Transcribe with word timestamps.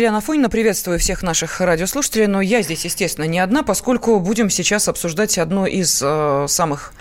Елена 0.00 0.16
Афонина. 0.16 0.48
Приветствую 0.48 0.98
всех 0.98 1.22
наших 1.22 1.60
радиослушателей. 1.60 2.26
Но 2.26 2.40
я 2.40 2.62
здесь, 2.62 2.86
естественно, 2.86 3.26
не 3.26 3.38
одна, 3.38 3.62
поскольку 3.62 4.18
будем 4.18 4.48
сейчас 4.48 4.88
обсуждать 4.88 5.36
одно 5.36 5.66
из 5.66 6.00
э, 6.02 6.46
самых 6.48 6.94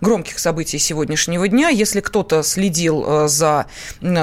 громких 0.00 0.38
событий 0.38 0.78
сегодняшнего 0.78 1.48
дня. 1.48 1.68
Если 1.68 2.00
кто-то 2.00 2.42
следил 2.42 3.04
э, 3.06 3.28
за 3.28 3.66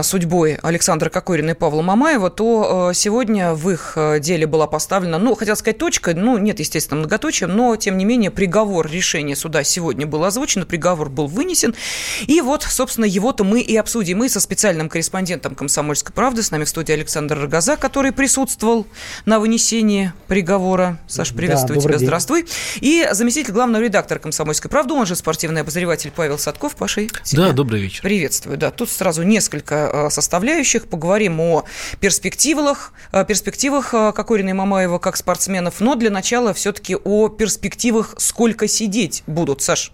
судьбой 0.02 0.56
Александра 0.64 1.12
Кокорина 1.12 1.52
и 1.52 1.54
Павла 1.54 1.84
Мамаева, 1.84 2.32
то 2.32 2.90
э, 2.90 2.96
сегодня 2.96 3.54
в 3.54 3.70
их 3.70 3.94
э, 3.98 4.20
деле 4.20 4.48
была 4.48 4.66
поставлена, 4.66 5.20
ну, 5.20 5.36
хотел 5.36 5.56
сказать, 5.56 5.78
точка, 5.78 6.16
ну, 6.16 6.40
нет, 6.40 6.60
естественно, 6.60 7.02
многоточия, 7.02 7.48
но, 7.48 7.76
тем 7.76 8.00
не 8.00 8.06
менее, 8.06 8.32
приговор 8.32 8.90
решения 8.90 9.36
суда 9.36 9.64
сегодня 9.64 10.08
был 10.08 10.24
озвучен, 10.24 10.66
приговор 10.66 11.10
был 11.10 11.28
вынесен. 11.28 11.76
И 12.26 12.42
вот, 12.42 12.64
собственно, 12.64 13.06
его-то 13.06 13.44
мы 13.44 13.62
и 13.62 13.78
обсудим. 13.78 14.18
Мы 14.18 14.30
со 14.30 14.40
специальным 14.40 14.90
корреспондентом 14.90 15.54
«Комсомольской 15.54 16.16
правды», 16.16 16.42
с 16.42 16.50
нами 16.50 16.64
в 16.64 16.70
студии 16.70 16.94
Александр 16.94 17.40
Рогоза, 17.40 17.78
который 17.78 18.12
присутствовал 18.24 18.88
на 19.26 19.38
вынесении 19.38 20.14
приговора. 20.28 20.98
Саш, 21.08 21.34
приветствую 21.34 21.76
да, 21.76 21.82
тебя, 21.82 21.98
день. 21.98 22.08
здравствуй. 22.08 22.46
И 22.80 23.06
заместитель 23.12 23.52
главного 23.52 23.82
редактора 23.84 24.18
«Комсомольской 24.18 24.72
правды», 24.72 24.94
он 24.94 25.06
же 25.06 25.18
спортивный 25.18 25.60
обозреватель 25.60 26.10
Павел 26.16 26.38
Садков. 26.38 26.78
Паша, 26.78 27.02
Да, 27.34 27.52
добрый 27.52 27.82
вечер. 27.82 28.02
Приветствую, 28.02 28.58
да. 28.58 28.72
Тут 28.72 28.90
сразу 28.90 29.24
несколько 29.24 30.06
а, 30.06 30.10
составляющих. 30.10 30.88
Поговорим 30.88 31.42
о 31.42 31.66
перспективах, 32.00 32.94
перспективах 33.28 33.90
Кокорина 33.92 34.52
и 34.52 34.54
Мамаева 34.54 35.00
как 35.00 35.18
спортсменов, 35.18 35.82
но 35.82 35.96
для 35.96 36.10
начала 36.10 36.54
все-таки 36.54 36.96
о 36.96 37.28
перспективах, 37.28 38.16
сколько 38.20 38.70
сидеть 38.70 39.24
будут, 39.28 39.62
Саш. 39.62 39.92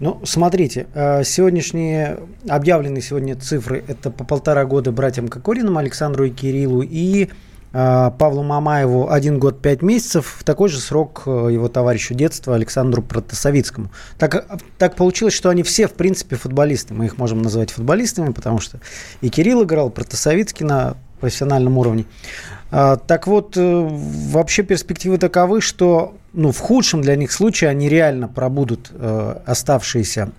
Ну, 0.00 0.18
смотрите, 0.24 0.86
э, 0.94 1.24
сегодняшние, 1.24 2.20
объявленные 2.48 3.02
сегодня 3.02 3.36
цифры, 3.36 3.84
это 3.86 4.10
по 4.10 4.24
полтора 4.24 4.64
года 4.64 4.92
братьям 4.92 5.28
Кокориным, 5.28 5.76
Александру 5.76 6.24
и 6.24 6.30
Кириллу, 6.30 6.80
и 6.80 7.28
Павлу 7.72 8.42
Мамаеву 8.42 9.10
один 9.10 9.38
год 9.38 9.62
пять 9.62 9.80
месяцев, 9.82 10.36
в 10.40 10.44
такой 10.44 10.68
же 10.68 10.80
срок 10.80 11.22
э, 11.26 11.48
его 11.52 11.68
товарищу 11.68 12.14
детства 12.14 12.56
Александру 12.56 13.00
Протасовицкому. 13.00 13.90
Так, 14.18 14.46
так 14.76 14.96
получилось, 14.96 15.34
что 15.34 15.50
они 15.50 15.62
все, 15.62 15.86
в 15.86 15.92
принципе, 15.92 16.36
футболисты. 16.36 16.94
Мы 16.94 17.04
их 17.06 17.16
можем 17.18 17.42
называть 17.42 17.70
футболистами, 17.70 18.32
потому 18.32 18.58
что 18.58 18.80
и 19.20 19.28
Кирилл 19.28 19.62
играл, 19.62 19.90
Протасовицкий 19.90 20.66
на 20.66 20.96
профессиональном 21.20 21.78
уровне. 21.78 22.06
Так 22.70 23.26
вот, 23.26 23.52
вообще 23.56 24.62
перспективы 24.62 25.18
таковы, 25.18 25.60
что 25.60 26.14
ну, 26.32 26.52
в 26.52 26.58
худшем 26.58 27.02
для 27.02 27.16
них 27.16 27.32
случае 27.32 27.70
они 27.70 27.88
реально 27.88 28.28
пробудут 28.28 28.90
э, 28.92 29.36
оставшиеся 29.44 30.30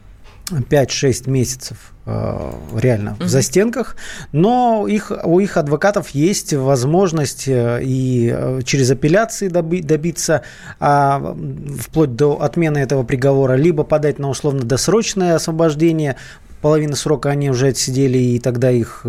5-6 0.52 1.30
месяцев 1.30 1.94
э, 2.05 2.52
реально 2.75 3.13
угу. 3.13 3.23
в 3.23 3.27
застенках, 3.27 3.95
но 4.31 4.88
их, 4.88 5.11
у 5.23 5.39
их 5.39 5.58
адвокатов 5.58 6.09
есть 6.09 6.53
возможность 6.53 7.47
э, 7.47 7.81
и 7.83 8.31
э, 8.33 8.61
через 8.63 8.91
апелляции 8.91 9.47
доби, 9.47 9.81
добиться 9.81 10.43
а, 10.80 11.35
вплоть 11.80 12.16
до 12.16 12.41
отмены 12.41 12.80
этого 12.80 13.03
приговора, 13.03 13.53
либо 13.53 13.83
подать 13.83 14.19
на 14.19 14.30
условно-досрочное 14.30 15.35
освобождение, 15.35 16.17
половину 16.61 16.95
срока 16.95 17.30
они 17.30 17.49
уже 17.49 17.67
отсидели, 17.67 18.17
и 18.17 18.39
тогда 18.39 18.71
их 18.71 19.05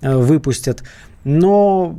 выпустят. 0.00 0.82
Но 1.24 1.98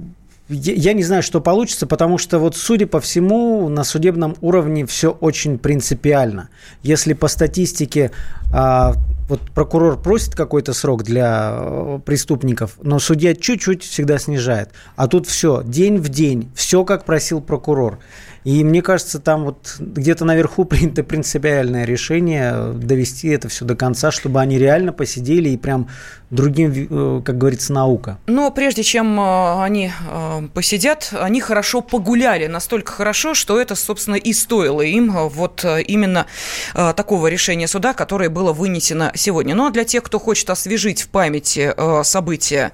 я 0.50 0.94
не 0.94 1.03
знаю, 1.03 1.22
что 1.22 1.42
получится, 1.42 1.86
потому 1.86 2.17
что 2.17 2.39
вот, 2.39 2.55
судя 2.55 2.88
по 2.88 3.00
всему, 3.00 3.69
на 3.69 3.83
судебном 3.83 4.36
уровне 4.42 4.86
все 4.86 5.11
очень 5.11 5.59
принципиально. 5.59 6.50
Если 6.81 7.14
по 7.14 7.28
статистике 7.28 8.11
а, 8.52 8.95
вот 9.30 9.42
прокурор 9.52 10.02
просит 10.02 10.33
какой-то 10.33 10.73
срок 10.73 11.03
для 11.03 11.54
э, 11.54 11.99
преступников, 12.04 12.77
но 12.82 12.98
судья 12.98 13.36
чуть-чуть 13.36 13.83
всегда 13.83 14.17
снижает. 14.17 14.71
А 14.95 15.08
тут 15.08 15.27
все, 15.27 15.61
день 15.64 15.98
в 15.98 16.10
день, 16.10 16.52
все 16.55 16.83
как 16.83 17.05
просил 17.05 17.39
прокурор. 17.39 17.99
И 18.44 18.64
мне 18.64 18.82
кажется, 18.82 19.20
там 19.20 19.45
вот 19.45 19.76
где-то 19.80 20.26
наверху 20.26 20.66
принято 20.66 21.04
принципиальное 21.04 21.86
решение 21.86 22.73
довести 22.73 23.30
это 23.30 23.50
все 23.50 23.66
до 23.66 23.76
конца, 23.76 24.11
чтобы 24.11 24.39
они 24.39 24.58
реально 24.58 24.94
посидели 24.94 25.50
и 25.50 25.58
прям 25.58 25.88
другим, 26.30 26.72
э, 26.72 27.22
как 27.23 27.38
говорится, 27.38 27.73
наука. 27.73 28.20
Но 28.28 28.52
прежде 28.52 28.83
чем 28.83 29.20
э, 29.20 29.64
они 29.64 29.92
э, 30.10 30.48
посидят, 30.54 31.11
они 31.20 31.42
хорошо 31.42 31.82
погуляли, 31.82 32.48
настолько 32.48 32.92
хорошо, 32.92 33.33
что 33.33 33.60
это, 33.60 33.76
собственно, 33.76 34.16
и 34.16 34.33
стоило 34.33 34.82
им 34.82 35.11
вот 35.30 35.66
именно 35.88 36.26
такого 36.73 37.28
решения 37.28 37.67
суда, 37.67 37.94
которое 37.94 38.30
было 38.30 38.54
вынесено 38.54 39.11
сегодня. 39.16 39.55
Ну 39.55 39.67
а 39.67 39.72
для 39.72 39.83
тех, 39.83 40.04
кто 40.04 40.20
хочет 40.20 40.49
освежить 40.49 41.02
в 41.02 41.10
памяти 41.10 41.73
события 42.04 42.72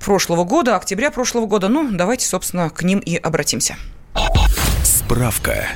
прошлого 0.00 0.44
года, 0.44 0.76
октября 0.76 1.10
прошлого 1.10 1.46
года, 1.46 1.68
ну 1.68 1.90
давайте, 1.92 2.26
собственно, 2.26 2.70
к 2.70 2.82
ним 2.82 2.98
и 2.98 3.16
обратимся. 3.16 3.76
Справка. 4.82 5.68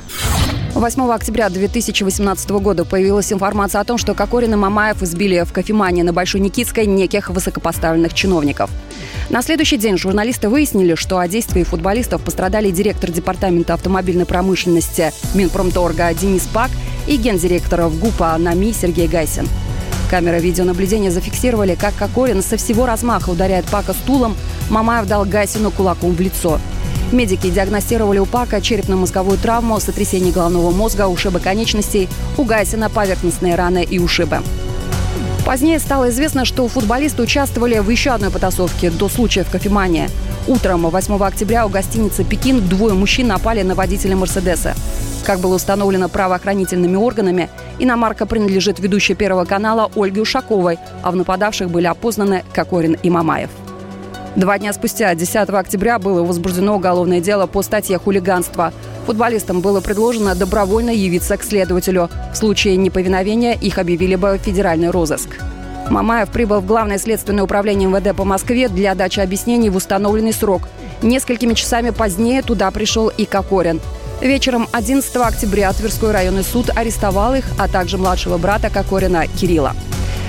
8 0.74 1.10
октября 1.10 1.48
2018 1.48 2.50
года 2.50 2.84
появилась 2.84 3.32
информация 3.32 3.80
о 3.80 3.84
том, 3.84 3.98
что 3.98 4.14
Кокорин 4.14 4.52
и 4.52 4.56
Мамаев 4.56 5.02
избили 5.02 5.44
в 5.44 5.52
кофемане 5.52 6.04
на 6.04 6.12
Большой 6.12 6.40
Никитской 6.40 6.86
неких 6.86 7.30
высокопоставленных 7.30 8.14
чиновников. 8.14 8.70
На 9.30 9.42
следующий 9.42 9.76
день 9.76 9.98
журналисты 9.98 10.48
выяснили, 10.48 10.94
что 10.94 11.18
о 11.18 11.28
действии 11.28 11.62
футболистов 11.62 12.22
пострадали 12.22 12.70
директор 12.70 13.10
департамента 13.10 13.74
автомобильной 13.74 14.26
промышленности 14.26 15.12
Минпромторга 15.34 16.12
Денис 16.14 16.46
Пак 16.52 16.70
и 17.06 17.16
гендиректор 17.16 17.82
ВГУПа 17.86 18.36
НАМИ 18.38 18.72
Сергей 18.72 19.08
Гайсин. 19.08 19.48
Камеры 20.10 20.40
видеонаблюдения 20.40 21.10
зафиксировали, 21.10 21.74
как 21.74 21.94
Кокорин 21.96 22.42
со 22.42 22.56
всего 22.56 22.86
размаха 22.86 23.30
ударяет 23.30 23.66
Пака 23.66 23.92
стулом, 23.92 24.36
Мамаев 24.70 25.06
дал 25.06 25.24
Гайсину 25.26 25.70
кулаком 25.70 26.12
в 26.12 26.20
лицо– 26.20 26.60
Медики 27.10 27.48
диагностировали 27.48 28.18
у 28.18 28.26
Пака 28.26 28.60
черепно-мозговую 28.60 29.38
травму, 29.38 29.80
сотрясение 29.80 30.30
головного 30.30 30.70
мозга, 30.70 31.06
ушибы 31.06 31.40
конечностей, 31.40 32.06
у 32.36 32.44
поверхностные 32.44 33.54
раны 33.54 33.82
и 33.82 33.98
ушибы. 33.98 34.40
Позднее 35.46 35.78
стало 35.78 36.10
известно, 36.10 36.44
что 36.44 36.68
футболисты 36.68 37.22
участвовали 37.22 37.78
в 37.78 37.88
еще 37.88 38.10
одной 38.10 38.30
потасовке 38.30 38.90
до 38.90 39.08
случая 39.08 39.44
в 39.44 39.50
кофемании. 39.50 40.10
Утром 40.46 40.82
8 40.82 41.22
октября 41.22 41.64
у 41.64 41.70
гостиницы 41.70 42.24
«Пекин» 42.24 42.68
двое 42.68 42.92
мужчин 42.92 43.28
напали 43.28 43.62
на 43.62 43.74
водителя 43.74 44.14
«Мерседеса». 44.14 44.74
Как 45.24 45.40
было 45.40 45.54
установлено 45.54 46.10
правоохранительными 46.10 46.96
органами, 46.96 47.48
иномарка 47.78 48.26
принадлежит 48.26 48.78
ведущей 48.80 49.14
Первого 49.14 49.46
канала 49.46 49.90
Ольге 49.96 50.20
Ушаковой, 50.20 50.78
а 51.02 51.10
в 51.10 51.16
нападавших 51.16 51.70
были 51.70 51.86
опознаны 51.86 52.44
Кокорин 52.52 52.98
и 53.02 53.08
Мамаев. 53.08 53.48
Два 54.38 54.56
дня 54.56 54.72
спустя, 54.72 55.12
10 55.16 55.48
октября, 55.48 55.98
было 55.98 56.22
возбуждено 56.22 56.76
уголовное 56.76 57.18
дело 57.18 57.48
по 57.48 57.60
статье 57.60 57.98
«Хулиганство». 57.98 58.72
Футболистам 59.04 59.60
было 59.60 59.80
предложено 59.80 60.36
добровольно 60.36 60.90
явиться 60.90 61.36
к 61.36 61.42
следователю. 61.42 62.08
В 62.32 62.36
случае 62.36 62.76
неповиновения 62.76 63.54
их 63.54 63.78
объявили 63.78 64.14
бы 64.14 64.38
в 64.38 64.38
федеральный 64.38 64.90
розыск. 64.90 65.28
Мамаев 65.90 66.30
прибыл 66.30 66.60
в 66.60 66.66
Главное 66.66 66.98
следственное 66.98 67.42
управление 67.42 67.88
МВД 67.88 68.16
по 68.16 68.22
Москве 68.22 68.68
для 68.68 68.94
дачи 68.94 69.18
объяснений 69.18 69.70
в 69.70 69.76
установленный 69.76 70.32
срок. 70.32 70.68
Несколькими 71.02 71.54
часами 71.54 71.90
позднее 71.90 72.42
туда 72.42 72.70
пришел 72.70 73.08
и 73.08 73.24
Кокорин. 73.24 73.80
Вечером 74.20 74.68
11 74.70 75.16
октября 75.16 75.72
Тверской 75.72 76.12
районный 76.12 76.44
суд 76.44 76.70
арестовал 76.76 77.34
их, 77.34 77.44
а 77.58 77.66
также 77.66 77.98
младшего 77.98 78.38
брата 78.38 78.70
Кокорина 78.70 79.26
Кирилла. 79.26 79.74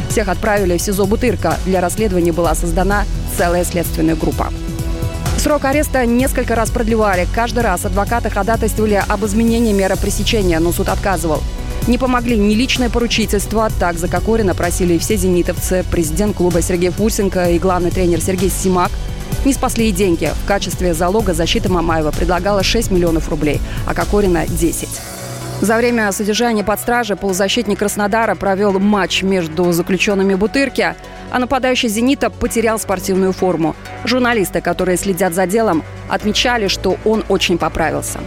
Всех 0.09 0.29
отправили 0.29 0.75
в 0.75 0.81
СИЗО 0.81 1.05
«Бутырка». 1.05 1.57
Для 1.67 1.79
расследования 1.79 2.31
была 2.31 2.55
создана 2.55 3.05
целая 3.39 3.63
следственная 3.63 4.17
группа. 4.17 4.51
Срок 5.37 5.63
ареста 5.63 6.05
несколько 6.05 6.55
раз 6.55 6.71
продлевали. 6.71 7.25
Каждый 7.33 7.63
раз 7.63 7.85
адвокаты 7.85 8.29
ходатайствовали 8.29 9.01
об 9.07 9.25
изменении 9.25 9.71
меры 9.71 9.95
пресечения, 9.95 10.59
но 10.59 10.73
суд 10.73 10.89
отказывал. 10.89 11.41
Не 11.87 11.97
помогли 11.97 12.37
ни 12.37 12.53
личное 12.53 12.89
поручительство, 12.89 13.69
так 13.79 13.97
за 13.97 14.09
Кокорина 14.09 14.55
просили 14.55 14.97
все 14.97 15.15
зенитовцы, 15.15 15.85
президент 15.89 16.35
клуба 16.35 16.61
Сергей 16.61 16.89
Фурсенко 16.89 17.51
и 17.51 17.59
главный 17.59 17.91
тренер 17.91 18.19
Сергей 18.19 18.49
Симак. 18.49 18.91
Не 19.45 19.53
спасли 19.53 19.87
и 19.87 19.93
деньги. 19.93 20.29
В 20.43 20.45
качестве 20.45 20.93
залога 20.93 21.33
защита 21.33 21.71
Мамаева 21.71 22.11
предлагала 22.11 22.61
6 22.61 22.91
миллионов 22.91 23.29
рублей, 23.29 23.61
а 23.87 23.93
Кокорина– 23.93 24.45
10. 24.47 24.89
За 25.61 25.77
время 25.77 26.11
содержания 26.11 26.65
под 26.65 26.79
стражей 26.79 27.15
полузащитник 27.17 27.79
Краснодара 27.79 28.35
провел 28.35 28.79
матч 28.79 29.23
между 29.23 29.71
заключенными 29.71 30.35
Бутырки, 30.35 30.95
а 31.31 31.39
нападающий 31.39 31.89
«Зенита» 31.89 32.29
потерял 32.29 32.79
спортивную 32.79 33.33
форму. 33.33 33.75
Журналисты, 34.05 34.61
которые 34.61 34.97
следят 34.97 35.33
за 35.33 35.45
делом, 35.45 35.83
отмечали, 36.09 36.67
что 36.67 36.97
он 37.05 37.23
очень 37.29 37.57
поправился. 37.57 38.19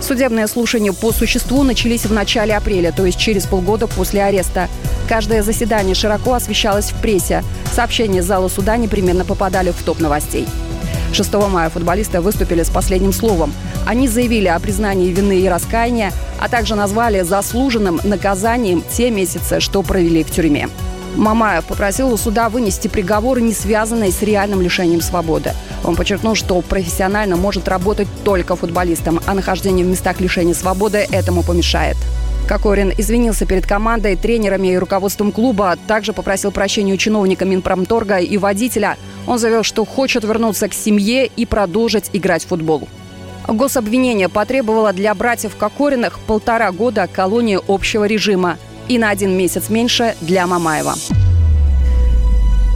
Судебные 0.00 0.46
слушания 0.48 0.92
по 0.92 1.12
существу 1.12 1.62
начались 1.62 2.04
в 2.04 2.12
начале 2.12 2.54
апреля, 2.54 2.92
то 2.92 3.06
есть 3.06 3.18
через 3.18 3.46
полгода 3.46 3.86
после 3.86 4.22
ареста. 4.22 4.68
Каждое 5.08 5.42
заседание 5.42 5.94
широко 5.94 6.34
освещалось 6.34 6.90
в 6.90 7.00
прессе. 7.00 7.42
Сообщения 7.72 8.22
зала 8.22 8.48
суда 8.48 8.76
непременно 8.76 9.24
попадали 9.24 9.70
в 9.70 9.82
топ 9.82 10.00
новостей. 10.00 10.46
6 11.14 11.32
мая 11.48 11.70
футболисты 11.70 12.20
выступили 12.20 12.62
с 12.62 12.70
последним 12.70 13.12
словом. 13.12 13.54
Они 13.86 14.08
заявили 14.08 14.48
о 14.48 14.58
признании 14.58 15.10
вины 15.10 15.40
и 15.40 15.48
раскаяния, 15.48 16.12
а 16.40 16.48
также 16.48 16.74
назвали 16.74 17.22
заслуженным 17.22 18.00
наказанием 18.04 18.82
те 18.90 19.10
месяцы, 19.10 19.60
что 19.60 19.82
провели 19.82 20.24
в 20.24 20.30
тюрьме. 20.30 20.68
Мамаев 21.14 21.64
попросил 21.64 22.12
у 22.12 22.16
суда 22.16 22.48
вынести 22.48 22.88
приговор, 22.88 23.40
не 23.40 23.52
связанный 23.52 24.10
с 24.10 24.22
реальным 24.22 24.60
лишением 24.60 25.00
свободы. 25.00 25.52
Он 25.84 25.96
подчеркнул, 25.96 26.34
что 26.34 26.60
профессионально 26.60 27.36
может 27.36 27.68
работать 27.68 28.08
только 28.24 28.56
футболистом, 28.56 29.20
а 29.26 29.34
нахождение 29.34 29.84
в 29.84 29.88
местах 29.88 30.20
лишения 30.20 30.54
свободы 30.54 31.06
этому 31.10 31.42
помешает. 31.42 31.96
Кокорин 32.48 32.92
извинился 32.96 33.46
перед 33.46 33.66
командой, 33.66 34.16
тренерами 34.16 34.68
и 34.68 34.76
руководством 34.76 35.32
клуба, 35.32 35.72
а 35.72 35.76
также 35.76 36.12
попросил 36.12 36.50
прощения 36.50 36.92
у 36.92 36.96
чиновника 36.96 37.44
Минпромторга 37.44 38.18
и 38.18 38.36
водителя. 38.36 38.98
Он 39.26 39.38
заявил, 39.38 39.62
что 39.62 39.84
хочет 39.86 40.24
вернуться 40.24 40.68
к 40.68 40.74
семье 40.74 41.26
и 41.26 41.46
продолжить 41.46 42.10
играть 42.12 42.44
в 42.44 42.48
футбол. 42.48 42.86
Гособвинение 43.48 44.28
потребовало 44.28 44.92
для 44.92 45.14
братьев 45.14 45.56
Кокориных 45.56 46.18
полтора 46.20 46.70
года 46.72 47.08
колонии 47.10 47.58
общего 47.66 48.04
режима 48.04 48.58
и 48.88 48.98
на 48.98 49.10
один 49.10 49.36
месяц 49.36 49.68
меньше 49.68 50.14
для 50.20 50.46
Мамаева. 50.46 50.94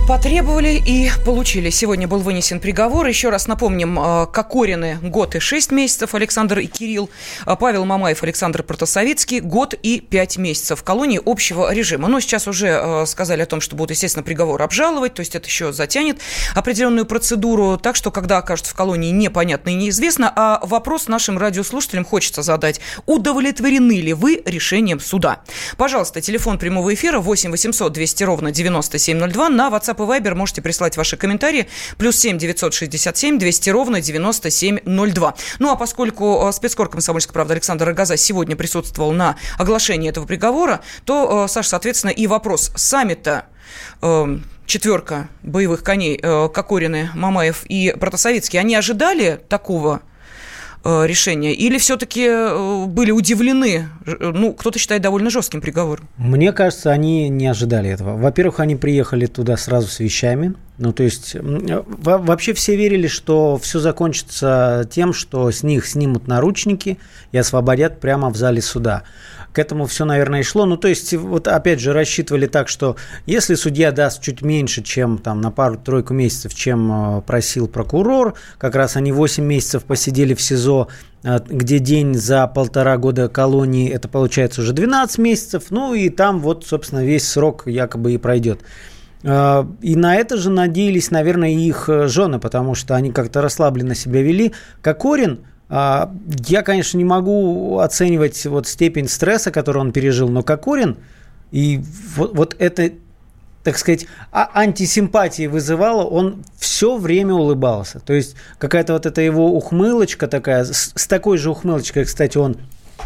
Потребовали 0.08 0.82
и 0.86 1.10
получили. 1.26 1.68
Сегодня 1.68 2.08
был 2.08 2.20
вынесен 2.20 2.60
приговор. 2.60 3.06
Еще 3.06 3.28
раз 3.28 3.46
напомним, 3.46 4.00
э, 4.00 4.26
Кокорины 4.32 4.98
год 5.02 5.34
и 5.34 5.38
шесть 5.38 5.70
месяцев, 5.70 6.14
Александр 6.14 6.60
и 6.60 6.66
Кирилл, 6.66 7.10
э, 7.44 7.54
Павел 7.60 7.84
Мамаев, 7.84 8.22
Александр 8.22 8.62
Протасовицкий 8.62 9.40
год 9.40 9.74
и 9.74 10.00
пять 10.00 10.38
месяцев 10.38 10.80
в 10.80 10.82
колонии 10.82 11.20
общего 11.22 11.70
режима. 11.74 12.08
Но 12.08 12.20
сейчас 12.20 12.48
уже 12.48 12.68
э, 12.68 13.04
сказали 13.04 13.42
о 13.42 13.46
том, 13.46 13.60
что 13.60 13.76
будут, 13.76 13.90
естественно, 13.90 14.22
приговор 14.22 14.62
обжаловать, 14.62 15.12
то 15.12 15.20
есть 15.20 15.34
это 15.34 15.46
еще 15.46 15.74
затянет 15.74 16.20
определенную 16.54 17.04
процедуру. 17.04 17.76
Так 17.76 17.94
что, 17.94 18.10
когда 18.10 18.38
окажутся 18.38 18.72
в 18.72 18.76
колонии, 18.76 19.10
непонятно 19.10 19.68
и 19.68 19.74
неизвестно. 19.74 20.32
А 20.34 20.60
вопрос 20.62 21.08
нашим 21.08 21.36
радиослушателям 21.36 22.06
хочется 22.06 22.40
задать. 22.40 22.80
Удовлетворены 23.04 24.00
ли 24.00 24.14
вы 24.14 24.42
решением 24.46 25.00
суда? 25.00 25.42
Пожалуйста, 25.76 26.22
телефон 26.22 26.58
прямого 26.58 26.94
эфира 26.94 27.20
8 27.20 27.50
800 27.50 27.92
200 27.92 28.24
ровно 28.24 28.52
9702 28.52 29.50
на 29.50 29.68
WhatsApp 29.68 29.97
WhatsApp 29.98 30.16
и 30.16 30.20
Viber 30.20 30.34
можете 30.34 30.62
прислать 30.62 30.96
ваши 30.96 31.16
комментарии. 31.16 31.68
Плюс 31.96 32.16
7 32.16 32.38
967 32.38 33.38
200 33.38 33.70
ровно 33.70 34.00
9702. 34.00 35.34
Ну, 35.58 35.70
а 35.70 35.76
поскольку 35.76 36.48
э, 36.48 36.52
спецкор 36.52 36.88
«Комсомольская 36.88 37.32
правда» 37.32 37.54
Александр 37.54 37.86
Рогоза 37.86 38.16
сегодня 38.16 38.56
присутствовал 38.56 39.12
на 39.12 39.36
оглашении 39.58 40.08
этого 40.08 40.26
приговора, 40.26 40.80
то, 41.04 41.44
э, 41.44 41.48
Саша, 41.48 41.70
соответственно, 41.70 42.10
и 42.10 42.26
вопрос 42.26 42.72
саммита 42.76 43.46
э, 44.02 44.38
четверка 44.66 45.28
боевых 45.42 45.82
коней 45.82 46.18
Кокорины, 46.18 47.10
Мамаев 47.14 47.64
и 47.66 47.94
Протасовицкий, 47.98 48.60
они 48.60 48.74
ожидали 48.74 49.40
такого 49.48 50.02
Э, 50.84 51.06
решения? 51.06 51.54
Или 51.54 51.78
все-таки 51.78 52.26
э, 52.28 52.84
были 52.86 53.10
удивлены? 53.10 53.88
Ну, 54.04 54.52
кто-то 54.52 54.78
считает 54.78 55.02
довольно 55.02 55.28
жестким 55.28 55.60
приговором. 55.60 56.08
Мне 56.16 56.52
кажется, 56.52 56.90
они 56.92 57.28
не 57.28 57.46
ожидали 57.48 57.90
этого. 57.90 58.16
Во-первых, 58.16 58.60
они 58.60 58.76
приехали 58.76 59.26
туда 59.26 59.56
сразу 59.56 59.88
с 59.88 59.98
вещами. 59.98 60.54
Ну, 60.78 60.92
то 60.92 61.02
есть, 61.02 61.34
вообще 61.40 62.52
все 62.52 62.76
верили, 62.76 63.08
что 63.08 63.58
все 63.60 63.80
закончится 63.80 64.88
тем, 64.90 65.12
что 65.12 65.50
с 65.50 65.64
них 65.64 65.86
снимут 65.86 66.28
наручники 66.28 66.98
и 67.32 67.38
освободят 67.38 67.98
прямо 67.98 68.30
в 68.30 68.36
зале 68.36 68.62
суда 68.62 69.02
к 69.58 69.60
этому 69.60 69.86
все, 69.86 70.04
наверное, 70.04 70.40
и 70.40 70.42
шло. 70.44 70.66
Ну, 70.66 70.76
то 70.76 70.86
есть, 70.86 71.12
вот 71.14 71.48
опять 71.48 71.80
же, 71.80 71.92
рассчитывали 71.92 72.46
так, 72.46 72.68
что 72.68 72.94
если 73.26 73.56
судья 73.56 73.90
даст 73.90 74.22
чуть 74.22 74.40
меньше, 74.40 74.84
чем 74.84 75.18
там 75.18 75.40
на 75.40 75.50
пару-тройку 75.50 76.14
месяцев, 76.14 76.54
чем 76.54 77.18
э, 77.18 77.22
просил 77.22 77.66
прокурор, 77.66 78.34
как 78.56 78.76
раз 78.76 78.94
они 78.94 79.10
8 79.10 79.42
месяцев 79.42 79.82
посидели 79.82 80.34
в 80.34 80.40
СИЗО, 80.40 80.86
э, 81.24 81.40
где 81.48 81.80
день 81.80 82.14
за 82.14 82.46
полтора 82.46 82.98
года 82.98 83.28
колонии, 83.28 83.90
это 83.90 84.06
получается 84.06 84.60
уже 84.60 84.72
12 84.72 85.18
месяцев, 85.18 85.64
ну 85.70 85.92
и 85.92 86.08
там 86.08 86.38
вот, 86.38 86.64
собственно, 86.64 87.04
весь 87.04 87.26
срок 87.26 87.64
якобы 87.66 88.12
и 88.12 88.16
пройдет. 88.16 88.60
Э, 89.24 89.64
и 89.80 89.96
на 89.96 90.14
это 90.14 90.36
же 90.36 90.50
надеялись, 90.50 91.10
наверное, 91.10 91.50
их 91.50 91.90
жены, 92.04 92.38
потому 92.38 92.76
что 92.76 92.94
они 92.94 93.10
как-то 93.10 93.42
расслабленно 93.42 93.96
себя 93.96 94.22
вели. 94.22 94.52
Кокорин 94.82 95.40
я, 95.70 96.62
конечно, 96.64 96.96
не 96.96 97.04
могу 97.04 97.78
оценивать 97.78 98.44
вот 98.46 98.66
степень 98.66 99.08
стресса, 99.08 99.50
который 99.50 99.78
он 99.78 99.92
пережил, 99.92 100.28
но 100.28 100.42
Кокорин, 100.42 100.96
и 101.50 101.82
вот, 102.16 102.34
вот 102.34 102.56
это, 102.58 102.92
так 103.64 103.76
сказать, 103.76 104.06
а 104.32 104.50
антисимпатии 104.54 105.46
вызывало, 105.46 106.04
он 106.04 106.42
все 106.56 106.96
время 106.96 107.34
улыбался. 107.34 108.00
То 108.00 108.14
есть 108.14 108.34
какая-то 108.58 108.94
вот 108.94 109.04
эта 109.04 109.20
его 109.20 109.52
ухмылочка 109.52 110.26
такая, 110.26 110.64
с, 110.64 110.92
с 110.94 111.06
такой 111.06 111.36
же 111.36 111.50
ухмылочкой, 111.50 112.04
кстати, 112.04 112.38
он 112.38 112.56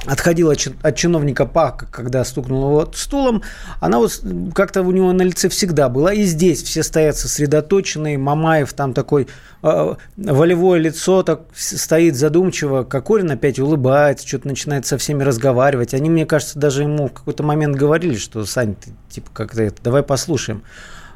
отходил 0.06 0.50
от, 0.50 0.96
чиновника 0.96 1.46
Пака, 1.46 1.86
когда 1.86 2.24
стукнул 2.24 2.68
его 2.70 2.90
стулом, 2.94 3.42
она 3.80 3.98
вот 3.98 4.22
как-то 4.54 4.82
у 4.82 4.90
него 4.90 5.12
на 5.12 5.22
лице 5.22 5.48
всегда 5.48 5.88
была. 5.88 6.12
И 6.12 6.24
здесь 6.24 6.62
все 6.62 6.82
стоят 6.82 7.16
сосредоточенные. 7.16 8.18
Мамаев 8.18 8.72
там 8.72 8.94
такой 8.94 9.28
э, 9.62 9.94
волевое 10.16 10.80
лицо 10.80 11.22
так 11.22 11.42
стоит 11.54 12.16
задумчиво. 12.16 12.84
Кокорин 12.84 13.30
опять 13.30 13.58
улыбается, 13.58 14.26
что-то 14.26 14.48
начинает 14.48 14.86
со 14.86 14.98
всеми 14.98 15.22
разговаривать. 15.22 15.94
Они, 15.94 16.10
мне 16.10 16.26
кажется, 16.26 16.58
даже 16.58 16.82
ему 16.82 17.08
в 17.08 17.12
какой-то 17.12 17.42
момент 17.42 17.76
говорили, 17.76 18.16
что, 18.16 18.44
Сань, 18.44 18.74
ты 18.74 18.92
типа 19.08 19.30
как-то 19.32 19.62
это, 19.62 19.82
давай 19.82 20.02
послушаем. 20.02 20.62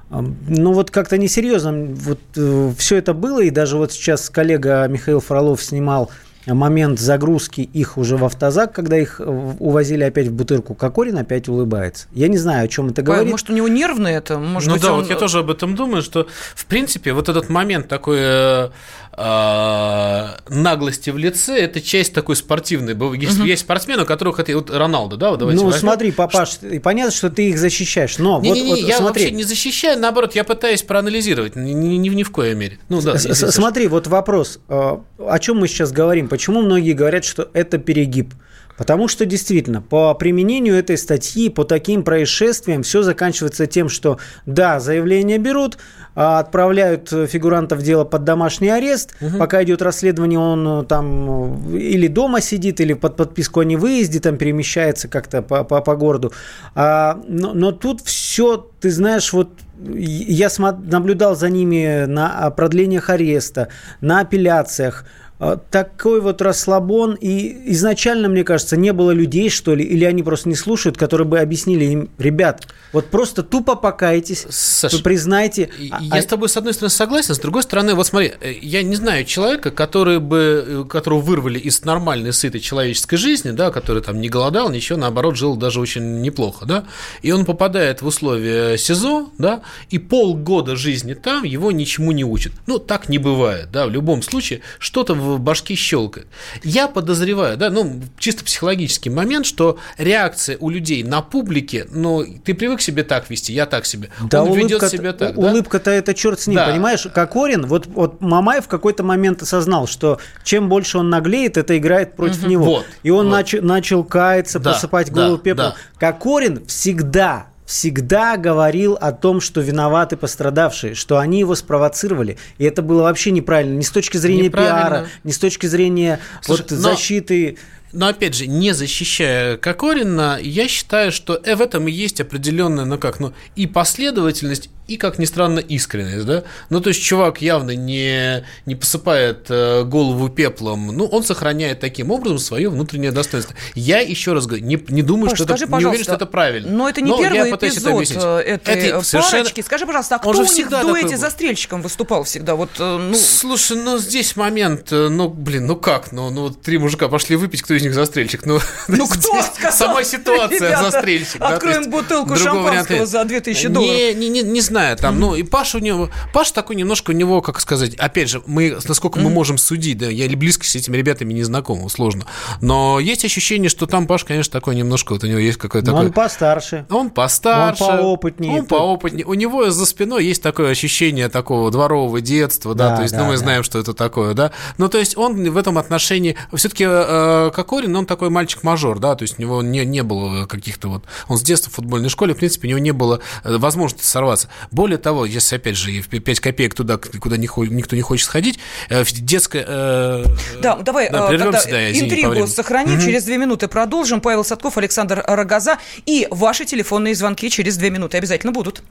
Ну 0.08 0.72
вот 0.72 0.92
как-то 0.92 1.18
несерьезно 1.18 1.86
вот 1.86 2.20
э, 2.36 2.72
все 2.78 2.96
это 2.96 3.12
было, 3.12 3.42
и 3.42 3.50
даже 3.50 3.76
вот 3.76 3.90
сейчас 3.90 4.30
коллега 4.30 4.86
Михаил 4.86 5.18
Фролов 5.18 5.60
снимал 5.60 6.12
момент 6.54 7.00
загрузки 7.00 7.60
их 7.60 7.98
уже 7.98 8.16
в 8.16 8.24
автозак, 8.24 8.72
когда 8.72 8.96
их 8.96 9.20
увозили 9.20 10.04
опять 10.04 10.28
в 10.28 10.32
бутырку, 10.32 10.74
Кокорин 10.74 11.18
опять 11.18 11.48
улыбается. 11.48 12.06
Я 12.12 12.28
не 12.28 12.38
знаю, 12.38 12.64
о 12.64 12.68
чем 12.68 12.88
это 12.88 13.02
говорит. 13.02 13.30
Может, 13.30 13.50
у 13.50 13.52
него 13.52 13.68
нервное 13.68 14.18
это? 14.18 14.38
Может 14.38 14.68
ну 14.68 14.74
быть, 14.74 14.82
да, 14.82 14.92
он... 14.92 15.00
вот 15.00 15.10
я 15.10 15.16
тоже 15.16 15.40
об 15.40 15.50
этом 15.50 15.74
думаю, 15.74 16.02
что, 16.02 16.26
в 16.54 16.66
принципе, 16.66 17.12
вот 17.12 17.28
этот 17.28 17.48
момент 17.48 17.88
такой 17.88 18.18
э, 18.20 18.20
э, 18.20 18.68
наглости 19.16 21.08
в 21.08 21.16
лице, 21.16 21.58
это 21.58 21.80
часть 21.80 22.12
такой 22.12 22.36
спортивной. 22.36 22.94
Есть, 23.16 23.38
угу. 23.38 23.46
есть 23.46 23.62
спортсмены, 23.62 24.02
у 24.02 24.06
которых 24.06 24.38
это 24.40 24.54
вот 24.54 24.70
Роналдо, 24.70 25.16
да, 25.16 25.30
вот 25.30 25.38
давайте 25.38 25.60
Ну, 25.60 25.66
возьмем. 25.66 25.80
смотри, 25.80 26.12
папаш, 26.12 26.48
что... 26.50 26.80
понятно, 26.80 27.12
что 27.12 27.30
ты 27.30 27.48
их 27.48 27.58
защищаешь, 27.58 28.18
но 28.18 28.40
не, 28.40 28.50
вот, 28.50 28.54
не, 28.54 28.62
не, 28.62 28.70
вот 28.70 28.78
я 28.80 28.98
смотри. 28.98 29.22
вообще 29.22 29.34
не 29.34 29.44
защищаю, 29.44 29.98
наоборот, 29.98 30.34
я 30.34 30.44
пытаюсь 30.44 30.82
проанализировать, 30.82 31.56
ни, 31.56 31.72
ни, 31.72 31.96
ни, 31.96 32.08
ни 32.10 32.22
в 32.22 32.30
коей 32.30 32.54
мере. 32.54 32.78
Ну, 32.90 33.00
да, 33.00 33.18
смотри, 33.18 33.88
вот 33.88 34.06
вопрос, 34.06 34.60
э, 34.68 34.96
о 35.18 35.38
чем 35.38 35.58
мы 35.58 35.68
сейчас 35.68 35.92
говорим, 35.92 36.28
почему 36.28 36.60
многие 36.60 36.92
говорят, 36.92 37.24
что 37.24 37.48
это 37.54 37.78
перегиб? 37.78 38.34
Потому 38.76 39.08
что 39.08 39.24
действительно, 39.24 39.80
по 39.80 40.14
применению 40.14 40.74
этой 40.74 40.98
статьи, 40.98 41.48
по 41.48 41.64
таким 41.64 42.02
происшествиям, 42.02 42.82
все 42.82 43.02
заканчивается 43.02 43.66
тем, 43.66 43.88
что 43.88 44.18
да, 44.44 44.80
заявление 44.80 45.38
берут, 45.38 45.78
а, 46.14 46.38
отправляют 46.38 47.10
фигуранта 47.10 47.76
в 47.76 47.82
дело 47.82 48.04
под 48.04 48.24
домашний 48.24 48.68
арест, 48.68 49.14
угу. 49.20 49.38
пока 49.38 49.62
идет 49.62 49.82
расследование, 49.82 50.38
он 50.38 50.80
э, 50.80 50.84
там 50.84 51.74
э, 51.74 51.78
или 51.78 52.06
дома 52.06 52.40
сидит, 52.40 52.80
или 52.80 52.94
под 52.94 53.16
подписку 53.16 53.60
о 53.60 53.64
невыезде, 53.64 54.20
там 54.20 54.36
перемещается 54.36 55.08
как-то 55.08 55.42
по, 55.42 55.64
по, 55.64 55.80
по 55.80 55.96
городу. 55.96 56.32
А, 56.74 57.20
но, 57.28 57.52
но 57.52 57.72
тут 57.72 58.00
все, 58.00 58.66
ты 58.80 58.90
знаешь, 58.90 59.32
вот 59.32 59.50
я 59.78 60.48
наблюдал 60.58 61.36
за 61.36 61.50
ними 61.50 62.06
на 62.06 62.50
продлениях 62.50 63.10
ареста, 63.10 63.68
на 64.00 64.20
апелляциях. 64.20 65.04
А, 65.38 65.56
такой 65.56 66.22
вот 66.22 66.40
расслабон, 66.40 67.14
и 67.14 67.72
изначально, 67.72 68.28
мне 68.28 68.42
кажется, 68.42 68.78
не 68.78 68.94
было 68.94 69.10
людей, 69.10 69.50
что 69.50 69.74
ли, 69.74 69.84
или 69.84 70.06
они 70.06 70.22
просто 70.22 70.48
не 70.48 70.54
слушают, 70.54 70.96
которые 70.96 71.26
бы 71.26 71.38
объяснили 71.38 71.84
им, 71.84 72.10
ребят, 72.16 72.66
вот 72.94 73.10
просто 73.10 73.42
тупо 73.42 73.76
покайтесь, 73.76 74.46
Саша, 74.48 75.02
признайте. 75.02 75.68
Я 75.78 75.98
а... 76.10 76.22
с 76.22 76.24
тобой, 76.24 76.48
с 76.48 76.56
одной 76.56 76.72
стороны, 76.72 76.88
согласен, 76.88 77.34
с 77.34 77.38
другой 77.38 77.64
стороны, 77.64 77.94
вот 77.94 78.06
смотри, 78.06 78.32
э, 78.40 78.54
я 78.62 78.82
не 78.82 78.96
знаю 78.96 79.26
человека, 79.26 79.70
который 79.70 80.20
бы, 80.20 80.64
э, 80.66 80.84
которого 80.88 81.20
вырвали 81.20 81.58
из 81.58 81.84
нормальной, 81.84 82.32
сытой 82.32 82.62
человеческой 82.62 83.16
жизни, 83.16 83.50
да, 83.50 83.70
который 83.70 84.02
там 84.02 84.22
не 84.22 84.30
голодал, 84.30 84.70
ничего, 84.70 84.98
наоборот, 84.98 85.36
жил 85.36 85.56
даже 85.56 85.80
очень 85.80 86.22
неплохо, 86.22 86.64
да, 86.64 86.84
и 87.20 87.30
он 87.30 87.44
попадает 87.44 88.00
в 88.00 88.06
условия 88.06 88.78
СИЗО, 88.78 89.28
да, 89.36 89.60
и 89.90 89.98
полгода 89.98 90.76
жизни 90.76 91.12
там 91.12 91.44
его 91.44 91.72
ничему 91.72 92.12
не 92.12 92.24
учат. 92.24 92.54
Ну, 92.66 92.78
так 92.78 93.10
не 93.10 93.18
бывает, 93.18 93.70
да, 93.70 93.86
в 93.86 93.90
любом 93.90 94.22
случае, 94.22 94.62
что-то 94.78 95.14
в 95.14 95.25
в 95.34 95.40
башке 95.40 95.74
щелкает. 95.74 96.26
Я 96.62 96.88
подозреваю, 96.88 97.56
да, 97.56 97.70
ну, 97.70 98.00
чисто 98.18 98.44
психологический 98.44 99.10
момент, 99.10 99.46
что 99.46 99.78
реакция 99.98 100.56
у 100.60 100.70
людей 100.70 101.02
на 101.02 101.22
публике, 101.22 101.86
ну, 101.90 102.24
ты 102.44 102.54
привык 102.54 102.80
себе 102.80 103.04
так 103.04 103.28
вести, 103.30 103.52
я 103.52 103.66
так 103.66 103.86
себе. 103.86 104.10
Да, 104.30 104.42
Он 104.42 104.50
улыбка, 104.50 104.66
ведет 104.66 104.90
себя 104.90 105.12
так. 105.12 105.36
Улыбка-то 105.36 105.86
да? 105.86 105.94
это 105.94 106.14
черт 106.14 106.40
с 106.40 106.46
ним, 106.46 106.56
да. 106.56 106.68
понимаешь? 106.68 107.06
Кокорин, 107.12 107.66
вот, 107.66 107.86
вот 107.86 108.20
Мамаев 108.20 108.64
в 108.64 108.68
какой-то 108.68 109.02
момент 109.02 109.42
осознал, 109.42 109.86
что 109.86 110.20
чем 110.44 110.68
больше 110.68 110.98
он 110.98 111.10
наглеет, 111.10 111.56
это 111.56 111.76
играет 111.76 112.16
против 112.16 112.42
угу. 112.42 112.50
него. 112.50 112.64
Вот, 112.64 112.86
И 113.02 113.10
он 113.10 113.26
вот. 113.26 113.32
начал, 113.32 113.62
начал 113.62 114.04
каяться, 114.04 114.58
да, 114.58 114.72
посыпать 114.72 115.10
голову 115.10 115.36
да, 115.36 115.42
пеплом. 115.42 115.72
Да. 115.98 116.12
Кокорин 116.12 116.64
всегда 116.66 117.48
всегда 117.66 118.36
говорил 118.36 118.94
о 118.94 119.12
том, 119.12 119.40
что 119.40 119.60
виноваты 119.60 120.16
пострадавшие, 120.16 120.94
что 120.94 121.18
они 121.18 121.40
его 121.40 121.54
спровоцировали. 121.54 122.38
И 122.58 122.64
это 122.64 122.80
было 122.80 123.02
вообще 123.02 123.32
неправильно. 123.32 123.76
Ни 123.76 123.82
с 123.82 123.90
точки 123.90 124.16
зрения 124.16 124.48
пиара, 124.48 125.08
ни 125.24 125.32
с 125.32 125.38
точки 125.38 125.66
зрения 125.66 126.20
Слушай, 126.40 126.62
вот, 126.62 126.70
но... 126.70 126.76
защиты 126.76 127.58
но 127.92 128.08
опять 128.08 128.34
же, 128.34 128.46
не 128.46 128.72
защищая 128.72 129.56
Кокорина, 129.56 130.38
я 130.42 130.68
считаю, 130.68 131.10
что 131.10 131.40
э, 131.42 131.56
в 131.56 131.62
этом 131.62 131.88
и 131.88 131.92
есть 131.92 132.20
определенная, 132.20 132.84
ну 132.84 132.98
как, 132.98 133.20
ну 133.20 133.32
и 133.54 133.66
последовательность, 133.66 134.68
и, 134.88 134.96
как 134.96 135.18
ни 135.18 135.24
странно, 135.24 135.58
искренность, 135.58 136.26
да? 136.26 136.44
Ну, 136.70 136.80
то 136.80 136.90
есть, 136.90 137.02
чувак 137.02 137.42
явно 137.42 137.72
не, 137.72 138.44
не 138.66 138.74
посыпает 138.74 139.46
э, 139.48 139.82
голову 139.84 140.28
пеплом, 140.28 140.88
ну, 140.96 141.06
он 141.06 141.24
сохраняет 141.24 141.80
таким 141.80 142.10
образом 142.10 142.38
свое 142.38 142.68
внутреннее 142.68 143.12
достоинство. 143.12 143.56
Я 143.74 144.00
еще 144.00 144.32
раз 144.32 144.46
говорю, 144.46 144.64
не, 144.64 144.78
не 144.88 145.02
думаю, 145.02 145.30
Паш, 145.30 145.38
что 145.40 145.52
это, 145.52 145.66
не 145.66 145.84
уверен, 145.84 146.04
что 146.04 146.14
это 146.14 146.26
правильно. 146.26 146.70
Но 146.70 146.88
это 146.88 147.00
не 147.00 147.10
но 147.10 147.18
первый 147.18 147.50
эпизод 147.50 148.10
это 148.10 148.42
э, 148.44 148.54
этой 148.54 148.88
это 148.88 149.02
совершенно... 149.02 149.42
парочки. 149.42 149.60
Скажи, 149.62 149.86
пожалуйста, 149.86 150.16
а 150.16 150.18
кто 150.18 150.30
у 150.30 150.34
них 150.34 150.66
в 150.66 150.70
дуэте 150.70 151.02
такой... 151.02 151.16
застрельщиком 151.16 151.82
выступал 151.82 152.24
всегда? 152.24 152.54
Вот, 152.54 152.70
э, 152.78 152.96
ну... 152.96 153.14
Слушай, 153.14 153.78
ну, 153.78 153.98
здесь 153.98 154.36
момент, 154.36 154.90
ну, 154.90 155.28
блин, 155.28 155.66
ну 155.66 155.76
как? 155.76 156.12
Ну, 156.12 156.30
ну 156.30 156.50
три 156.50 156.78
мужика 156.78 157.08
пошли 157.08 157.36
выпить, 157.36 157.62
кто 157.62 157.74
из 157.74 157.82
них 157.82 157.94
застрельщик? 157.94 158.46
Ну, 158.46 158.60
ну 158.88 159.06
кто 159.06 159.42
сказал? 159.42 159.72
Сама 159.72 160.04
ситуация 160.04 160.78
застрельщик. 160.78 161.40
Откроем 161.40 161.90
бутылку 161.90 162.36
шампанского 162.36 163.06
за 163.06 163.24
2000 163.24 163.68
долларов. 163.68 163.96
Не, 163.96 164.14
не, 164.14 164.28
не, 164.28 164.42
не 164.42 164.60
знаю, 164.60 164.75
там, 164.96 165.18
ну, 165.18 165.34
и 165.34 165.42
Паша 165.42 165.78
у 165.78 165.80
него, 165.80 166.10
Паша 166.32 166.54
такой 166.54 166.76
немножко 166.76 167.10
у 167.10 167.14
него, 167.14 167.42
как 167.42 167.60
сказать, 167.60 167.94
опять 167.96 168.28
же, 168.28 168.42
мы, 168.46 168.76
насколько 168.86 169.18
мы 169.18 169.30
можем 169.30 169.58
судить, 169.58 169.98
да, 169.98 170.06
я 170.08 170.28
близко 170.36 170.64
с 170.64 170.76
этими 170.76 170.96
ребятами 170.96 171.32
не 171.32 171.42
знаком, 171.42 171.88
сложно, 171.88 172.26
но 172.60 173.00
есть 173.00 173.24
ощущение, 173.24 173.68
что 173.68 173.86
там 173.86 174.06
Паш, 174.06 174.24
конечно, 174.24 174.52
такой 174.52 174.76
немножко, 174.76 175.12
вот 175.14 175.24
у 175.24 175.26
него 175.26 175.38
есть 175.38 175.58
какой-то 175.58 175.86
такой... 175.86 176.06
Он 176.06 176.12
постарше. 176.12 176.86
Он 176.90 177.10
постарше. 177.10 177.84
Он 177.84 177.98
поопытнее. 177.98 178.60
Он 178.60 178.66
поопытнее. 178.66 179.26
У 179.26 179.34
него 179.34 179.70
за 179.70 179.86
спиной 179.86 180.24
есть 180.24 180.42
такое 180.42 180.70
ощущение 180.70 181.28
такого 181.28 181.70
дворового 181.70 182.20
детства, 182.20 182.74
да, 182.74 182.90
да 182.90 182.96
то 182.96 183.02
есть, 183.02 183.14
да, 183.14 183.20
ну, 183.20 183.26
мы 183.26 183.32
да. 183.32 183.38
знаем, 183.38 183.62
что 183.62 183.78
это 183.78 183.94
такое, 183.94 184.34
да. 184.34 184.52
Ну, 184.78 184.88
то 184.88 184.98
есть, 184.98 185.16
он 185.16 185.50
в 185.50 185.56
этом 185.56 185.78
отношении, 185.78 186.36
все-таки 186.54 186.84
э, 186.86 187.50
Кокорин, 187.54 187.94
он 187.96 188.06
такой 188.06 188.30
мальчик-мажор, 188.30 188.98
да, 188.98 189.14
то 189.14 189.22
есть, 189.22 189.38
у 189.38 189.42
него 189.42 189.62
не, 189.62 189.84
не 189.84 190.02
было 190.02 190.46
каких-то 190.46 190.88
вот... 190.88 191.04
Он 191.28 191.38
с 191.38 191.42
детства 191.42 191.70
в 191.70 191.74
футбольной 191.74 192.08
школе, 192.08 192.34
в 192.34 192.38
принципе, 192.38 192.68
у 192.68 192.70
него 192.70 192.78
не 192.78 192.92
было 192.92 193.20
э, 193.44 193.56
возможности 193.56 194.04
сорваться. 194.04 194.48
Более 194.70 194.98
того, 194.98 195.24
если 195.24 195.56
опять 195.56 195.76
же, 195.76 196.02
5 196.02 196.40
копеек 196.40 196.74
туда, 196.74 196.96
куда 196.96 197.36
никто 197.36 197.96
не 197.96 198.02
хочет 198.02 198.26
сходить. 198.26 198.58
Э, 198.88 199.04
детская... 199.04 199.64
Э, 199.66 200.24
да, 200.60 200.76
давай 200.76 201.10
да, 201.10 201.32
э, 201.32 201.38
тогда 201.38 201.62
да, 201.64 201.90
интригу 201.90 202.46
сохраним. 202.46 202.94
Угу. 202.94 203.04
Через 203.04 203.24
две 203.24 203.38
минуты 203.38 203.68
продолжим. 203.68 204.20
Павел 204.20 204.44
Садков, 204.44 204.78
Александр 204.78 205.22
Рогоза. 205.26 205.78
И 206.04 206.26
ваши 206.30 206.64
телефонные 206.64 207.14
звонки 207.14 207.50
через 207.50 207.76
две 207.76 207.90
минуты 207.90 208.18
обязательно 208.18 208.52
будут. 208.52 208.82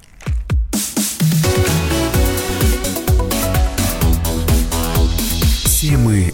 Темы 5.81 6.33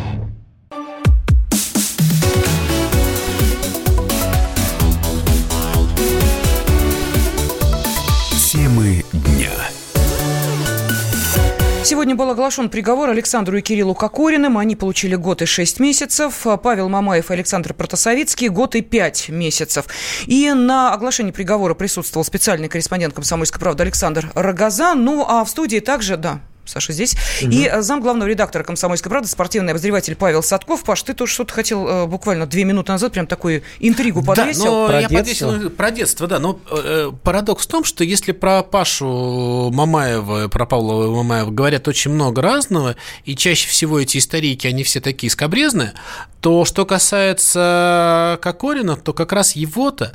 Сегодня 12.01 12.15
был 12.15 12.31
оглашен 12.31 12.71
приговор 12.71 13.11
Александру 13.11 13.55
и 13.57 13.61
Кириллу 13.61 13.93
Кокориным. 13.93 14.57
Они 14.57 14.75
получили 14.75 15.13
год 15.13 15.43
и 15.43 15.45
шесть 15.45 15.79
месяцев. 15.79 16.47
Павел 16.63 16.89
Мамаев 16.89 17.29
и 17.29 17.33
Александр 17.35 17.75
Протасовицкий– 17.75 18.47
год 18.49 18.73
и 18.73 18.81
пять 18.81 19.29
месяцев. 19.29 19.85
И 20.25 20.51
на 20.51 20.95
оглашении 20.95 21.29
приговора 21.29 21.75
присутствовал 21.75 22.25
специальный 22.25 22.69
корреспондент 22.69 23.13
«Комсомольской 23.13 23.59
правды» 23.59 23.83
Александр 23.83 24.31
Рогоза. 24.33 24.95
Ну, 24.95 25.23
а 25.29 25.45
в 25.45 25.49
студии 25.51 25.77
также, 25.77 26.17
да, 26.17 26.39
Саша 26.71 26.93
здесь. 26.93 27.15
Угу. 27.41 27.51
И 27.51 27.65
э, 27.65 27.81
зам 27.81 28.01
главного 28.01 28.29
редактора 28.29 28.63
«Комсомольской 28.63 29.09
правды», 29.09 29.27
спортивный 29.27 29.71
обозреватель 29.71 30.15
Павел 30.15 30.41
Садков. 30.41 30.83
Паш, 30.83 31.03
ты 31.03 31.13
тоже 31.13 31.33
что-то 31.33 31.53
хотел 31.53 31.87
э, 31.87 32.05
буквально 32.07 32.47
две 32.47 32.63
минуты 32.63 32.91
назад 32.91 33.13
прям 33.13 33.27
такую 33.27 33.63
интригу 33.79 34.23
подвесил. 34.23 34.63
Да, 34.63 34.69
но 34.71 34.87
про 34.87 35.01
я 35.01 35.09
детство. 35.09 35.47
подвесил 35.47 35.69
про 35.69 35.91
детство, 35.91 36.27
да. 36.27 36.39
Но 36.39 36.59
э, 36.71 37.11
парадокс 37.23 37.65
в 37.65 37.67
том, 37.67 37.83
что 37.83 38.03
если 38.03 38.31
про 38.31 38.63
Пашу 38.63 39.69
Мамаева, 39.71 40.47
про 40.47 40.65
Павла 40.65 41.07
Мамаева 41.11 41.51
говорят 41.51 41.87
очень 41.87 42.11
много 42.11 42.41
разного, 42.41 42.95
и 43.25 43.35
чаще 43.35 43.67
всего 43.67 43.99
эти 43.99 44.17
историки, 44.17 44.67
они 44.67 44.83
все 44.83 45.01
такие 45.01 45.29
скобрезные, 45.29 45.93
то 46.41 46.65
что 46.65 46.85
касается 46.85 48.39
Кокорина, 48.41 48.95
то 48.95 49.13
как 49.13 49.31
раз 49.31 49.55
его-то 49.55 50.13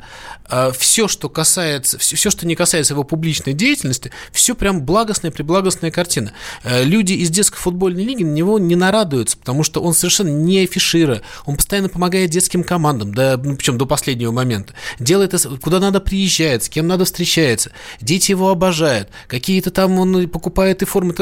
э, 0.49 0.71
все, 0.77 1.07
что 1.07 1.29
касается, 1.29 1.97
все, 1.97 2.29
что 2.29 2.45
не 2.45 2.55
касается 2.55 2.93
его 2.93 3.03
публичной 3.03 3.53
деятельности, 3.53 4.11
все 4.31 4.53
прям 4.55 4.81
благостная, 4.81 5.31
приблагостная 5.31 5.89
картина. 5.89 6.33
Э, 6.63 6.83
люди 6.83 7.13
из 7.13 7.29
детской 7.29 7.57
футбольной 7.57 8.03
лиги 8.03 8.23
на 8.23 8.31
него 8.31 8.59
не 8.59 8.75
нарадуются, 8.75 9.37
потому 9.37 9.63
что 9.63 9.81
он 9.81 9.93
совершенно 9.93 10.29
не 10.29 10.59
афиширует, 10.59 11.23
он 11.45 11.55
постоянно 11.55 11.89
помогает 11.89 12.29
детским 12.29 12.63
командам, 12.63 13.13
да, 13.13 13.39
ну, 13.41 13.55
причем 13.55 13.77
до 13.77 13.85
последнего 13.85 14.31
момента. 14.31 14.73
Делает 14.99 15.33
куда 15.61 15.79
надо 15.79 15.99
приезжает, 15.99 16.63
с 16.63 16.69
кем 16.69 16.87
надо 16.87 17.05
встречается. 17.05 17.71
Дети 18.01 18.31
его 18.31 18.49
обожают, 18.49 19.09
какие-то 19.27 19.71
там 19.71 19.99
он 19.99 20.27
покупает 20.29 20.81
и 20.81 20.85
формы. 20.85 21.15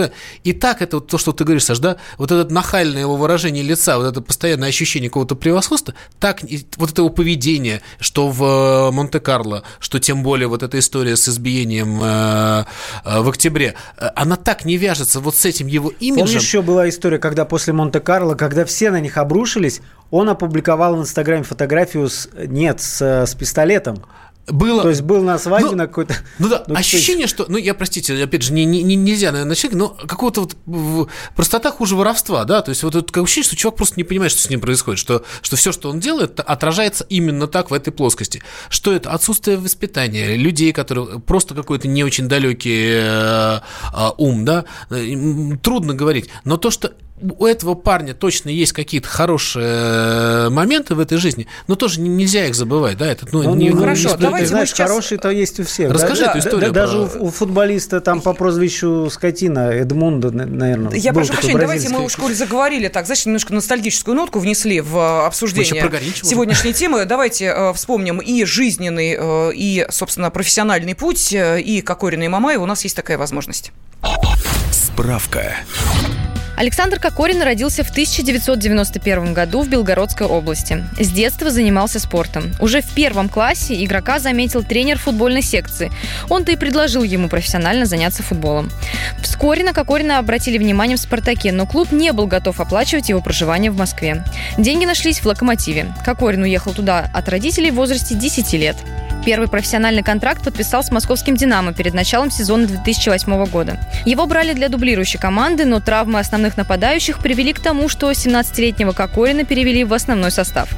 И 0.43 0.53
так 0.53 0.81
это 0.81 0.97
вот 0.97 1.07
то, 1.07 1.17
что 1.17 1.31
ты 1.31 1.43
говоришь, 1.43 1.65
Саш, 1.65 1.79
да, 1.79 1.97
вот 2.17 2.31
это 2.31 2.51
нахальное 2.53 3.01
его 3.01 3.15
выражение 3.15 3.63
лица, 3.63 3.97
вот 3.97 4.05
это 4.05 4.21
постоянное 4.21 4.69
ощущение 4.69 5.09
какого-то 5.09 5.35
превосходства, 5.35 5.93
так 6.19 6.41
вот 6.77 6.91
это 6.91 7.01
его 7.01 7.09
поведение, 7.09 7.81
что 7.99 8.29
в 8.29 8.43
э, 8.43 8.91
Монте-Карло, 8.91 9.63
что 9.79 9.99
тем 9.99 10.23
более 10.23 10.47
вот 10.47 10.63
эта 10.63 10.79
история 10.79 11.15
с 11.15 11.27
избиением 11.29 11.99
э, 12.01 12.65
в 13.05 13.29
октябре, 13.29 13.75
она 14.15 14.35
так 14.35 14.65
не 14.65 14.77
вяжется 14.77 15.04
вяжется 15.05 15.19
вот 15.19 15.35
с 15.35 15.45
этим 15.45 15.67
его 15.67 15.91
имиджем. 15.99 16.25
Помнишь, 16.25 16.41
еще 16.41 16.61
была 16.61 16.89
история, 16.89 17.19
когда 17.19 17.45
после 17.45 17.73
Монте-Карло, 17.73 18.35
когда 18.35 18.65
все 18.65 18.91
на 18.91 18.99
них 18.99 19.17
обрушились, 19.17 19.81
он 20.11 20.29
опубликовал 20.29 20.95
в 20.95 21.01
Инстаграме 21.01 21.43
фотографию 21.43 22.09
с, 22.09 22.29
нет, 22.35 22.81
с, 22.81 23.01
с 23.01 23.35
пистолетом 23.35 24.03
было... 24.47 24.83
То 24.83 24.89
есть 24.89 25.01
был 25.01 25.23
на 25.23 25.39
свадьбе 25.39 25.71
ну, 25.71 25.75
на 25.75 25.87
какой-то... 25.87 26.15
Ну 26.39 26.49
да, 26.49 26.63
ну, 26.67 26.75
ощущение, 26.75 27.27
что... 27.27 27.45
Ну, 27.47 27.57
я, 27.57 27.73
простите, 27.73 28.21
опять 28.23 28.43
же, 28.43 28.53
не, 28.53 28.65
не, 28.65 28.95
нельзя, 28.95 29.31
наверное, 29.31 29.49
начать, 29.49 29.73
но 29.73 29.89
какого-то 29.89 30.47
вот 30.65 31.09
простота 31.35 31.71
хуже 31.71 31.95
воровства, 31.95 32.45
да, 32.45 32.61
то 32.61 32.69
есть 32.69 32.83
вот 32.83 32.95
это 32.95 33.21
ощущение, 33.21 33.45
что 33.45 33.55
чувак 33.55 33.77
просто 33.77 33.95
не 33.97 34.03
понимает, 34.03 34.31
что 34.31 34.41
с 34.41 34.49
ним 34.49 34.61
происходит, 34.61 34.99
что, 34.99 35.23
что 35.41 35.55
все, 35.55 35.71
что 35.71 35.89
он 35.89 35.99
делает, 35.99 36.39
отражается 36.39 37.05
именно 37.09 37.47
так 37.47 37.71
в 37.71 37.73
этой 37.73 37.91
плоскости. 37.91 38.43
Что 38.69 38.93
это? 38.93 39.11
Отсутствие 39.11 39.57
воспитания 39.57 40.35
людей, 40.35 40.71
которые 40.73 41.19
просто 41.19 41.55
какой-то 41.55 41.87
не 41.87 42.03
очень 42.03 42.27
далекий 42.27 42.89
э, 42.91 43.59
э, 43.93 44.09
ум, 44.17 44.45
да, 44.45 44.65
трудно 45.61 45.95
говорить, 45.95 46.29
но 46.43 46.57
то, 46.57 46.69
что 46.69 46.93
у 47.21 47.45
этого 47.45 47.75
парня 47.75 48.13
точно 48.13 48.49
есть 48.49 48.73
какие-то 48.73 49.07
хорошие 49.07 49.65
э, 49.65 50.49
моменты 50.49 50.95
в 50.95 50.99
этой 50.99 51.17
жизни, 51.17 51.47
но 51.67 51.75
тоже 51.75 52.01
нельзя 52.01 52.45
их 52.45 52.55
забывать, 52.55 52.97
да, 52.97 53.07
это, 53.07 53.25
ну, 53.31 53.43
ну 53.43 53.55
не, 53.55 53.69
ну, 53.69 53.79
хорошо, 53.79 54.09
не 54.09 54.17
давайте 54.17 54.45
ты 54.45 54.49
знаешь, 54.49 54.69
сейчас... 54.69 54.89
хорошие-то 54.89 55.29
есть 55.29 55.59
у 55.61 55.63
всех. 55.63 55.91
Расскажи 55.91 56.25
да? 56.25 56.31
эту 56.31 56.39
историю. 56.39 56.59
Да, 56.59 56.67
про... 56.67 56.73
Даже 56.73 56.99
у, 56.99 57.27
у 57.27 57.29
футболиста 57.29 58.01
там 58.01 58.19
по 58.21 58.33
прозвищу 58.33 59.09
Скотина 59.09 59.71
Эдмунда, 59.71 60.31
наверное. 60.31 60.93
Я 60.97 61.13
прошу 61.13 61.33
прощения, 61.33 61.59
давайте 61.59 61.89
мы 61.89 62.03
уж 62.03 62.15
коли 62.17 62.33
заговорили 62.33 62.89
так, 62.89 63.05
значит, 63.05 63.27
немножко 63.27 63.53
ностальгическую 63.53 64.15
нотку 64.15 64.39
внесли 64.39 64.81
в 64.81 64.97
э, 64.97 65.25
обсуждение 65.25 65.89
сегодняшней 66.21 66.73
темы. 66.73 67.05
Давайте 67.05 67.45
э, 67.45 67.73
вспомним 67.73 68.19
и 68.19 68.43
жизненный, 68.43 69.53
и, 69.55 69.85
собственно, 69.89 70.29
профессиональный 70.31 70.95
путь, 70.95 71.33
и 71.33 71.81
Кокорина 71.81 72.23
и 72.23 72.27
Мамаева. 72.27 72.63
У 72.63 72.65
нас 72.65 72.83
есть 72.83 72.95
такая 72.95 73.17
возможность. 73.17 73.71
Справка. 74.71 75.55
Александр 76.57 76.99
Кокорин 76.99 77.41
родился 77.41 77.83
в 77.83 77.89
1991 77.89 79.33
году 79.33 79.61
в 79.61 79.67
Белгородской 79.67 80.25
области. 80.25 80.83
С 80.97 81.09
детства 81.09 81.51
занимался 81.51 81.99
спортом. 81.99 82.51
Уже 82.61 82.81
в 82.81 82.93
первом 82.93 83.27
классе 83.27 83.83
игрока 83.83 84.19
заметил 84.19 84.63
тренер 84.63 84.97
футбольной 84.97 85.41
секции. 85.41 85.91
Он-то 86.29 86.53
и 86.53 86.55
предложил 86.55 87.03
ему 87.03 87.27
профессионально 87.27 87.85
заняться 87.85 88.23
футболом. 88.23 88.71
Вскоре 89.21 89.65
на 89.65 89.73
Кокорина 89.73 90.17
обратили 90.17 90.57
внимание 90.57 90.95
в 90.95 91.01
«Спартаке», 91.01 91.51
но 91.51 91.65
клуб 91.65 91.91
не 91.91 92.13
был 92.13 92.25
готов 92.25 92.61
оплачивать 92.61 93.09
его 93.09 93.19
проживание 93.19 93.69
в 93.69 93.77
Москве. 93.77 94.23
Деньги 94.57 94.85
нашлись 94.85 95.19
в 95.19 95.25
«Локомотиве». 95.25 95.93
Кокорин 96.05 96.43
уехал 96.43 96.73
туда 96.73 97.09
от 97.13 97.27
родителей 97.27 97.71
в 97.71 97.75
возрасте 97.75 98.15
10 98.15 98.53
лет. 98.53 98.77
Первый 99.25 99.47
профессиональный 99.47 100.03
контракт 100.03 100.43
подписал 100.43 100.83
с 100.83 100.91
московским 100.91 101.35
«Динамо» 101.35 101.73
перед 101.73 101.95
началом 101.95 102.29
сезона 102.29 102.67
2008 102.67 103.45
года. 103.45 103.79
Его 104.05 104.27
брали 104.27 104.53
для 104.53 104.69
дублирующей 104.69 105.19
команды, 105.19 105.65
но 105.65 105.79
травмы 105.79 106.19
основных 106.19 106.44
нападающих 106.55 107.19
привели 107.19 107.51
к 107.53 107.59
тому, 107.59 107.89
что 107.89 108.11
17-летнего 108.11 108.91
Кокорина 108.91 109.43
перевели 109.43 109.83
в 109.83 109.93
основной 109.93 110.31
состав. 110.31 110.69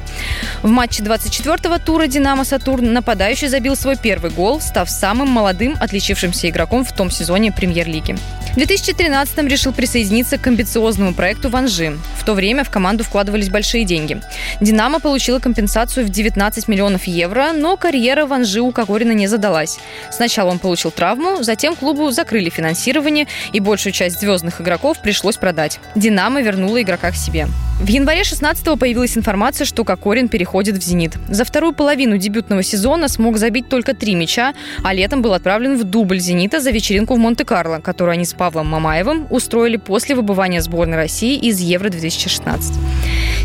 В 0.62 0.68
матче 0.68 1.02
24-го 1.02 1.78
тура 1.78 2.06
«Динамо 2.06 2.44
Сатурн» 2.44 2.92
нападающий 2.92 3.48
забил 3.48 3.76
свой 3.76 3.96
первый 3.96 4.30
гол, 4.30 4.60
став 4.60 4.88
самым 4.90 5.28
молодым 5.28 5.76
отличившимся 5.80 6.48
игроком 6.48 6.84
в 6.84 6.92
том 6.92 7.10
сезоне 7.10 7.52
премьер-лиги. 7.52 8.16
В 8.54 8.60
2013-м 8.60 9.46
решил 9.46 9.72
присоединиться 9.72 10.38
к 10.38 10.46
амбициозному 10.46 11.14
проекту 11.14 11.48
«Ванжи». 11.48 11.96
В 12.16 12.24
то 12.24 12.34
время 12.34 12.64
в 12.64 12.70
команду 12.70 13.04
вкладывались 13.04 13.50
большие 13.50 13.84
деньги. 13.84 14.20
«Динамо» 14.60 14.98
получила 14.98 15.38
компенсацию 15.38 16.04
в 16.04 16.08
19 16.08 16.66
миллионов 16.66 17.04
евро, 17.04 17.52
но 17.52 17.76
карьера 17.76 18.26
Ванжи 18.26 18.60
у 18.60 18.72
Кокорина 18.72 19.12
не 19.12 19.28
задалась. 19.28 19.78
Сначала 20.10 20.50
он 20.50 20.58
получил 20.58 20.90
травму, 20.90 21.42
затем 21.42 21.76
клубу 21.76 22.10
закрыли 22.10 22.50
финансирование, 22.50 23.28
и 23.52 23.60
большую 23.60 23.92
часть 23.92 24.18
звездных 24.18 24.60
игроков 24.60 25.00
пришлось 25.02 25.36
продать. 25.36 25.57
«Динамо» 25.94 26.40
вернула 26.40 26.80
игрока 26.82 27.10
к 27.10 27.16
себе. 27.16 27.48
В 27.80 27.86
январе 27.86 28.22
16-го 28.22 28.76
появилась 28.76 29.16
информация, 29.16 29.64
что 29.64 29.84
Кокорин 29.84 30.28
переходит 30.28 30.76
в 30.76 30.82
«Зенит». 30.82 31.12
За 31.28 31.44
вторую 31.44 31.74
половину 31.74 32.18
дебютного 32.18 32.64
сезона 32.64 33.06
смог 33.06 33.38
забить 33.38 33.68
только 33.68 33.94
три 33.94 34.16
мяча, 34.16 34.52
а 34.82 34.92
летом 34.92 35.22
был 35.22 35.32
отправлен 35.32 35.78
в 35.78 35.84
дубль 35.84 36.18
«Зенита» 36.18 36.60
за 36.60 36.72
вечеринку 36.72 37.14
в 37.14 37.18
Монте-Карло, 37.18 37.78
которую 37.78 38.14
они 38.14 38.24
с 38.24 38.34
Павлом 38.34 38.66
Мамаевым 38.66 39.28
устроили 39.30 39.76
после 39.76 40.16
выбывания 40.16 40.60
сборной 40.60 40.96
России 40.96 41.36
из 41.36 41.60
Евро-2016. 41.60 42.74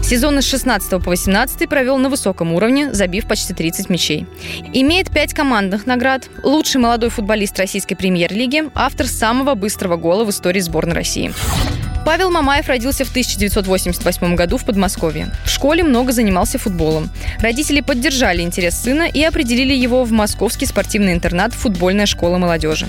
Сезоны 0.01 0.41
с 0.41 0.49
16 0.49 0.89
по 1.03 1.11
18 1.11 1.69
провел 1.69 1.99
на 1.99 2.09
высоком 2.09 2.53
уровне, 2.53 2.91
забив 2.91 3.27
почти 3.27 3.53
30 3.53 3.89
мячей. 3.91 4.25
Имеет 4.73 5.11
пять 5.11 5.35
командных 5.35 5.85
наград. 5.85 6.27
Лучший 6.43 6.81
молодой 6.81 7.11
футболист 7.11 7.59
российской 7.59 7.93
премьер-лиги, 7.95 8.63
автор 8.73 9.05
самого 9.05 9.53
быстрого 9.53 9.95
гола 9.95 10.25
в 10.25 10.31
истории 10.31 10.59
сборной 10.59 10.95
России. 10.95 11.31
Павел 12.05 12.31
Мамаев 12.31 12.67
родился 12.67 13.05
в 13.05 13.11
1988 13.11 14.35
году 14.35 14.57
в 14.57 14.65
Подмосковье. 14.65 15.31
В 15.45 15.49
школе 15.49 15.83
много 15.83 16.11
занимался 16.11 16.59
футболом. 16.59 17.09
Родители 17.39 17.79
поддержали 17.79 18.41
интерес 18.41 18.81
сына 18.81 19.03
и 19.03 19.23
определили 19.23 19.73
его 19.73 20.03
в 20.03 20.11
московский 20.11 20.65
спортивный 20.65 21.13
интернат 21.13 21.53
«Футбольная 21.53 22.05
школа 22.05 22.37
молодежи». 22.37 22.87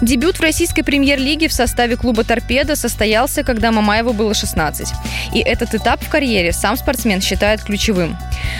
Дебют 0.00 0.38
в 0.38 0.40
российской 0.40 0.82
премьер-лиге 0.82 1.48
в 1.48 1.52
составе 1.52 1.96
клуба 1.96 2.24
«Торпедо» 2.24 2.76
состоялся, 2.76 3.44
когда 3.44 3.72
Мамаеву 3.72 4.14
было 4.14 4.32
16. 4.32 4.88
И 5.34 5.40
этот 5.40 5.74
этап 5.74 6.02
в 6.02 6.08
карьере 6.08 6.52
сам 6.52 6.78
спортсмен 6.78 7.20
считает 7.20 7.62
ключевым. 7.62 8.16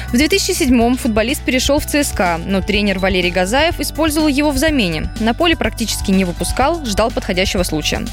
В 0.08 0.14
2007-м 0.14 0.96
футболист 0.96 1.42
перешел 1.42 1.78
в 1.78 1.86
ЦСКА, 1.86 2.38
но 2.44 2.60
тренер 2.60 2.98
Валерий 2.98 3.30
Газаев 3.30 3.80
использовал 3.80 4.28
его 4.28 4.50
в 4.50 4.58
замене. 4.58 5.08
На 5.20 5.32
поле 5.32 5.56
практически 5.56 6.10
не 6.10 6.26
выпускал, 6.26 6.84
ждал 6.84 7.10
подходящего 7.10 7.62
случая. 7.62 8.04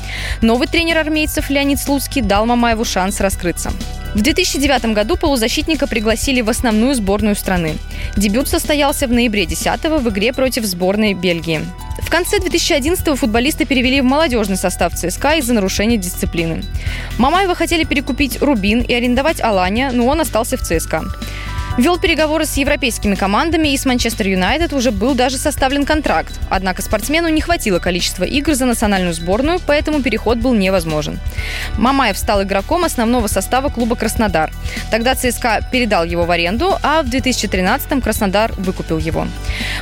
Новый 0.41 0.67
тренер 0.67 0.99
армейцев 0.99 1.49
Леонид 1.49 1.72
Слуцкий 1.79 2.21
дал 2.21 2.45
Мамаеву 2.45 2.85
шанс 2.85 3.19
раскрыться. 3.19 3.71
В 4.15 4.21
2009 4.21 4.93
году 4.93 5.17
полузащитника 5.17 5.87
пригласили 5.87 6.41
в 6.41 6.49
основную 6.49 6.93
сборную 6.93 7.35
страны. 7.35 7.77
Дебют 8.15 8.47
состоялся 8.47 9.07
в 9.07 9.11
ноябре 9.11 9.45
10 9.45 9.83
в 9.83 10.09
игре 10.09 10.33
против 10.33 10.65
сборной 10.65 11.13
Бельгии. 11.13 11.61
В 11.99 12.09
конце 12.09 12.37
2011-го 12.37 13.15
футболиста 13.15 13.65
перевели 13.65 14.01
в 14.01 14.05
молодежный 14.05 14.57
состав 14.57 14.93
ЦСКА 14.93 15.35
из-за 15.35 15.53
нарушения 15.53 15.97
дисциплины. 15.97 16.63
Мамаева 17.17 17.55
хотели 17.55 17.85
перекупить 17.85 18.41
Рубин 18.41 18.81
и 18.81 18.93
арендовать 18.93 19.41
Аланя, 19.41 19.91
но 19.91 20.05
он 20.05 20.21
остался 20.21 20.57
в 20.57 20.61
ЦСКА. 20.61 21.03
Вел 21.75 21.97
переговоры 21.97 22.45
с 22.45 22.55
европейскими 22.55 23.15
командами 23.15 23.69
и 23.69 23.77
с 23.77 23.85
Манчестер 23.85 24.27
Юнайтед 24.27 24.73
уже 24.73 24.91
был 24.91 25.15
даже 25.15 25.37
составлен 25.37 25.85
контракт. 25.85 26.39
Однако 26.51 26.83
спортсмену 26.83 27.29
не 27.29 27.41
хватило 27.41 27.79
количества 27.79 28.25
игр 28.25 28.53
за 28.53 28.65
национальную 28.65 29.15
сборную, 29.15 29.59
поэтому 29.65 30.03
переход 30.03 30.37
был 30.37 30.53
невозможен. 30.53 31.19
Мамаев 31.79 32.15
стал 32.15 32.43
игроком 32.43 32.83
основного 32.83 33.25
состава 33.25 33.69
клуба 33.69 33.95
«Краснодар». 33.95 34.51
Тогда 34.91 35.15
ЦСКА 35.15 35.67
передал 35.71 36.03
его 36.03 36.25
в 36.25 36.31
аренду, 36.31 36.77
а 36.83 37.01
в 37.01 37.07
2013-м 37.07 38.01
Краснодар 38.01 38.53
выкупил 38.53 38.99
его. 38.99 39.27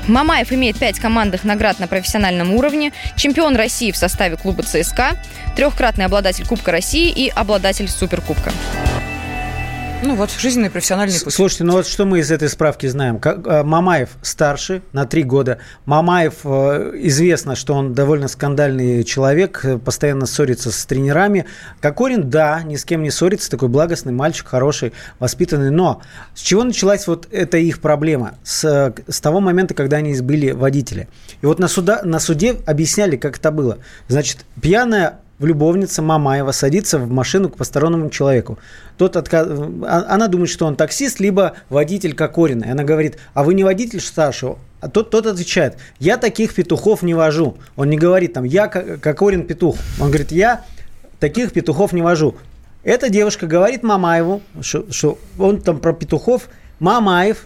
Мамаев 0.07 0.53
имеет 0.53 0.79
пять 0.79 0.97
командных 0.97 1.43
наград 1.43 1.79
на 1.79 1.87
профессиональном 1.87 2.53
уровне, 2.53 2.93
чемпион 3.17 3.57
России 3.57 3.91
в 3.91 3.97
составе 3.97 4.37
клуба 4.37 4.63
ЦСКА, 4.63 5.17
трехкратный 5.57 6.05
обладатель 6.05 6.47
Кубка 6.47 6.71
России 6.71 7.09
и 7.09 7.27
обладатель 7.27 7.89
Суперкубка. 7.89 8.53
Ну 10.03 10.15
вот, 10.15 10.31
жизненный 10.31 10.71
профессиональный 10.71 11.19
путь. 11.19 11.31
Слушайте, 11.31 11.63
ну 11.63 11.73
вот 11.73 11.85
что 11.85 12.05
мы 12.05 12.19
из 12.19 12.31
этой 12.31 12.49
справки 12.49 12.87
знаем? 12.87 13.19
Как, 13.19 13.45
э, 13.45 13.61
Мамаев 13.61 14.09
старше 14.23 14.81
на 14.93 15.05
три 15.05 15.21
года. 15.21 15.59
Мамаев, 15.85 16.39
э, 16.43 16.93
известно, 17.03 17.55
что 17.55 17.75
он 17.75 17.93
довольно 17.93 18.27
скандальный 18.27 19.03
человек, 19.03 19.63
э, 19.63 19.77
постоянно 19.77 20.25
ссорится 20.25 20.71
с 20.71 20.85
тренерами. 20.87 21.45
Кокорин, 21.81 22.31
да, 22.31 22.63
ни 22.63 22.77
с 22.77 22.85
кем 22.85 23.03
не 23.03 23.11
ссорится, 23.11 23.51
такой 23.51 23.69
благостный 23.69 24.11
мальчик, 24.11 24.47
хороший, 24.47 24.91
воспитанный. 25.19 25.69
Но 25.69 26.01
с 26.33 26.41
чего 26.41 26.63
началась 26.63 27.05
вот 27.05 27.27
эта 27.31 27.57
их 27.57 27.79
проблема? 27.79 28.39
С, 28.43 28.95
с 29.07 29.21
того 29.21 29.39
момента, 29.39 29.75
когда 29.75 29.97
они 29.97 30.19
были 30.21 30.49
водители. 30.49 31.09
И 31.43 31.45
вот 31.45 31.59
на, 31.59 31.67
суда, 31.67 32.01
на 32.03 32.19
суде 32.19 32.57
объясняли, 32.65 33.17
как 33.17 33.37
это 33.37 33.51
было. 33.51 33.77
Значит, 34.07 34.45
пьяная 34.59 35.19
любовница 35.45 36.01
Мамаева 36.01 36.51
садится 36.51 36.99
в 36.99 37.09
машину 37.09 37.49
к 37.49 37.57
постороннему 37.57 38.09
человеку. 38.09 38.59
Тот 38.97 39.15
отказ... 39.15 39.47
А, 39.47 40.05
она 40.09 40.27
думает, 40.27 40.49
что 40.49 40.65
он 40.65 40.75
таксист, 40.75 41.19
либо 41.19 41.53
водитель 41.69 42.13
Кокорина. 42.13 42.65
И 42.65 42.69
она 42.69 42.83
говорит, 42.83 43.17
а 43.33 43.43
вы 43.43 43.53
не 43.53 43.63
водитель 43.63 44.01
старшего? 44.01 44.57
А 44.79 44.89
тот, 44.89 45.11
тот 45.11 45.27
отвечает, 45.27 45.77
я 45.99 46.17
таких 46.17 46.55
петухов 46.55 47.03
не 47.03 47.13
вожу. 47.13 47.57
Он 47.75 47.89
не 47.89 47.97
говорит 47.97 48.33
там, 48.33 48.43
я 48.43 48.67
Кокорин 48.67 49.45
петух. 49.45 49.77
Он 49.99 50.07
говорит, 50.07 50.31
я 50.31 50.65
таких 51.19 51.53
петухов 51.53 51.93
не 51.93 52.01
вожу. 52.01 52.35
Эта 52.83 53.09
девушка 53.09 53.45
говорит 53.45 53.83
Мамаеву, 53.83 54.41
что, 54.61 54.91
что 54.91 55.19
он 55.37 55.61
там 55.61 55.79
про 55.79 55.93
петухов. 55.93 56.49
Мамаев, 56.79 57.45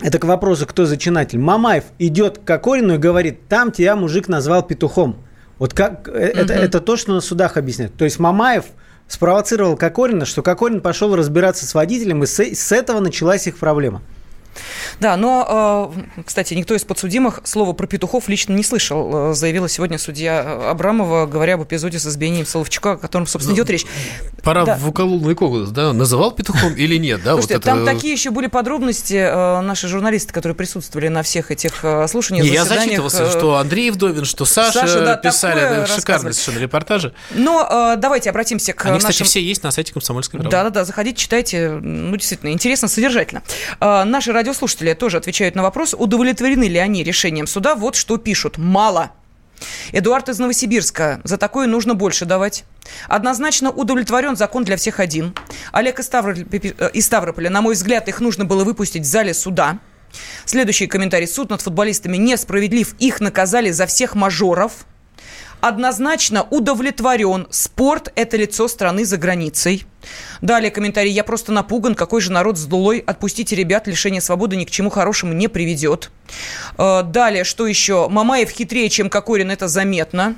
это 0.00 0.20
к 0.20 0.24
вопросу, 0.24 0.66
кто 0.66 0.86
зачинатель. 0.86 1.40
Мамаев 1.40 1.84
идет 1.98 2.38
к 2.38 2.44
Кокорину 2.44 2.94
и 2.94 2.98
говорит, 2.98 3.48
там 3.48 3.72
тебя 3.72 3.96
мужик 3.96 4.28
назвал 4.28 4.62
петухом. 4.62 5.16
Вот 5.58 5.74
как, 5.74 6.08
угу. 6.08 6.16
это, 6.16 6.52
это 6.52 6.80
то, 6.80 6.96
что 6.96 7.14
на 7.14 7.20
судах 7.20 7.56
объясняют. 7.56 7.94
То 7.94 8.04
есть 8.04 8.18
Мамаев 8.18 8.66
спровоцировал 9.06 9.76
Кокорина, 9.76 10.24
что 10.24 10.42
Кокорин 10.42 10.80
пошел 10.80 11.14
разбираться 11.16 11.66
с 11.66 11.74
водителем, 11.74 12.22
и 12.22 12.26
с, 12.26 12.38
с 12.38 12.72
этого 12.72 13.00
началась 13.00 13.46
их 13.46 13.58
проблема. 13.58 14.02
Да, 15.00 15.16
но, 15.16 15.92
э, 16.16 16.22
кстати, 16.24 16.54
никто 16.54 16.74
из 16.74 16.84
подсудимых 16.84 17.40
слова 17.44 17.72
про 17.72 17.86
петухов 17.86 18.28
лично 18.28 18.52
не 18.52 18.64
слышал, 18.64 19.30
э, 19.30 19.34
заявила 19.34 19.68
сегодня 19.68 19.98
судья 19.98 20.70
Абрамова, 20.70 21.26
говоря 21.26 21.54
об 21.54 21.64
эпизоде 21.64 21.98
с 21.98 22.06
избиением 22.06 22.46
Соловчука, 22.46 22.92
о 22.92 22.96
котором, 22.96 23.26
собственно, 23.26 23.54
идет 23.54 23.70
речь. 23.70 23.86
Пора 24.42 24.64
да. 24.64 24.76
в 24.76 24.88
укололный 24.88 25.34
коготь, 25.34 25.70
да? 25.70 25.92
Называл 25.92 26.32
петухом 26.32 26.74
или 26.74 26.96
нет, 26.96 27.22
да? 27.22 27.32
Слушайте, 27.32 27.54
вот 27.54 27.64
там 27.64 27.82
это... 27.82 27.92
такие 27.92 28.12
еще 28.12 28.30
были 28.30 28.46
подробности, 28.48 29.14
э, 29.14 29.60
наши 29.60 29.88
журналисты, 29.88 30.32
которые 30.32 30.56
присутствовали 30.56 31.08
на 31.08 31.22
всех 31.22 31.50
этих 31.50 31.84
слушаниях, 32.08 32.44
Я 32.46 32.64
зачитывался, 32.64 33.30
что 33.30 33.56
Андрей 33.56 33.90
Вдовин, 33.90 34.24
что 34.24 34.44
Саша, 34.44 34.80
Саша 34.80 35.00
да, 35.00 35.16
писали 35.16 35.86
шикарные 35.86 36.32
совершенно 36.32 36.62
репортажи. 36.62 37.14
Но 37.30 37.94
давайте 37.96 38.30
обратимся 38.30 38.72
к 38.72 38.84
Они, 38.84 38.94
нашим... 38.94 39.10
кстати, 39.10 39.28
все 39.28 39.40
есть 39.40 39.62
на 39.62 39.70
сайте 39.70 39.92
«Комсомольской 39.92 40.40
правды». 40.40 40.50
Да-да-да, 40.50 40.84
заходите, 40.84 41.16
читайте, 41.16 41.70
ну, 41.70 42.16
действительно, 42.16 42.50
интересно, 42.50 42.88
содержательно. 42.88 43.42
Наши 43.80 44.32
радиослушатели 44.38 44.88
слушатели 44.88 44.94
тоже 44.94 45.16
отвечают 45.18 45.54
на 45.54 45.62
вопрос, 45.62 45.94
удовлетворены 45.98 46.68
ли 46.68 46.78
они 46.78 47.02
решением 47.02 47.46
суда. 47.46 47.74
Вот 47.74 47.96
что 47.96 48.16
пишут. 48.16 48.58
Мало. 48.58 49.12
Эдуард 49.92 50.28
из 50.28 50.38
Новосибирска. 50.38 51.20
За 51.24 51.36
такое 51.36 51.66
нужно 51.66 51.94
больше 51.94 52.24
давать. 52.24 52.64
Однозначно 53.08 53.70
удовлетворен 53.70 54.36
закон 54.36 54.64
для 54.64 54.76
всех 54.76 55.00
один. 55.00 55.34
Олег 55.72 55.98
из 55.98 56.08
из 56.08 57.06
Ставрополя. 57.06 57.50
На 57.50 57.60
мой 57.60 57.74
взгляд, 57.74 58.08
их 58.08 58.20
нужно 58.20 58.44
было 58.44 58.64
выпустить 58.64 59.02
в 59.02 59.06
зале 59.06 59.34
суда. 59.34 59.78
Следующий 60.44 60.86
комментарий. 60.86 61.26
Суд 61.26 61.50
над 61.50 61.60
футболистами 61.60 62.16
несправедлив. 62.16 62.94
Их 62.98 63.20
наказали 63.20 63.70
за 63.70 63.86
всех 63.86 64.14
мажоров. 64.14 64.86
Однозначно 65.60 66.46
удовлетворен. 66.50 67.46
Спорт– 67.50 68.12
это 68.14 68.36
лицо 68.36 68.68
страны 68.68 69.04
за 69.04 69.16
границей. 69.16 69.84
Далее 70.40 70.70
комментарий. 70.70 71.10
Я 71.10 71.24
просто 71.24 71.52
напуган. 71.52 71.94
Какой 71.94 72.20
же 72.20 72.30
народ 72.30 72.56
злой. 72.56 73.02
Отпустите 73.06 73.56
ребят. 73.56 73.86
Лишение 73.88 74.20
свободы 74.20 74.56
ни 74.56 74.64
к 74.64 74.70
чему 74.70 74.90
хорошему 74.90 75.32
не 75.32 75.48
приведет. 75.48 76.10
Э, 76.76 77.02
далее, 77.02 77.44
что 77.44 77.66
еще? 77.66 78.08
Мамаев 78.08 78.50
хитрее, 78.50 78.88
чем 78.88 79.10
Кокорин. 79.10 79.50
Это 79.50 79.66
заметно. 79.66 80.36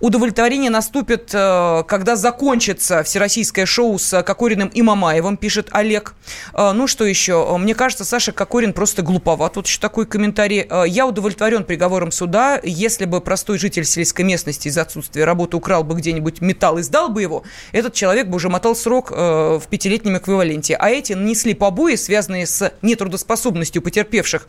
Удовлетворение 0.00 0.70
наступит, 0.70 1.30
э, 1.32 1.84
когда 1.86 2.16
закончится 2.16 3.02
всероссийское 3.02 3.66
шоу 3.66 3.98
с 3.98 4.22
Кокориным 4.22 4.68
и 4.68 4.82
Мамаевым, 4.82 5.36
пишет 5.36 5.68
Олег. 5.72 6.14
Э, 6.52 6.72
ну, 6.72 6.86
что 6.86 7.04
еще? 7.04 7.56
Мне 7.56 7.74
кажется, 7.74 8.04
Саша 8.04 8.32
Кокорин 8.32 8.72
просто 8.72 9.02
глуповат. 9.02 9.56
Вот 9.56 9.66
еще 9.66 9.80
такой 9.80 10.06
комментарий. 10.06 10.66
Э, 10.68 10.84
я 10.86 11.06
удовлетворен 11.06 11.64
приговором 11.64 12.12
суда. 12.12 12.60
Если 12.62 13.06
бы 13.06 13.20
простой 13.20 13.58
житель 13.58 13.84
сельской 13.84 14.24
местности 14.24 14.68
из-за 14.68 14.82
отсутствия 14.82 15.24
работы 15.24 15.56
украл 15.56 15.82
бы 15.82 15.94
где-нибудь 15.94 16.40
металл 16.40 16.78
и 16.78 16.82
сдал 16.82 17.08
бы 17.08 17.22
его, 17.22 17.44
этот 17.72 17.94
человек 17.94 18.26
бы 18.26 18.36
уже 18.36 18.48
мотал 18.48 18.76
срок 18.76 19.10
в 19.10 19.62
пятилетнем 19.70 20.18
эквиваленте. 20.18 20.76
А 20.76 20.90
эти 20.90 21.14
нанесли 21.14 21.54
побои, 21.54 21.94
связанные 21.94 22.46
с 22.46 22.72
нетрудоспособностью 22.82 23.82
потерпевших. 23.82 24.46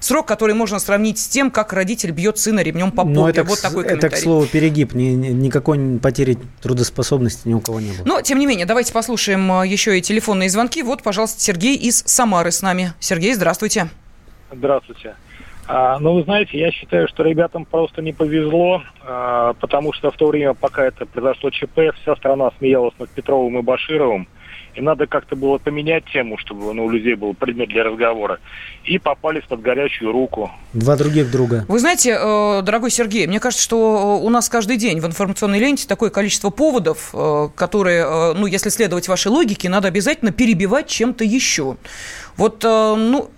Срок, 0.00 0.26
который 0.26 0.54
можно 0.54 0.78
сравнить 0.78 1.18
с 1.18 1.28
тем, 1.28 1.50
как 1.50 1.72
родитель 1.72 2.10
бьет 2.10 2.38
сына 2.38 2.60
ремнем 2.60 2.90
по 2.90 3.04
попе. 3.04 3.40
это, 3.40 3.44
вот 3.44 3.60
такой 3.60 3.84
комментарий. 3.84 4.14
Это, 4.14 4.16
к 4.16 4.22
слову, 4.22 4.46
перегиб, 4.58 4.92
ни, 4.92 5.04
никакой 5.04 5.78
потери 6.02 6.36
трудоспособности 6.60 7.46
ни 7.46 7.54
у 7.54 7.60
кого 7.60 7.78
не 7.78 7.92
было. 7.92 8.04
Но, 8.04 8.22
тем 8.22 8.40
не 8.40 8.46
менее, 8.46 8.66
давайте 8.66 8.92
послушаем 8.92 9.52
э, 9.52 9.68
еще 9.68 9.96
и 9.96 10.02
телефонные 10.02 10.50
звонки. 10.50 10.82
Вот, 10.82 11.04
пожалуйста, 11.04 11.40
Сергей 11.40 11.76
из 11.76 12.02
Самары 12.06 12.50
с 12.50 12.60
нами. 12.60 12.92
Сергей, 12.98 13.34
здравствуйте. 13.34 13.88
Здравствуйте. 14.50 15.14
А, 15.68 16.00
ну, 16.00 16.14
вы 16.14 16.24
знаете, 16.24 16.58
я 16.58 16.72
считаю, 16.72 17.06
что 17.06 17.22
ребятам 17.22 17.66
просто 17.66 18.02
не 18.02 18.12
повезло, 18.12 18.82
а, 19.02 19.52
потому 19.60 19.92
что 19.92 20.10
в 20.10 20.16
то 20.16 20.26
время, 20.26 20.54
пока 20.54 20.86
это 20.86 21.06
произошло 21.06 21.50
ЧП, 21.50 21.94
вся 22.02 22.16
страна 22.16 22.50
смеялась 22.58 22.94
над 22.98 23.10
Петровым 23.10 23.60
и 23.60 23.62
Башировым. 23.62 24.26
И 24.78 24.80
надо 24.80 25.08
как-то 25.08 25.34
было 25.34 25.58
поменять 25.58 26.04
тему, 26.12 26.38
чтобы 26.38 26.72
ну, 26.72 26.84
у 26.84 26.88
людей 26.88 27.14
был 27.14 27.34
предмет 27.34 27.68
для 27.68 27.82
разговора. 27.82 28.38
И 28.84 28.98
попались 28.98 29.42
под 29.42 29.60
горячую 29.60 30.12
руку. 30.12 30.52
Два 30.72 30.96
других 30.96 31.32
друга. 31.32 31.64
Вы 31.66 31.80
знаете, 31.80 32.16
э, 32.16 32.62
дорогой 32.62 32.92
Сергей, 32.92 33.26
мне 33.26 33.40
кажется, 33.40 33.64
что 33.64 34.20
у 34.20 34.30
нас 34.30 34.48
каждый 34.48 34.76
день 34.76 35.00
в 35.00 35.06
информационной 35.06 35.58
ленте 35.58 35.88
такое 35.88 36.10
количество 36.10 36.50
поводов, 36.50 37.10
э, 37.12 37.48
которые, 37.56 38.04
э, 38.04 38.34
ну, 38.34 38.46
если 38.46 38.68
следовать 38.68 39.08
вашей 39.08 39.32
лоgiке, 39.32 39.68
надо 39.68 39.88
обязательно 39.88 40.30
перебивать 40.30 40.86
чем-то 40.86 41.24
еще. 41.24 41.76
Вот, 42.36 42.62
ну, 42.62 43.30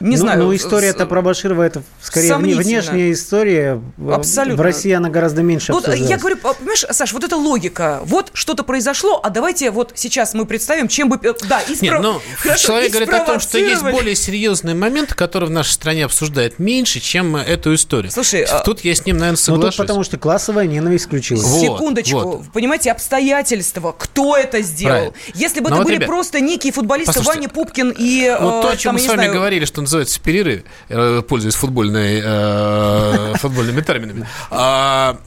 не 0.00 0.16
ну, 0.16 0.22
знаю. 0.22 0.44
Ну, 0.44 0.56
история-то 0.56 1.06
про 1.06 1.22
Баширова, 1.22 1.62
это 1.62 1.82
скорее 2.00 2.36
внешняя 2.36 3.12
история. 3.12 3.80
Абсолютно. 4.10 4.56
В 4.56 4.64
России 4.64 4.92
она 4.92 5.10
гораздо 5.10 5.42
меньше 5.42 5.72
вот 5.72 5.88
Я 5.94 6.18
говорю, 6.18 6.36
понимаешь, 6.36 6.84
Саш, 6.90 7.12
вот 7.12 7.24
эта 7.24 7.36
логика. 7.36 8.00
Вот 8.04 8.30
что-то 8.32 8.62
произошло, 8.62 9.20
а 9.22 9.30
давайте 9.30 9.70
вот 9.70 9.92
сейчас 9.94 10.34
мы 10.34 10.46
представим, 10.46 10.88
чем 10.88 11.08
бы... 11.08 11.18
Да, 11.18 11.60
исправ... 11.68 11.80
Нет, 11.82 12.00
но 12.00 12.22
Хорошо, 12.38 12.66
человек 12.66 12.92
говорит 12.92 13.12
о 13.12 13.24
том, 13.24 13.40
что 13.40 13.58
есть 13.58 13.82
более 13.82 14.14
серьезный 14.14 14.74
момент, 14.74 15.14
который 15.14 15.48
в 15.48 15.50
нашей 15.50 15.72
стране 15.72 16.04
обсуждают 16.04 16.58
меньше, 16.58 17.00
чем 17.00 17.36
эту 17.36 17.74
историю. 17.74 18.10
Слушай, 18.10 18.46
тут 18.64 18.80
я 18.80 18.94
с 18.94 19.04
ним, 19.06 19.18
наверное, 19.18 19.36
соглашусь. 19.36 19.64
Ну, 19.64 19.70
тут 19.70 19.76
потому 19.76 20.04
что 20.04 20.18
классовая 20.18 20.66
ненависть 20.66 21.06
включилась. 21.06 21.44
Вот, 21.44 21.60
Секундочку. 21.60 22.20
Вот. 22.20 22.52
Понимаете, 22.52 22.90
обстоятельства. 22.90 23.94
Кто 23.96 24.36
это 24.36 24.62
сделал? 24.62 24.90
Правильно. 24.90 25.14
Если 25.34 25.60
бы 25.60 25.70
но 25.70 25.76
это 25.76 25.82
вот, 25.82 25.84
были 25.84 25.96
ребят, 25.96 26.08
просто 26.08 26.40
некие 26.40 26.72
футболисты 26.72 27.20
Ваня 27.20 27.48
Пупкин 27.48 27.94
и... 27.96 28.36
Вот 28.40 28.60
э, 28.60 28.62
то, 28.62 28.68
о 28.70 28.76
чем 28.76 28.90
там, 28.90 28.94
мы 28.94 29.00
с 29.00 29.08
вами 29.08 29.16
знаю... 29.18 29.32
говорили, 29.32 29.64
что 29.64 29.80
называется 29.90 30.18
в 30.18 30.22
перерыве, 30.22 30.64
Э, 30.88 31.22
пользуясь 31.26 31.54
футбольной, 31.54 32.20
э, 32.22 33.34
футбольными 33.38 33.80
терминами. 33.80 34.26
А, 34.50 35.18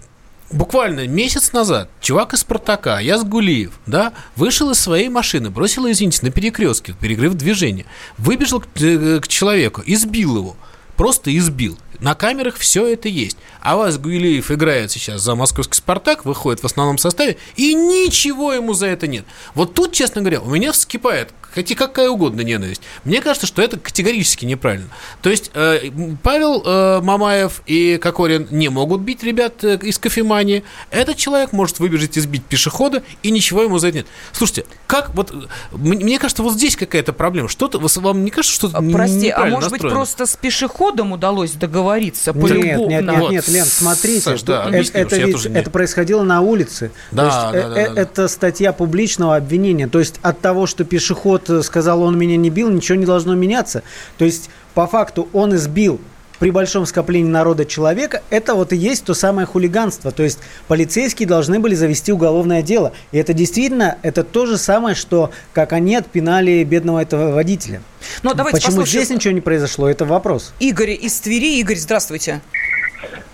буквально 0.51 1.07
месяц 1.07 1.53
назад 1.53 1.89
чувак 2.01 2.33
из 2.33 2.41
«Спартака», 2.41 2.99
я 2.99 3.17
с 3.17 3.23
Гулиев, 3.23 3.71
да, 3.85 4.13
вышел 4.35 4.69
из 4.71 4.79
своей 4.79 5.09
машины, 5.09 5.49
бросил, 5.49 5.89
извините, 5.89 6.19
на 6.21 6.31
перекрестке, 6.31 6.95
перекрыв 6.99 7.33
движение, 7.35 7.85
выбежал 8.17 8.61
к, 8.61 8.67
э, 8.81 9.19
к 9.19 9.27
человеку, 9.27 9.81
избил 9.85 10.37
его, 10.37 10.55
просто 10.95 11.35
избил. 11.35 11.77
На 12.03 12.15
камерах 12.15 12.57
все 12.57 12.85
это 12.85 13.07
есть. 13.07 13.37
А 13.61 13.77
вас 13.77 13.97
Гуилеев 13.97 14.51
играет 14.51 14.91
сейчас 14.91 15.21
за 15.21 15.35
московский 15.35 15.77
«Спартак», 15.77 16.25
выходит 16.25 16.61
в 16.61 16.65
основном 16.65 16.97
составе, 16.97 17.37
и 17.55 17.73
ничего 17.73 18.51
ему 18.51 18.73
за 18.73 18.87
это 18.87 19.07
нет. 19.07 19.23
Вот 19.55 19.73
тут, 19.73 19.93
честно 19.93 20.19
говоря, 20.19 20.41
у 20.41 20.49
меня 20.49 20.73
вскипает 20.73 21.33
хотя 21.53 21.75
какая 21.75 22.09
угодно 22.09 22.41
ненависть. 22.41 22.81
Мне 23.03 23.21
кажется, 23.21 23.47
что 23.47 23.61
это 23.61 23.77
категорически 23.77 24.45
неправильно. 24.45 24.87
То 25.21 25.29
есть 25.29 25.51
э, 25.53 25.91
Павел 26.21 26.63
э, 26.65 27.01
Мамаев 27.01 27.61
и 27.65 27.97
Кокорин 28.01 28.47
не 28.51 28.69
могут 28.69 29.01
бить 29.01 29.23
ребят 29.23 29.63
э, 29.63 29.77
из 29.83 29.99
кофемании. 29.99 30.63
Этот 30.89 31.17
человек 31.17 31.51
может 31.51 31.79
выбежать 31.79 32.17
и 32.17 32.21
сбить 32.21 32.43
пешехода, 32.43 33.03
и 33.21 33.31
ничего 33.31 33.63
ему 33.63 33.77
за 33.77 33.89
это 33.89 33.97
нет. 33.97 34.07
Слушайте, 34.31 34.65
как 34.87 35.13
вот... 35.13 35.33
Мне 35.71 36.17
кажется, 36.19 36.43
вот 36.43 36.53
здесь 36.53 36.75
какая-то 36.75 37.13
проблема. 37.13 37.47
Что-то... 37.47 37.79
Вам 37.79 38.25
не 38.25 38.31
кажется, 38.31 38.55
что 38.55 38.69
Прости, 38.69 39.29
а 39.29 39.45
может 39.45 39.71
настроено? 39.71 39.71
быть, 39.71 39.81
просто 39.81 40.25
с 40.25 40.35
пешеходом 40.35 41.11
удалось 41.11 41.51
договориться 41.51 41.92
нет, 41.97 42.79
Нет, 42.79 42.89
нет, 42.89 43.03
нет, 43.05 43.29
нет, 43.31 43.47
Лен, 43.47 43.65
смотрите. 43.65 44.21
Саш, 44.21 44.43
да, 44.43 44.69
это, 44.71 44.97
это, 44.97 45.15
ведь, 45.17 45.45
это 45.45 45.69
происходило 45.69 46.23
на 46.23 46.41
улице. 46.41 46.91
Да, 47.11 47.25
есть, 47.25 47.35
да, 47.35 47.51
да, 47.51 47.57
э, 47.57 47.87
да, 47.87 47.93
да. 47.93 48.01
Это 48.01 48.27
статья 48.27 48.73
публичного 48.73 49.35
обвинения. 49.35 49.87
То 49.87 49.99
есть 49.99 50.15
от 50.21 50.39
того, 50.39 50.67
что 50.67 50.83
пешеход 50.83 51.49
э, 51.49 51.61
сказал, 51.63 52.01
он 52.01 52.17
меня 52.17 52.37
не 52.37 52.49
бил, 52.49 52.69
ничего 52.69 52.97
не 52.97 53.05
должно 53.05 53.35
меняться. 53.35 53.83
То 54.17 54.25
есть, 54.25 54.49
по 54.73 54.87
факту, 54.87 55.27
он 55.33 55.55
избил 55.55 55.99
при 56.43 56.51
большом 56.51 56.85
скоплении 56.85 57.29
народа 57.29 57.63
человека, 57.63 58.21
это 58.29 58.53
вот 58.53 58.73
и 58.73 58.75
есть 58.75 59.05
то 59.05 59.13
самое 59.13 59.47
хулиганство. 59.47 60.11
То 60.11 60.23
есть 60.23 60.39
полицейские 60.67 61.25
должны 61.25 61.57
были 61.61 61.73
завести 61.73 62.11
уголовное 62.11 62.61
дело. 62.61 62.91
И 63.13 63.17
это 63.17 63.31
действительно, 63.31 63.97
это 64.01 64.25
то 64.25 64.45
же 64.45 64.57
самое, 64.57 64.93
что 64.93 65.31
как 65.53 65.71
они 65.71 65.95
отпинали 65.95 66.65
бедного 66.65 67.01
этого 67.01 67.31
водителя. 67.31 67.81
Но 68.23 68.33
давайте 68.33 68.57
Почему 68.57 68.81
послушаем. 68.81 69.05
здесь 69.05 69.15
ничего 69.15 69.33
не 69.33 69.39
произошло, 69.39 69.87
это 69.87 70.03
вопрос. 70.03 70.53
Игорь 70.59 70.99
из 71.01 71.17
Твери. 71.21 71.59
Игорь, 71.61 71.77
здравствуйте. 71.77 72.41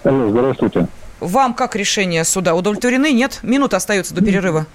Алло, 0.03 0.29
здравствуйте. 0.29 0.85
Вам 1.19 1.55
как 1.55 1.75
решение 1.75 2.23
суда? 2.23 2.53
Удовлетворены? 2.53 3.11
Нет? 3.11 3.39
Минута 3.41 3.77
остается 3.77 4.13
до 4.13 4.23
перерыва. 4.23 4.67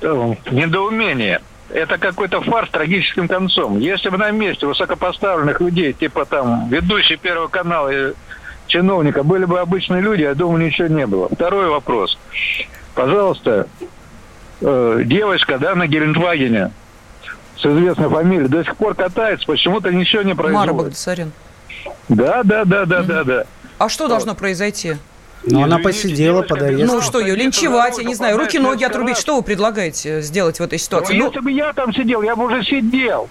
Недоумение 0.00 1.42
это 1.70 1.98
какой-то 1.98 2.40
фарс 2.40 2.68
с 2.68 2.72
трагическим 2.72 3.28
концом. 3.28 3.78
Если 3.78 4.08
бы 4.08 4.18
на 4.18 4.30
месте 4.30 4.66
высокопоставленных 4.66 5.60
людей, 5.60 5.92
типа 5.92 6.24
там 6.24 6.68
ведущий 6.68 7.16
Первого 7.16 7.48
канала 7.48 7.90
и 7.92 8.14
чиновника, 8.66 9.22
были 9.22 9.44
бы 9.44 9.60
обычные 9.60 10.00
люди, 10.00 10.22
я 10.22 10.34
думаю, 10.34 10.64
ничего 10.64 10.88
не 10.88 11.06
было. 11.06 11.28
Второй 11.28 11.68
вопрос. 11.68 12.18
Пожалуйста, 12.94 13.68
э, 14.60 15.02
девочка, 15.04 15.58
да, 15.58 15.74
на 15.74 15.86
Гелендвагене 15.86 16.70
с 17.56 17.64
известной 17.64 18.08
фамилией 18.08 18.48
до 18.48 18.64
сих 18.64 18.76
пор 18.76 18.94
катается, 18.94 19.46
почему-то 19.46 19.90
ничего 19.90 20.22
не 20.22 20.34
происходит. 20.34 20.66
Мара 20.66 20.72
Багдасарян. 20.72 21.32
Да, 22.08 22.42
да, 22.42 22.64
да, 22.64 22.84
да, 22.84 23.00
mm-hmm. 23.00 23.06
да, 23.06 23.24
да. 23.24 23.44
А 23.78 23.88
что 23.88 24.04
вот. 24.04 24.10
должно 24.10 24.34
произойти? 24.34 24.96
Ну, 25.46 25.62
она 25.62 25.78
посидела 25.78 26.42
под 26.42 26.62
арестом. 26.62 26.96
Ну, 26.96 27.02
что 27.02 27.20
ее, 27.20 27.34
линчевать, 27.36 27.98
я 27.98 28.04
не 28.04 28.14
знаю, 28.14 28.36
руки-ноги 28.36 28.84
отрубить. 28.84 29.16
Что 29.16 29.36
вы 29.36 29.42
предлагаете 29.42 30.20
сделать 30.20 30.58
в 30.58 30.62
этой 30.62 30.78
ситуации? 30.78 31.16
Ну, 31.16 31.26
если 31.26 31.40
бы 31.40 31.52
я 31.52 31.72
там 31.72 31.94
сидел, 31.94 32.22
я 32.22 32.36
бы 32.36 32.46
уже 32.46 32.64
сидел 32.64 33.28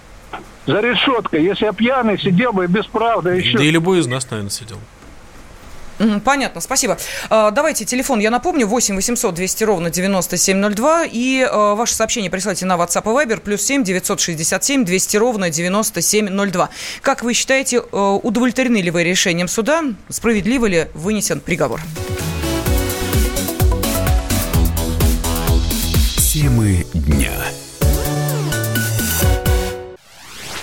за 0.66 0.80
решеткой. 0.80 1.44
Если 1.44 1.64
я 1.66 1.72
пьяный, 1.72 2.18
сидел 2.18 2.52
бы 2.52 2.66
без 2.66 2.86
правды 2.86 3.30
еще. 3.30 3.58
Да 3.58 3.64
и 3.64 3.70
любой 3.70 4.00
из 4.00 4.06
нас, 4.06 4.28
наверное, 4.30 4.50
сидел. 4.50 4.78
Понятно, 6.24 6.60
спасибо. 6.60 6.98
А, 7.30 7.50
давайте 7.50 7.84
телефон, 7.84 8.20
я 8.20 8.30
напомню, 8.30 8.66
8 8.66 8.96
800 8.96 9.34
200 9.34 9.64
ровно 9.64 9.90
9702. 9.90 11.04
И 11.06 11.42
а, 11.42 11.74
ваше 11.74 11.94
сообщение 11.94 12.30
присылайте 12.30 12.66
на 12.66 12.74
WhatsApp 12.74 13.02
и 13.04 13.26
Viber, 13.26 13.40
плюс 13.40 13.62
7 13.62 13.84
967 13.84 14.84
200 14.84 15.16
ровно 15.16 15.50
9702. 15.50 16.70
Как 17.02 17.22
вы 17.22 17.34
считаете, 17.34 17.82
а, 17.92 18.14
удовлетворены 18.14 18.78
ли 18.78 18.90
вы 18.90 19.04
решением 19.04 19.48
суда? 19.48 19.82
Справедливо 20.08 20.66
ли 20.66 20.88
вынесен 20.94 21.40
приговор? 21.40 21.80
Темы 26.32 26.84
дня. 26.92 27.32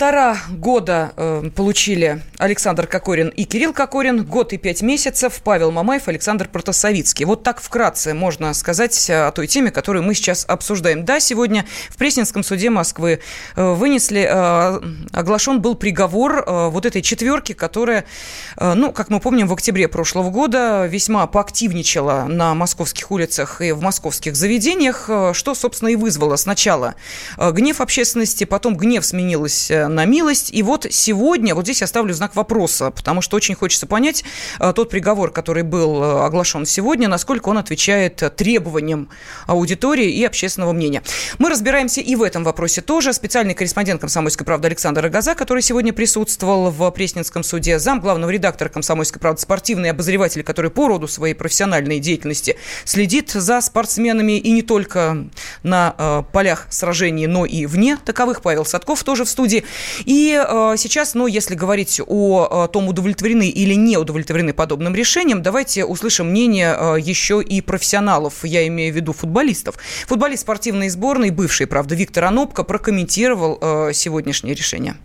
Полтора 0.00 0.38
года 0.48 1.12
э, 1.14 1.50
получили 1.54 2.22
Александр 2.40 2.86
Кокорин 2.86 3.28
и 3.28 3.44
Кирилл 3.44 3.72
Кокорин, 3.72 4.24
год 4.24 4.52
и 4.52 4.58
пять 4.58 4.82
месяцев 4.82 5.40
Павел 5.42 5.70
Мамаев, 5.72 6.06
Александр 6.06 6.48
Протасовицкий. 6.48 7.24
Вот 7.24 7.42
так 7.42 7.60
вкратце 7.60 8.14
можно 8.14 8.52
сказать 8.54 9.10
о 9.10 9.30
той 9.32 9.46
теме, 9.46 9.70
которую 9.70 10.04
мы 10.04 10.14
сейчас 10.14 10.44
обсуждаем. 10.46 11.04
Да, 11.04 11.20
сегодня 11.20 11.64
в 11.88 11.96
Пресненском 11.96 12.42
суде 12.42 12.70
Москвы 12.70 13.20
э, 13.56 13.72
вынесли, 13.72 14.28
э, 14.30 14.80
оглашен 15.12 15.60
был 15.60 15.74
приговор 15.74 16.44
э, 16.46 16.68
вот 16.68 16.86
этой 16.86 17.02
четверки, 17.02 17.52
которая, 17.52 18.04
э, 18.56 18.74
ну, 18.74 18.92
как 18.92 19.08
мы 19.08 19.20
помним, 19.20 19.48
в 19.48 19.52
октябре 19.52 19.88
прошлого 19.88 20.30
года 20.30 20.86
весьма 20.86 21.26
поактивничала 21.26 22.26
на 22.28 22.54
московских 22.54 23.10
улицах 23.10 23.60
и 23.60 23.72
в 23.72 23.80
московских 23.80 24.36
заведениях, 24.36 25.06
э, 25.08 25.32
что, 25.34 25.54
собственно, 25.54 25.88
и 25.88 25.96
вызвало 25.96 26.36
сначала 26.36 26.94
э, 27.38 27.50
гнев 27.50 27.80
общественности, 27.80 28.44
потом 28.44 28.76
гнев 28.76 29.04
сменилось 29.04 29.70
Э, 29.70 29.88
на 29.88 30.04
милость. 30.04 30.50
И 30.52 30.62
вот 30.62 30.86
сегодня, 30.90 31.54
вот 31.54 31.64
здесь 31.64 31.80
я 31.80 31.86
ставлю 31.86 32.12
знак 32.14 32.29
знак 32.30 32.36
вопроса, 32.36 32.90
потому 32.90 33.20
что 33.20 33.36
очень 33.36 33.54
хочется 33.54 33.86
понять 33.86 34.24
тот 34.58 34.90
приговор, 34.90 35.30
который 35.32 35.62
был 35.62 36.22
оглашен 36.22 36.66
сегодня, 36.66 37.08
насколько 37.08 37.48
он 37.48 37.58
отвечает 37.58 38.22
требованиям 38.36 39.08
аудитории 39.46 40.10
и 40.10 40.24
общественного 40.24 40.72
мнения. 40.72 41.02
Мы 41.38 41.50
разбираемся 41.50 42.00
и 42.00 42.14
в 42.16 42.22
этом 42.22 42.44
вопросе 42.44 42.80
тоже. 42.80 43.12
Специальный 43.12 43.54
корреспондент 43.54 44.00
«Комсомольской 44.00 44.46
правды» 44.46 44.68
Александр 44.68 45.02
Рогоза, 45.02 45.34
который 45.34 45.62
сегодня 45.62 45.92
присутствовал 45.92 46.70
в 46.70 46.90
Пресненском 46.90 47.42
суде, 47.42 47.78
зам 47.78 48.00
главного 48.00 48.30
редактора 48.30 48.68
«Комсомольской 48.68 49.20
правды» 49.20 49.40
спортивный 49.40 49.90
обозреватель, 49.90 50.42
который 50.42 50.70
по 50.70 50.88
роду 50.88 51.08
своей 51.08 51.34
профессиональной 51.34 51.98
деятельности 51.98 52.56
следит 52.84 53.30
за 53.30 53.60
спортсменами 53.60 54.38
и 54.38 54.52
не 54.52 54.62
только 54.62 55.26
на 55.62 55.94
э, 55.96 56.22
полях 56.32 56.66
сражений, 56.70 57.26
но 57.26 57.44
и 57.44 57.66
вне 57.66 57.96
таковых. 57.96 58.42
Павел 58.42 58.64
Садков 58.64 59.02
тоже 59.04 59.24
в 59.24 59.28
студии. 59.28 59.64
И 60.04 60.32
э, 60.36 60.74
сейчас, 60.76 61.14
ну, 61.14 61.26
если 61.26 61.54
говорить 61.54 62.00
о, 62.06 62.64
о 62.64 62.68
том, 62.68 62.88
удовлетворены 62.88 63.48
или 63.48 63.74
не 63.74 63.96
удовлетворены 63.96 64.52
подобным 64.52 64.94
решением, 64.94 65.42
давайте 65.42 65.84
услышим 65.84 66.30
мнение 66.30 66.76
э, 66.78 66.96
еще 67.00 67.42
и 67.42 67.60
профессионалов, 67.60 68.44
я 68.44 68.66
имею 68.66 68.92
в 68.92 68.96
виду 68.96 69.12
футболистов. 69.12 69.76
Футболист 70.06 70.42
спортивной 70.42 70.88
сборной, 70.88 71.30
бывший, 71.30 71.66
правда, 71.66 71.94
Виктор 71.94 72.24
Анопко, 72.24 72.64
прокомментировал 72.64 73.58
э, 73.60 73.90
сегодняшнее 73.92 74.54
решение. 74.54 74.96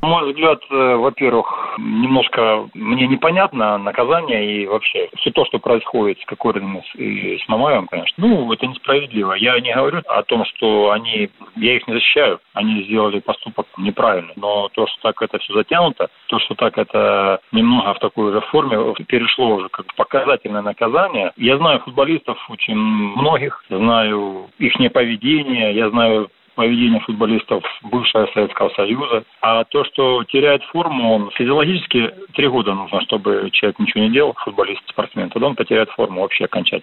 Мой 0.00 0.30
взгляд, 0.30 0.60
э, 0.70 0.94
во-первых, 0.96 1.74
немножко 1.78 2.68
мне 2.74 3.08
непонятно 3.08 3.78
наказание 3.78 4.62
и 4.62 4.66
вообще 4.66 5.08
все 5.16 5.32
то, 5.32 5.44
что 5.46 5.58
происходит 5.58 6.20
с 6.20 6.24
Кокориным 6.24 6.82
и 6.94 7.36
с 7.38 7.48
Мамаевым, 7.48 7.88
конечно, 7.88 8.14
ну, 8.16 8.52
это 8.52 8.66
несправедливо. 8.66 9.32
Я 9.32 9.58
не 9.60 9.74
говорю 9.74 10.02
о 10.06 10.22
том, 10.22 10.44
что 10.44 10.92
они, 10.92 11.30
я 11.56 11.76
их 11.76 11.88
не 11.88 11.94
защищаю, 11.94 12.38
они 12.54 12.84
сделали 12.84 13.18
поступок 13.18 13.66
неправильный, 13.76 14.34
но 14.36 14.68
то, 14.68 14.86
что 14.86 15.02
так 15.02 15.20
это 15.20 15.38
все 15.38 15.52
затянуто, 15.52 16.08
то, 16.28 16.38
что 16.38 16.54
так 16.54 16.78
это 16.78 17.40
немного 17.50 17.94
в 17.94 17.98
такой 17.98 18.32
же 18.32 18.40
форме 18.42 18.94
перешло 19.08 19.56
уже 19.56 19.68
как 19.68 19.92
показательное 19.96 20.62
наказание. 20.62 21.32
Я 21.36 21.58
знаю 21.58 21.80
футболистов 21.80 22.38
очень 22.50 22.76
многих, 22.76 23.64
знаю 23.68 24.48
их 24.58 24.74
поведение, 24.92 25.74
я 25.74 25.90
знаю 25.90 26.28
поведение 26.58 26.98
футболистов 26.98 27.62
бывшего 27.84 28.26
Советского 28.34 28.68
Союза. 28.70 29.22
А 29.40 29.62
то, 29.62 29.84
что 29.84 30.24
теряет 30.24 30.64
форму, 30.64 31.14
он 31.14 31.30
физиологически 31.30 32.12
три 32.34 32.48
года 32.48 32.74
нужно, 32.74 33.00
чтобы 33.02 33.48
человек 33.52 33.78
ничего 33.78 34.02
не 34.02 34.10
делал, 34.10 34.34
футболист, 34.44 34.82
спортсмен, 34.88 35.30
тогда 35.30 35.46
он 35.46 35.54
потеряет 35.54 35.88
форму 35.90 36.22
вообще 36.22 36.46
окончательно. 36.46 36.82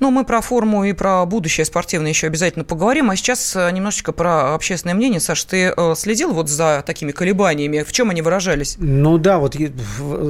Ну, 0.00 0.10
мы 0.10 0.24
про 0.24 0.40
форму 0.40 0.84
и 0.84 0.92
про 0.92 1.24
будущее 1.26 1.64
спортивное 1.64 2.10
еще 2.10 2.26
обязательно 2.26 2.64
поговорим. 2.64 3.10
А 3.10 3.16
сейчас 3.16 3.54
э, 3.56 3.70
немножечко 3.70 4.12
про 4.12 4.54
общественное 4.54 4.94
мнение. 4.94 5.20
Саш, 5.20 5.44
ты 5.44 5.72
э, 5.76 5.94
следил 5.96 6.32
вот 6.32 6.48
за 6.48 6.82
такими 6.86 7.12
колебаниями? 7.12 7.82
В 7.82 7.92
чем 7.92 8.10
они 8.10 8.22
выражались? 8.22 8.76
Ну 8.78 9.18
да, 9.18 9.38
вот 9.38 9.56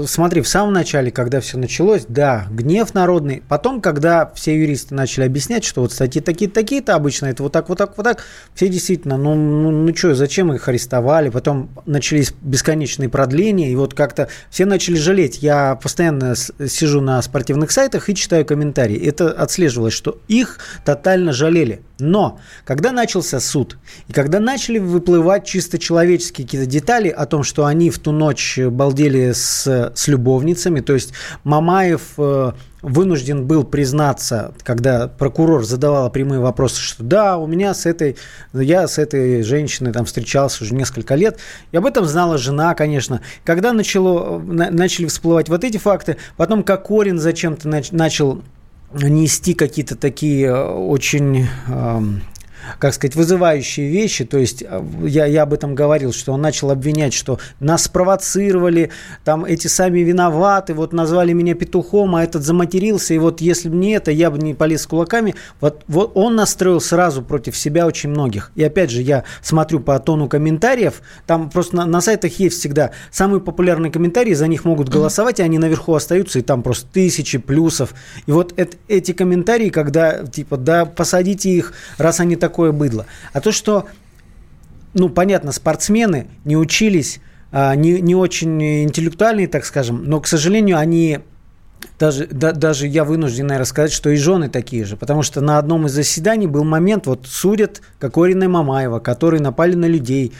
смотри, 0.07 0.41
в 0.41 0.49
самом 0.49 0.73
начале, 0.73 1.11
когда 1.11 1.41
все 1.41 1.59
началось, 1.59 2.05
да, 2.09 2.47
гнев 2.51 2.95
народный. 2.95 3.43
Потом, 3.49 3.81
когда 3.81 4.31
все 4.35 4.59
юристы 4.59 4.95
начали 4.95 5.25
объяснять, 5.25 5.65
что 5.65 5.83
вот 5.83 5.93
статьи 5.93 6.21
такие-то, 6.21 6.55
такие-то, 6.55 6.95
обычно 6.95 7.27
это 7.27 7.43
вот 7.43 7.53
так, 7.53 7.69
вот 7.69 7.79
так, 7.79 7.97
вот 7.97 8.03
так, 8.05 8.25
все 8.55 8.69
действительно, 8.69 9.17
ну, 9.17 9.35
ну, 9.35 9.71
ну 9.71 9.97
что, 9.97 10.15
зачем 10.15 10.53
их 10.53 10.69
арестовали? 10.69 11.29
Потом 11.29 11.71
начались 11.87 12.33
бесконечные 12.41 13.09
продления, 13.09 13.71
и 13.71 13.77
вот 13.77 13.95
как-то 13.95 14.29
все 14.51 14.65
начали 14.65 14.97
жалеть. 14.97 15.39
Я 15.43 15.77
постоянно 15.77 16.35
сижу 16.35 17.01
на 17.01 17.21
спортивных 17.23 17.71
сайтах 17.71 18.09
и 18.09 18.15
читаю 18.15 18.45
комментарии. 18.45 18.99
Это 19.07 19.28
отслеживалось, 19.31 19.95
что 19.95 20.19
их 20.29 20.59
тотально 20.85 21.33
жалели. 21.33 21.83
Но 21.99 22.39
когда 22.65 22.93
начался 22.93 23.41
суд, 23.41 23.77
и 24.07 24.13
когда 24.13 24.39
начали 24.39 24.79
выплывать 24.79 25.45
чисто 25.45 25.79
человеческие 25.79 26.47
какие-то 26.47 26.71
детали 26.71 27.09
о 27.09 27.27
том, 27.27 27.43
что 27.43 27.67
они 27.67 27.91
в 27.91 27.99
ту 27.99 28.13
ночь 28.13 28.59
балдели 28.59 29.33
с, 29.33 29.93
с 29.95 30.09
любовницами, 30.09 30.81
то 30.81 30.95
есть 30.95 31.13
Мамаев 31.43 32.03
э, 32.19 32.53
вынужден 32.83 33.47
был 33.47 33.65
признаться, 33.65 34.55
когда 34.63 35.09
прокурор 35.09 35.65
задавал 35.65 36.11
прямые 36.11 36.41
вопросы, 36.41 36.81
что 36.81 37.03
да, 37.03 37.37
у 37.37 37.47
меня 37.47 37.75
с 37.75 37.87
этой, 37.87 38.17
я 38.53 38.87
с 38.87 38.99
этой 38.99 39.43
женщиной 39.43 39.93
там 39.93 40.05
встречался 40.05 40.65
уже 40.65 40.75
несколько 40.75 41.15
лет, 41.15 41.39
и 41.73 41.77
об 41.77 41.87
этом 41.87 42.05
знала 42.05 42.39
жена, 42.39 42.75
конечно. 42.75 43.21
Когда 43.45 43.73
начало, 43.73 44.39
начали 44.39 45.07
всплывать 45.07 45.49
вот 45.49 45.65
эти 45.65 45.79
факты, 45.79 46.17
потом 46.37 46.63
как 46.63 46.87
Корин 46.87 47.19
зачем-то 47.19 47.69
начал 47.91 48.43
нести 48.93 49.55
какие-то 49.55 49.97
такие 49.97 50.47
э, 50.47 50.73
очень 50.73 51.47
как 52.79 52.95
сказать, 52.95 53.15
вызывающие 53.15 53.89
вещи. 53.89 54.25
То 54.25 54.39
есть 54.39 54.63
э, 54.63 54.83
я, 55.03 55.27
я 55.27 55.43
об 55.43 55.53
этом 55.53 55.75
говорил, 55.75 56.13
что 56.13 56.33
он 56.33 56.41
начал 56.41 56.71
обвинять, 56.71 57.15
что 57.15 57.39
нас 57.61 57.85
спровоцировали, 57.85 58.91
там 59.25 59.45
эти 59.45 59.67
сами 59.67 60.01
виноваты, 60.01 60.75
вот 60.75 60.93
назвали 60.93 61.33
меня 61.33 61.55
петухом, 61.55 62.17
а 62.17 62.23
этот 62.23 62.43
заматерился, 62.43 63.15
и 63.15 63.19
вот 63.19 63.41
если 63.41 63.69
бы 63.69 63.77
не 63.77 63.93
это, 63.93 64.11
я 64.11 64.31
бы 64.31 64.39
не 64.39 64.55
полез 64.55 64.83
с 64.83 64.87
кулаками. 64.87 65.35
Вот, 65.61 65.83
вот 65.89 66.13
он 66.15 66.37
настроил 66.37 66.81
сразу 66.81 67.23
против 67.23 67.57
себя 67.57 67.87
очень 67.87 68.11
многих. 68.11 68.53
И 68.55 68.65
опять 68.65 68.91
же, 68.91 69.03
я 69.03 69.25
смотрю 69.43 69.81
по 69.81 69.99
тону 69.99 70.29
комментариев, 70.29 71.03
там 71.27 71.51
просто 71.51 71.77
на, 71.77 71.87
на 71.87 72.01
сайтах 72.01 72.39
есть 72.39 72.59
всегда 72.59 72.91
самые 73.11 73.41
популярные 73.41 73.91
комментарии, 73.91 74.35
за 74.35 74.47
них 74.47 74.65
могут 74.65 74.89
голосовать, 74.89 75.41
и 75.41 75.43
они 75.43 75.59
наверху 75.59 75.95
остаются, 75.95 76.39
и 76.39 76.43
там 76.43 76.63
просто 76.63 76.87
тысячи 76.93 77.39
плюсов. 77.39 77.95
И 78.27 78.33
вот 78.33 78.53
это, 78.57 78.77
эти 78.89 79.13
комментарии, 79.13 79.71
когда 79.71 80.25
типа, 80.25 80.57
да, 80.57 80.85
посадите 80.85 81.51
их, 81.51 81.73
раз 81.97 82.21
они 82.21 82.37
так 82.37 82.58
такое 82.59 82.73
быдло. 82.73 83.07
А 83.33 83.41
то, 83.41 83.53
что, 83.53 83.87
ну, 84.93 85.09
понятно, 85.09 85.53
спортсмены 85.53 86.27
не 86.45 86.57
учились, 86.57 87.21
а, 87.53 87.77
не, 87.77 88.01
не 88.01 88.17
очень 88.17 88.83
интеллектуальные, 88.83 89.47
так 89.47 89.65
скажем, 89.65 90.05
но, 90.05 90.21
к 90.21 90.27
сожалению, 90.27 90.77
они 90.77 91.21
даже, 91.99 92.27
да, 92.27 92.53
даже 92.53 92.87
я 92.87 93.05
вынужден, 93.05 93.47
наверное, 93.47 93.67
сказать, 93.67 93.93
что 93.93 94.11
и 94.11 94.17
жены 94.17 94.49
такие 94.49 94.85
же. 94.85 94.97
Потому 94.97 95.23
что 95.23 95.41
на 95.41 95.59
одном 95.59 95.87
из 95.87 95.93
заседаний 95.93 96.47
был 96.47 96.65
момент, 96.65 97.07
вот 97.07 97.27
судят 97.27 97.83
Кокорина 97.99 98.45
и 98.45 98.49
Мамаева, 98.49 98.99
которые 99.01 99.41
напали 99.41 99.75
на 99.75 99.87
людей, 99.87 100.33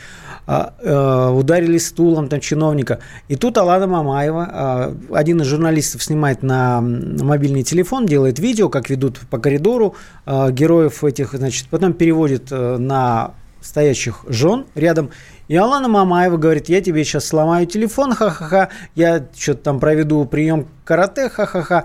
а, 0.47 0.73
э, 0.81 1.31
ударили 1.31 1.77
стулом 1.77 2.29
там 2.29 2.41
чиновника. 2.41 3.01
И 3.29 3.37
тут 3.37 3.59
Алана 3.59 3.87
Мамаева, 3.87 4.49
а, 4.51 4.97
один 5.13 5.43
из 5.43 5.47
журналистов 5.47 6.03
снимает 6.03 6.43
на 6.43 6.81
мобильный 6.81 7.65
телефон, 7.65 8.07
делает 8.07 8.39
видео, 8.39 8.71
как 8.71 8.89
ведут 8.89 9.21
по 9.29 9.39
коридору 9.39 9.95
а, 10.25 10.51
героев 10.51 11.05
этих, 11.05 11.35
значит, 11.35 11.67
потом 11.69 11.93
переводит 11.93 12.51
э, 12.51 12.79
на 12.79 13.33
стоящих 13.61 14.25
жен 14.29 14.65
рядом. 14.75 15.11
И 15.49 15.57
Алана 15.57 15.89
Мамаева 15.89 16.37
говорит, 16.37 16.69
я 16.69 16.81
тебе 16.83 17.05
сейчас 17.05 17.27
сломаю 17.27 17.67
телефон, 17.67 18.15
ха-ха-ха, 18.15 18.69
я 18.95 19.27
что-то 19.37 19.63
там 19.63 19.81
проведу 19.81 20.25
прием 20.27 20.69
карате, 20.85 21.31
ха-ха-ха. 21.31 21.85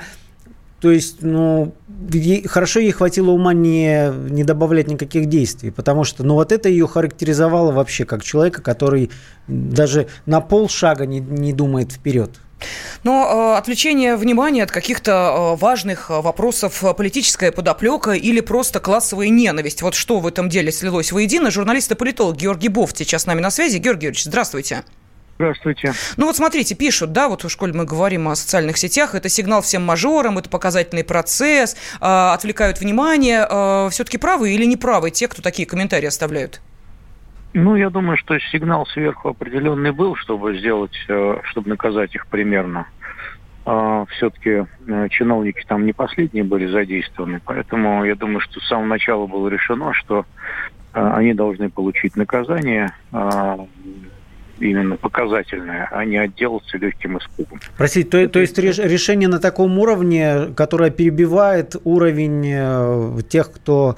То 0.81 0.91
есть, 0.91 1.21
ну, 1.21 1.73
ей, 2.11 2.45
хорошо 2.45 2.81
ей 2.81 2.91
хватило 2.91 3.31
ума 3.31 3.53
не, 3.53 4.11
не 4.29 4.43
добавлять 4.43 4.89
никаких 4.89 5.27
действий, 5.27 5.71
потому 5.71 6.03
что, 6.03 6.25
ну, 6.25 6.33
вот 6.33 6.51
это 6.51 6.67
ее 6.67 6.89
характеризовало 6.89 7.71
вообще 7.71 8.03
как 8.03 8.21
человека, 8.21 8.61
который 8.61 9.09
даже 9.47 10.07
на 10.25 10.41
полшага 10.41 11.05
не, 11.05 11.21
не 11.21 11.53
думает 11.53 11.93
вперед. 11.93 12.31
Но 13.03 13.53
э, 13.55 13.57
отвлечение 13.57 14.15
внимания 14.15 14.63
от 14.63 14.71
каких-то 14.71 15.11
э, 15.11 15.59
важных 15.59 16.09
э, 16.09 16.21
вопросов 16.21 16.83
э, 16.83 16.93
политическая 16.93 17.51
подоплека 17.51 18.11
или 18.11 18.39
просто 18.39 18.79
классовая 18.79 19.29
ненависть. 19.29 19.81
Вот 19.81 19.95
что 19.95 20.19
в 20.19 20.27
этом 20.27 20.49
деле 20.49 20.71
слилось 20.71 21.11
воедино. 21.11 21.51
Журналист 21.51 21.91
и 21.91 21.95
политолог 21.95 22.35
Георгий 22.37 22.69
Бов 22.69 22.91
сейчас 22.95 23.23
с 23.23 23.25
нами 23.25 23.41
на 23.41 23.49
связи. 23.49 23.77
Георгий 23.77 24.03
Георгиевич, 24.03 24.25
здравствуйте. 24.25 24.83
Здравствуйте. 25.35 25.93
Ну 26.15 26.27
вот 26.27 26.35
смотрите, 26.35 26.75
пишут, 26.75 27.11
да, 27.11 27.27
вот 27.27 27.43
в 27.43 27.49
школе 27.49 27.73
мы 27.73 27.85
говорим 27.85 28.27
о 28.27 28.35
социальных 28.35 28.77
сетях, 28.77 29.15
это 29.15 29.29
сигнал 29.29 29.61
всем 29.61 29.83
мажорам, 29.83 30.37
это 30.37 30.49
показательный 30.49 31.03
процесс, 31.03 31.73
э, 31.73 32.05
отвлекают 32.05 32.79
внимание. 32.79 33.47
Э, 33.49 33.89
все-таки 33.91 34.17
правы 34.17 34.51
или 34.51 34.65
неправы 34.65 35.09
те, 35.09 35.27
кто 35.27 35.41
такие 35.41 35.67
комментарии 35.67 36.07
оставляют? 36.07 36.61
Ну, 37.53 37.75
я 37.75 37.91
думаю, 37.91 38.17
что 38.17 38.39
сигнал 38.39 38.87
сверху 38.87 39.29
определенный 39.29 39.91
был, 39.91 40.15
чтобы 40.15 40.57
сделать, 40.57 40.97
э, 41.07 41.37
чтобы 41.43 41.69
наказать 41.69 42.15
их 42.15 42.25
примерно. 42.27 42.87
Э, 43.65 44.05
все-таки 44.09 44.65
э, 44.87 45.09
чиновники 45.09 45.63
там 45.67 45.85
не 45.85 45.93
последние 45.93 46.43
были 46.43 46.65
задействованы, 46.65 47.41
поэтому 47.45 48.03
я 48.05 48.15
думаю, 48.15 48.39
что 48.39 48.59
с 48.59 48.67
самого 48.67 48.87
начала 48.87 49.27
было 49.27 49.47
решено, 49.49 49.93
что 49.93 50.25
э, 50.93 51.11
они 51.15 51.35
должны 51.35 51.69
получить 51.69 52.15
наказание 52.15 52.91
э, 53.11 53.57
именно 54.63 54.95
показательное, 54.95 55.87
а 55.91 56.05
не 56.05 56.17
отделаться 56.17 56.77
легким 56.77 57.17
испугом. 57.17 57.59
Простите, 57.77 58.09
то, 58.09 58.27
то 58.27 58.39
есть 58.39 58.57
решение 58.57 59.27
на 59.27 59.39
таком 59.39 59.77
уровне, 59.79 60.53
которое 60.55 60.89
перебивает 60.89 61.75
уровень 61.83 62.43
э, 62.45 63.21
тех, 63.29 63.51
кто 63.51 63.95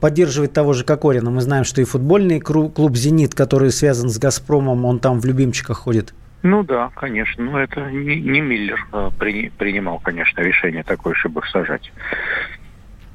поддерживает 0.00 0.52
того 0.52 0.72
же 0.72 0.84
Кокорина. 0.84 1.30
Мы 1.30 1.40
знаем, 1.40 1.64
что 1.64 1.80
и 1.80 1.84
футбольный 1.84 2.40
клуб 2.40 2.96
«Зенит», 2.96 3.34
который 3.34 3.70
связан 3.70 4.08
с 4.08 4.18
«Газпромом», 4.18 4.84
он 4.84 4.98
там 4.98 5.20
в 5.20 5.24
любимчиках 5.24 5.78
ходит. 5.78 6.14
Ну 6.42 6.62
да, 6.62 6.90
конечно. 6.94 7.44
Но 7.44 7.60
это 7.60 7.90
не, 7.90 8.20
не 8.20 8.40
Миллер 8.40 8.86
а, 8.92 9.10
при, 9.10 9.50
принимал, 9.50 9.98
конечно, 9.98 10.40
решение 10.40 10.84
такое, 10.84 11.14
чтобы 11.14 11.40
их 11.40 11.48
сажать. 11.48 11.90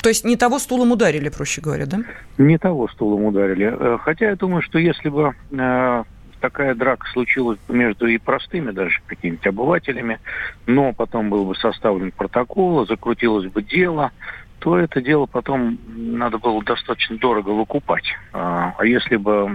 То 0.02 0.10
есть 0.10 0.26
не 0.26 0.36
того 0.36 0.60
стулом 0.60 0.92
ударили, 0.92 1.30
проще 1.30 1.62
говоря, 1.62 1.86
да? 1.86 2.00
Не 2.38 2.58
того 2.58 2.88
стулом 2.88 3.26
ударили. 3.26 3.72
Э, 3.72 3.98
хотя 4.02 4.30
я 4.30 4.36
думаю, 4.36 4.64
что 4.64 4.80
если 4.80 5.10
бы 5.10 5.34
э, 5.52 6.04
такая 6.42 6.76
драка 6.76 7.08
случилась 7.12 7.60
между 7.70 8.08
и 8.08 8.18
простыми 8.18 8.72
даже 8.72 9.00
какими-нибудь 9.06 9.48
обывателями, 9.48 10.20
но 10.66 10.92
потом 10.92 11.30
был 11.30 11.46
бы 11.46 11.56
составлен 11.56 12.12
протокол, 12.12 12.86
закрутилось 12.86 13.48
бы 13.48 13.62
дело, 13.62 14.12
то 14.60 14.78
это 14.78 15.02
дело 15.02 15.26
потом 15.26 15.80
надо 15.88 16.38
было 16.38 16.62
достаточно 16.64 17.18
дорого 17.18 17.50
выкупать. 17.50 18.14
А, 18.34 18.76
а 18.78 18.86
если 18.86 19.16
бы 19.16 19.50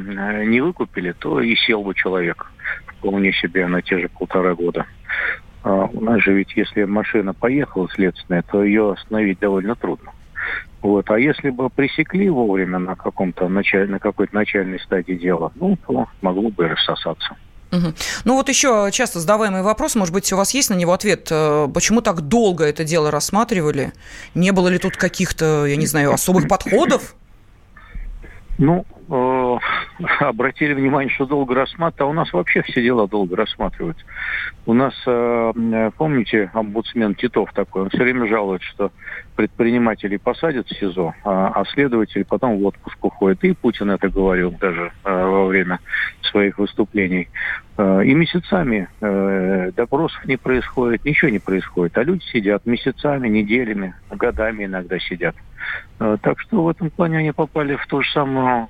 не 0.46 0.60
выкупили, 0.60 1.12
то 1.12 1.40
и 1.40 1.54
сел 1.54 1.82
бы 1.82 1.94
человек 1.94 2.50
вполне 2.86 3.32
себе 3.32 3.66
на 3.66 3.82
те 3.82 3.98
же 3.98 4.08
полтора 4.08 4.54
года. 4.54 4.86
А 5.62 5.86
у 5.92 6.00
нас 6.00 6.22
же 6.22 6.32
ведь, 6.32 6.56
если 6.56 6.84
машина 6.84 7.34
поехала 7.34 7.88
следственная, 7.90 8.42
то 8.42 8.62
ее 8.62 8.92
остановить 8.92 9.40
довольно 9.40 9.74
трудно. 9.74 10.12
Вот. 10.86 11.10
А 11.10 11.18
если 11.18 11.50
бы 11.50 11.68
пресекли 11.68 12.30
вовремя 12.30 12.78
на 12.78 12.94
каком-то 12.94 13.48
началь... 13.48 13.90
на 13.90 13.98
какой-то 13.98 14.32
начальной 14.32 14.78
стадии 14.78 15.14
дела, 15.14 15.50
ну, 15.56 15.76
то 15.84 16.06
могло 16.22 16.48
бы 16.48 16.64
и 16.64 16.68
рассосаться. 16.68 17.36
Угу. 17.72 17.92
Ну 18.24 18.34
вот 18.34 18.48
еще 18.48 18.88
часто 18.92 19.18
задаваемый 19.18 19.62
вопрос, 19.62 19.96
может 19.96 20.14
быть, 20.14 20.32
у 20.32 20.36
вас 20.36 20.54
есть 20.54 20.70
на 20.70 20.74
него 20.74 20.92
ответ, 20.92 21.26
э, 21.32 21.66
почему 21.74 22.02
так 22.02 22.20
долго 22.20 22.64
это 22.64 22.84
дело 22.84 23.10
рассматривали? 23.10 23.94
Не 24.36 24.52
было 24.52 24.68
ли 24.68 24.78
тут 24.78 24.96
каких-то, 24.96 25.66
я 25.66 25.74
не 25.74 25.86
знаю, 25.86 26.12
особых 26.12 26.46
подходов? 26.46 27.16
Ну, 28.58 28.86
э, 29.08 29.56
обратили 30.20 30.72
внимание, 30.72 31.12
что 31.12 31.26
долго 31.26 31.56
рассматривают, 31.56 32.00
а 32.00 32.06
у 32.06 32.12
нас 32.12 32.32
вообще 32.32 32.62
все 32.62 32.80
дела 32.80 33.08
долго 33.08 33.34
рассматривают. 33.34 33.98
У 34.66 34.72
нас, 34.72 34.94
э, 35.04 35.90
помните, 35.98 36.52
омбудсмен 36.54 37.16
Титов 37.16 37.52
такой, 37.52 37.82
он 37.82 37.88
все 37.90 38.04
время 38.04 38.28
жалует, 38.28 38.62
что 38.62 38.92
предпринимателей 39.36 40.18
посадят 40.18 40.66
в 40.66 40.76
СИЗО, 40.76 41.14
а, 41.24 41.52
а 41.54 41.64
следователи 41.66 42.22
потом 42.22 42.58
в 42.58 42.64
отпуск 42.64 43.04
уходят. 43.04 43.44
И 43.44 43.52
Путин 43.52 43.90
это 43.90 44.08
говорил 44.08 44.50
даже 44.50 44.90
э, 45.04 45.24
во 45.24 45.46
время 45.46 45.78
своих 46.22 46.58
выступлений. 46.58 47.28
Э, 47.76 48.02
и 48.04 48.14
месяцами 48.14 48.88
э, 49.00 49.70
допросов 49.76 50.24
не 50.24 50.36
происходит, 50.36 51.04
ничего 51.04 51.30
не 51.30 51.38
происходит. 51.38 51.96
А 51.98 52.02
люди 52.02 52.24
сидят 52.32 52.66
месяцами, 52.66 53.28
неделями, 53.28 53.94
годами 54.10 54.64
иногда 54.64 54.98
сидят. 54.98 55.36
Так 55.98 56.40
что 56.40 56.62
в 56.62 56.68
этом 56.68 56.90
плане 56.90 57.18
они 57.18 57.32
попали 57.32 57.74
в 57.74 57.86
ту 57.86 58.00
же 58.00 58.10
самую 58.12 58.68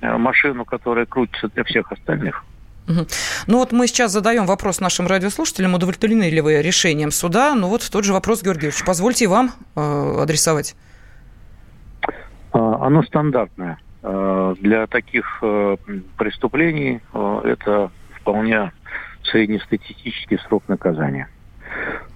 машину, 0.00 0.64
которая 0.64 1.04
крутится 1.04 1.48
для 1.48 1.64
всех 1.64 1.92
остальных. 1.92 2.44
Ну 2.86 3.58
вот 3.58 3.72
мы 3.72 3.86
сейчас 3.86 4.12
задаем 4.12 4.46
вопрос 4.46 4.80
нашим 4.80 5.06
радиослушателям, 5.06 5.74
удовлетворены 5.74 6.28
ли 6.28 6.40
вы 6.40 6.60
решением 6.62 7.10
суда. 7.10 7.54
Ну 7.54 7.68
вот 7.68 7.88
тот 7.90 8.04
же 8.04 8.12
вопрос, 8.12 8.42
Георгиевич, 8.42 8.84
позвольте 8.84 9.26
вам 9.26 9.52
э, 9.74 10.20
адресовать. 10.22 10.76
Оно 12.52 13.02
стандартное. 13.02 13.78
Для 14.02 14.86
таких 14.86 15.42
преступлений 16.18 17.00
это 17.12 17.90
вполне 18.20 18.70
среднестатистический 19.24 20.38
срок 20.46 20.64
наказания. 20.68 21.28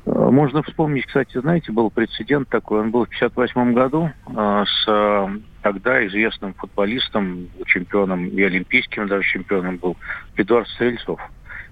Э, 0.07 0.31
можно 0.31 0.63
вспомнить, 0.63 1.07
кстати, 1.07 1.39
знаете, 1.41 1.73
был 1.73 1.91
прецедент 1.91 2.49
такой. 2.49 2.81
Он 2.81 2.91
был 2.91 3.05
в 3.05 3.09
1958 3.09 3.75
году 3.75 4.11
э, 4.27 4.65
с 4.67 4.85
э, 4.89 5.29
тогда 5.63 6.07
известным 6.07 6.55
футболистом, 6.55 7.49
чемпионом 7.67 8.29
и 8.29 8.43
олимпийским 8.43 9.09
даже 9.09 9.29
чемпионом 9.29 9.77
был 9.77 9.97
Эдуард 10.37 10.69
Стрельцов. 10.69 11.21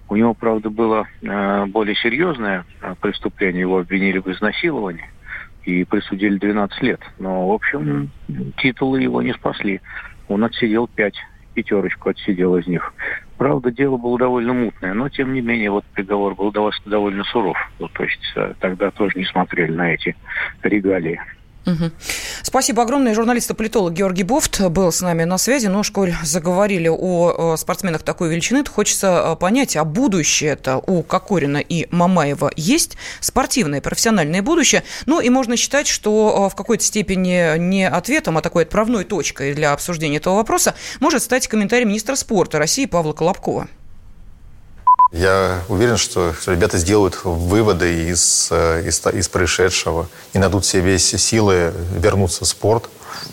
У 0.09 0.17
него, 0.17 0.35
правда, 0.35 0.71
было 0.71 1.09
более 1.21 1.97
серьезное 1.97 2.65
преступление. 3.01 3.63
Его 3.63 3.81
обвинили 3.81 4.19
в 4.19 4.29
изнасиловании 4.29 5.11
и 5.65 5.85
присудили 5.85 6.39
12 6.39 6.83
лет. 6.83 7.01
Но, 7.19 7.49
в 7.49 7.53
общем, 7.53 8.11
титулы 8.59 9.03
его 9.03 9.21
не 9.21 9.33
спасли. 9.35 9.81
Он 10.29 10.45
отсидел 10.45 10.87
5 10.87 11.15
пятерочку 11.57 12.11
отсидел 12.11 12.57
из 12.59 12.67
них. 12.67 12.93
Правда, 13.39 13.71
дело 13.71 13.97
было 13.97 14.19
довольно 14.19 14.53
мутное, 14.53 14.93
но, 14.93 15.09
тем 15.09 15.33
не 15.33 15.41
менее, 15.41 15.71
вот 15.71 15.85
приговор 15.95 16.35
был 16.35 16.53
довольно 16.53 17.25
суров. 17.25 17.57
Ну, 17.79 17.89
то 17.89 18.05
есть 18.05 18.33
э, 18.37 18.53
тогда 18.61 18.91
тоже 18.91 19.19
не 19.19 19.25
смотрели 19.25 19.73
на 19.73 19.95
эти 19.95 20.15
регалии. 20.63 21.21
Угу. 21.67 21.91
Спасибо 22.43 22.83
огромное. 22.85 23.13
Журналист 23.13 23.51
и 23.51 23.55
политолог 23.55 23.93
Георгий 23.93 24.23
Бофт 24.23 24.61
был 24.61 24.93
с 24.93 25.01
нами 25.01 25.25
на 25.25 25.37
связи. 25.37 25.67
Ну, 25.67 25.83
школь 25.83 26.15
заговорили 26.23 26.89
о 26.89 27.57
спортсменах 27.57 28.03
такой 28.03 28.31
величины, 28.31 28.63
то 28.63 28.71
хочется 28.71 29.33
э, 29.33 29.37
понять, 29.37 29.77
а 29.77 29.85
будущее 29.85 30.53
это 30.53 30.77
у 30.79 31.03
Кокорина 31.03 31.59
и 31.59 31.89
Мамаева 31.91 32.53
есть? 32.55 32.97
Спортивное, 33.21 33.81
профессиональное 33.81 34.43
будущее. 34.43 34.85
Ну, 35.07 35.21
и 35.21 35.29
можно 35.29 35.57
считать, 35.57 35.89
что 35.89 36.47
э, 36.47 36.53
в 36.53 36.55
какой-то 36.55 36.85
степени 36.85 37.59
не 37.59 37.89
ответом, 37.89 38.39
а 38.39 38.43
такой 38.43 38.63
отправной 38.63 39.05
точкой 39.05 39.53
для 39.53 39.73
обсуждения 39.73 40.19
этого 40.19 40.37
вопроса 40.37 40.77
может 41.01 41.23
стать 41.23 41.49
комментарий 41.49 41.85
министра 41.85 42.15
спорта 42.15 42.59
России 42.59 42.87
Павла 42.87 43.13
Колобкова. 43.13 43.69
Я 45.17 45.63
уверен, 45.71 45.97
что 45.97 46.35
ребята 46.45 46.77
сделают 46.77 47.25
выводы 47.25 48.11
из, 48.11 48.49
э, 48.51 48.87
из, 48.87 49.01
из 49.07 49.29
происшедшего 49.29 50.09
и 50.35 50.39
найдут 50.39 50.67
себе 50.67 50.99
силы 50.99 51.73
вернуться 51.95 52.45
в 52.45 52.49
спорт. 52.49 52.91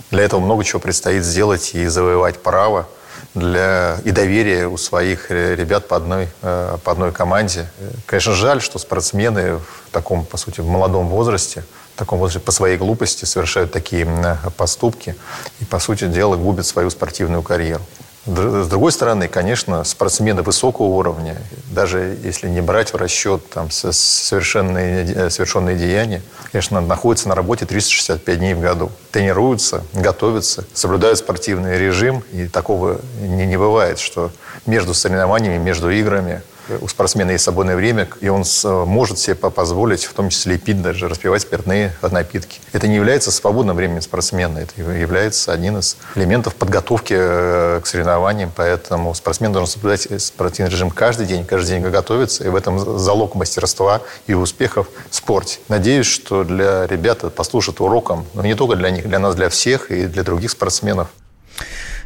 Для 0.10 0.24
этого 0.24 0.40
много 0.40 0.64
чего 0.64 0.80
предстоит 0.80 1.26
сделать 1.26 1.72
и 1.74 1.86
завоевать 1.88 2.42
право 2.42 2.88
для, 3.34 3.98
и 4.06 4.12
доверие 4.12 4.70
у 4.70 4.78
своих 4.78 5.30
ребят 5.30 5.90
по 5.90 5.98
одной, 5.98 6.30
э, 6.42 6.78
по 6.86 6.94
одной 6.94 7.12
команде. 7.12 7.70
Конечно, 8.06 8.32
жаль, 8.32 8.62
что 8.62 8.80
спортсмены 8.80 9.58
в 9.58 9.92
таком, 9.92 10.26
по 10.26 10.38
сути, 10.38 10.62
в 10.62 10.68
молодом 10.68 11.10
возрасте, 11.10 11.66
в 11.96 12.00
таком 12.00 12.18
возрасте 12.18 12.40
по 12.40 12.54
своей 12.54 12.78
глупости 12.78 13.26
совершают 13.26 13.74
такие 13.74 14.08
поступки 14.56 15.18
и, 15.60 15.66
по 15.66 15.80
сути 15.80 16.06
дела, 16.06 16.38
губят 16.38 16.66
свою 16.66 16.90
спортивную 16.90 17.44
карьеру. 17.44 17.84
С 18.26 18.68
другой 18.70 18.94
стороны, 18.94 19.28
конечно, 19.28 19.84
спортсмены 19.84 20.44
высокого 20.44 20.86
уровня, 20.86 21.36
даже 21.72 22.18
если 22.24 22.48
не 22.48 22.62
брать 22.62 22.94
в 22.94 22.96
расчет 22.96 23.50
там, 23.50 23.70
совершенные, 23.70 25.30
совершенные 25.30 25.76
деяния, 25.76 26.22
конечно, 26.50 26.80
находятся 26.80 27.28
на 27.28 27.36
работе 27.36 27.66
365 27.66 28.40
дней 28.40 28.54
в 28.54 28.62
году. 28.62 28.92
Тренируются, 29.12 29.84
готовятся, 29.94 30.64
соблюдают 30.74 31.20
спортивный 31.20 31.78
режим. 31.78 32.24
И 32.32 32.48
такого 32.48 33.02
не, 33.20 33.46
не 33.46 33.58
бывает, 33.58 34.00
что 34.00 34.32
между 34.66 34.94
соревнованиями, 34.94 35.58
между 35.58 35.90
играми 35.90 36.44
у 36.82 36.88
спортсмена 36.88 37.32
есть 37.32 37.44
свободное 37.44 37.76
время, 37.76 38.08
и 38.22 38.30
он 38.30 38.44
может 38.64 39.20
себе 39.20 39.36
позволить, 39.36 40.06
в 40.06 40.14
том 40.14 40.30
числе 40.30 40.56
и 40.56 40.58
пить 40.58 40.82
даже, 40.82 41.08
распивать 41.08 41.42
спиртные 41.42 41.94
напитки. 42.02 42.60
Это 42.72 42.88
не 42.88 42.96
является 42.96 43.32
свободным 43.32 43.76
временем 43.76 44.02
спортсмена, 44.02 44.60
это 44.60 44.82
является 44.82 45.52
одним 45.52 45.78
из 45.78 45.98
элементов 46.16 46.56
подготовки 46.56 47.16
э, 47.18 47.82
к 47.84 47.88
соревнованиям, 47.88 48.52
поэтому 48.56 49.14
спортсмен 49.14 49.52
должен 49.52 49.72
соблюдать 49.72 50.08
спортивный 50.22 50.72
режим 50.72 50.90
каждый 50.90 51.26
день, 51.26 51.46
каждый 51.46 51.70
день 51.70 51.82
готовиться, 51.82 52.44
и 52.44 52.50
в 52.50 52.56
этом 52.56 53.00
залог 53.00 53.36
мастерства 53.36 54.02
и 54.28 54.34
успехов 54.34 54.88
в 55.10 55.16
спорте. 55.16 55.60
Надеюсь, 55.68 56.08
что 56.08 56.44
для 56.44 56.88
ребят 56.88 57.20
это 57.20 57.30
послужит 57.30 57.82
уроком, 57.82 58.26
но 58.34 58.44
не 58.44 58.56
только 58.56 58.76
для 58.76 58.90
них, 58.90 59.08
для 59.08 59.20
нас, 59.20 59.36
для 59.36 59.50
всех 59.50 59.92
и 59.92 60.06
для 60.06 60.24
других 60.24 60.52
спортсменов. 60.52 61.10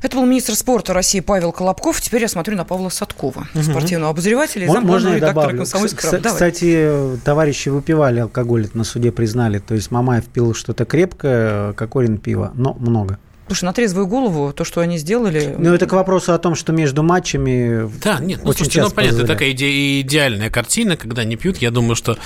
Это 0.01 0.17
был 0.17 0.25
министр 0.25 0.55
спорта 0.55 0.93
России 0.93 1.19
Павел 1.19 1.51
Колобков. 1.51 2.01
Теперь 2.01 2.21
я 2.21 2.27
смотрю 2.27 2.55
на 2.55 2.65
Павла 2.65 2.89
Садкова, 2.89 3.47
угу. 3.53 3.63
спортивного 3.63 4.11
обозревателя 4.11 4.65
и 4.65 4.67
замглавного 4.67 5.15
редактора 5.15 5.57
«Комсомольской 5.57 6.09
правды». 6.09 6.29
Кстати, 6.29 7.19
товарищи 7.23 7.69
выпивали 7.69 8.19
алкоголь, 8.19 8.67
на 8.73 8.83
суде 8.83 9.11
признали. 9.11 9.59
То 9.59 9.73
есть 9.73 9.91
Мамаев 9.91 10.25
пил 10.25 10.53
что-то 10.53 10.85
крепкое, 10.85 11.73
Кокорин 11.73 12.17
пиво, 12.17 12.51
но 12.55 12.73
много. 12.73 13.19
Слушай, 13.47 13.63
на 13.63 13.73
трезвую 13.73 14.07
голову 14.07 14.51
то, 14.51 14.65
что 14.65 14.81
они 14.81 14.97
сделали... 14.97 15.55
Ну, 15.57 15.73
это 15.73 15.85
к 15.85 15.93
вопросу 15.93 16.33
о 16.33 16.37
том, 16.37 16.53
что 16.53 16.73
между 16.73 17.01
матчами 17.01 17.89
Да, 18.03 18.19
нет, 18.19 18.41
ну, 18.43 18.49
очень 18.49 18.65
слушайте, 18.65 18.81
ну, 18.81 18.89
понятно, 18.89 19.19
позволяют. 19.19 19.27
такая 19.27 19.51
иде- 19.51 20.01
идеальная 20.01 20.49
картина, 20.49 20.97
когда 20.97 21.21
они 21.21 21.37
пьют. 21.37 21.57
Я 21.59 21.71
думаю, 21.71 21.95
что 21.95 22.17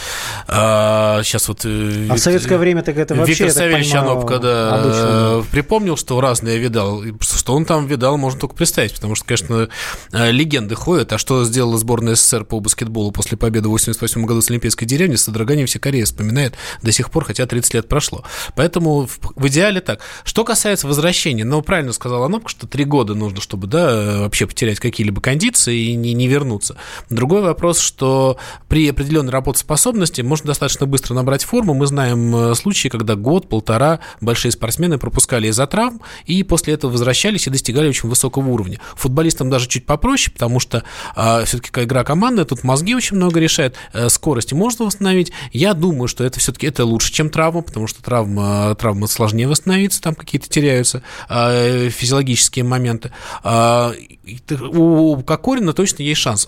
э, 0.47 1.21
сейчас 1.23 1.47
вот... 1.47 1.61
Э, 1.63 2.07
а 2.09 2.15
в 2.15 2.17
советское 2.17 2.57
время 2.57 2.81
так 2.81 2.97
это 2.97 3.13
вообще, 3.13 3.33
Виктор 3.33 3.51
Савельевич 3.51 3.93
Аноп, 3.93 4.27
когда 4.27 4.73
обычно... 4.73 5.45
припомнил, 5.51 5.95
что 5.95 6.19
разное 6.19 6.57
видал, 6.57 7.03
что 7.21 7.53
он 7.53 7.65
там 7.65 7.85
видал, 7.85 8.17
можно 8.17 8.39
только 8.39 8.55
представить, 8.55 8.95
потому 8.95 9.13
что, 9.13 9.25
конечно, 9.25 9.69
э, 10.11 10.31
легенды 10.31 10.73
ходят. 10.73 11.13
А 11.13 11.19
что 11.19 11.45
сделала 11.45 11.77
сборная 11.77 12.15
СССР 12.15 12.45
по 12.45 12.59
баскетболу 12.59 13.11
после 13.11 13.37
победы 13.37 13.67
в 13.67 13.71
88 13.71 14.25
году 14.25 14.41
с 14.41 14.49
Олимпийской 14.49 14.87
деревни, 14.87 15.17
с 15.17 15.23
содроганием 15.25 15.67
все 15.67 15.77
Корея 15.77 16.05
вспоминает 16.05 16.55
до 16.81 16.91
сих 16.91 17.11
пор, 17.11 17.25
хотя 17.25 17.45
30 17.45 17.75
лет 17.75 17.87
прошло. 17.87 18.23
Поэтому 18.55 19.07
в 19.35 19.47
идеале 19.47 19.81
так. 19.81 19.99
Что 20.23 20.43
касается 20.43 20.87
возвращения 20.87 21.10
возвращение. 21.11 21.43
Но 21.45 21.61
правильно 21.61 21.91
сказала 21.91 22.25
Анопка, 22.25 22.49
что 22.49 22.67
три 22.67 22.85
года 22.85 23.15
нужно, 23.15 23.41
чтобы 23.41 23.67
да, 23.67 24.19
вообще 24.19 24.47
потерять 24.47 24.79
какие-либо 24.79 25.19
кондиции 25.21 25.77
и 25.77 25.95
не, 25.95 26.13
не 26.13 26.27
вернуться. 26.27 26.77
Другой 27.09 27.41
вопрос, 27.41 27.79
что 27.79 28.37
при 28.69 28.89
определенной 28.89 29.31
работоспособности 29.31 30.21
можно 30.21 30.47
достаточно 30.47 30.85
быстро 30.85 31.13
набрать 31.13 31.43
форму. 31.43 31.73
Мы 31.73 31.85
знаем 31.87 32.33
э, 32.35 32.55
случаи, 32.55 32.87
когда 32.87 33.15
год-полтора 33.15 33.99
большие 34.21 34.51
спортсмены 34.51 34.97
пропускали 34.97 35.47
из-за 35.47 35.67
травм 35.67 36.01
и 36.25 36.43
после 36.43 36.75
этого 36.75 36.91
возвращались 36.91 37.47
и 37.47 37.49
достигали 37.49 37.89
очень 37.89 38.07
высокого 38.07 38.47
уровня. 38.47 38.79
Футболистам 38.95 39.49
даже 39.49 39.67
чуть 39.67 39.85
попроще, 39.85 40.31
потому 40.33 40.61
что 40.61 40.77
э, 40.77 40.81
а, 41.15 41.43
все-таки 41.43 41.83
игра 41.83 42.03
командная, 42.05 42.45
тут 42.45 42.63
мозги 42.63 42.95
очень 42.95 43.17
много 43.17 43.39
решает, 43.39 43.75
э, 43.93 44.07
скорости 44.07 44.53
можно 44.53 44.85
восстановить. 44.85 45.33
Я 45.51 45.73
думаю, 45.73 46.07
что 46.07 46.23
это 46.23 46.39
все-таки 46.39 46.67
это 46.67 46.85
лучше, 46.85 47.11
чем 47.11 47.29
травма, 47.29 47.61
потому 47.61 47.87
что 47.87 48.01
травма, 48.01 48.73
травма 48.75 49.07
сложнее 49.07 49.47
восстановиться, 49.47 50.01
там 50.01 50.15
какие-то 50.15 50.47
теряются 50.47 51.00
меняются 51.29 51.89
физиологические 51.99 52.65
моменты. 52.65 53.11
У 53.43 55.23
Кокорина 55.23 55.73
точно 55.73 56.03
есть 56.03 56.21
шанс. 56.21 56.47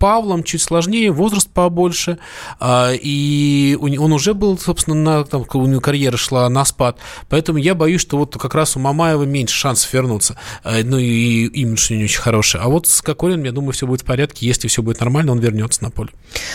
Павлом 0.00 0.42
чуть 0.44 0.62
сложнее, 0.62 1.12
возраст 1.12 1.48
побольше, 1.48 2.18
а, 2.58 2.90
и 2.92 3.76
он 3.78 4.12
уже 4.12 4.32
был, 4.32 4.58
собственно, 4.58 4.96
на, 4.96 5.24
там, 5.24 5.44
у 5.52 5.66
него 5.66 5.82
карьера 5.82 6.16
шла 6.16 6.48
на 6.48 6.64
спад, 6.64 6.96
поэтому 7.28 7.58
я 7.58 7.74
боюсь, 7.74 8.00
что 8.00 8.16
вот 8.16 8.34
как 8.38 8.54
раз 8.54 8.76
у 8.76 8.80
Мамаева 8.80 9.24
меньше 9.24 9.54
шансов 9.54 9.92
вернуться, 9.92 10.38
а, 10.64 10.80
ну 10.82 10.96
и 10.96 11.44
имидж 11.48 11.88
у 11.90 11.92
него 11.92 12.00
не 12.00 12.04
очень 12.04 12.20
хороший. 12.20 12.60
А 12.60 12.68
вот 12.68 12.86
с 12.86 13.02
Кокориным, 13.02 13.44
я 13.44 13.52
думаю, 13.52 13.72
все 13.72 13.86
будет 13.86 14.00
в 14.00 14.04
порядке, 14.06 14.46
если 14.46 14.68
все 14.68 14.82
будет 14.82 15.00
нормально, 15.00 15.32
он 15.32 15.38
вернется 15.38 15.82
на 15.84 15.90
поле. 15.90 16.08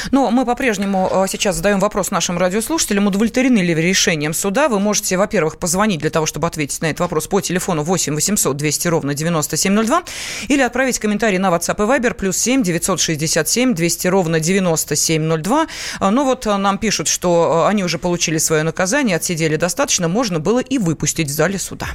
Ну, 0.10 0.32
мы 0.32 0.44
по-прежнему 0.44 1.08
а, 1.12 1.28
сейчас 1.28 1.58
задаем 1.58 1.80
вопрос 1.80 2.10
нашим 2.10 2.40
радиослушателям, 2.40 3.06
удовлетворены 3.06 3.60
ли 3.60 3.76
решением 3.76 4.34
суда? 4.34 4.70
Вы 4.70 4.80
можете, 4.80 5.18
во-первых, 5.18 5.60
позвонить 5.60 6.00
для 6.00 6.10
того, 6.10 6.26
чтобы 6.26 6.48
ответить 6.48 6.82
на 6.82 6.88
этот 6.88 7.02
вопрос 7.02 7.28
по 7.28 7.42
телефону 7.42 7.84
8 7.84 8.16
800 8.16 8.58
200 8.58 8.88
ровно 8.88 9.14
9702 9.14 10.04
или 10.48 10.62
отправить 10.62 10.98
комментарий 10.98 11.38
на 11.38 11.50
WhatsApp 11.50 11.76
и 11.76 11.88
Viber 11.88 12.16
плюс 12.16 12.38
7 12.38 12.64
960 12.64 13.35
57 13.36 13.74
200 13.74 14.08
ровно 14.08 14.40
9702. 14.40 15.68
А, 16.00 16.12
ну 16.12 16.24
вот 16.24 16.48
а, 16.48 16.58
нам 16.58 16.78
пишут, 16.78 17.10
что 17.10 17.66
а, 17.66 17.70
они 17.70 17.84
уже 17.84 17.98
получили 17.98 18.38
свое 18.38 18.64
наказание, 18.64 19.18
отсидели 19.18 19.58
достаточно, 19.58 20.08
можно 20.08 20.40
было 20.40 20.60
и 20.60 20.78
выпустить 20.78 21.28
в 21.28 21.34
зале 21.34 21.60
суда. 21.60 21.88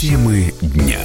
Темы 0.00 0.54
дня. 0.60 1.00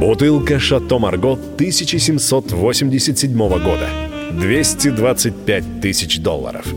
Бутылка 0.00 0.58
«Шато 0.58 0.98
Марго» 0.98 1.32
1787 1.32 3.36
года. 3.36 3.90
225 4.32 5.80
тысяч 5.80 6.18
долларов– 6.18 6.66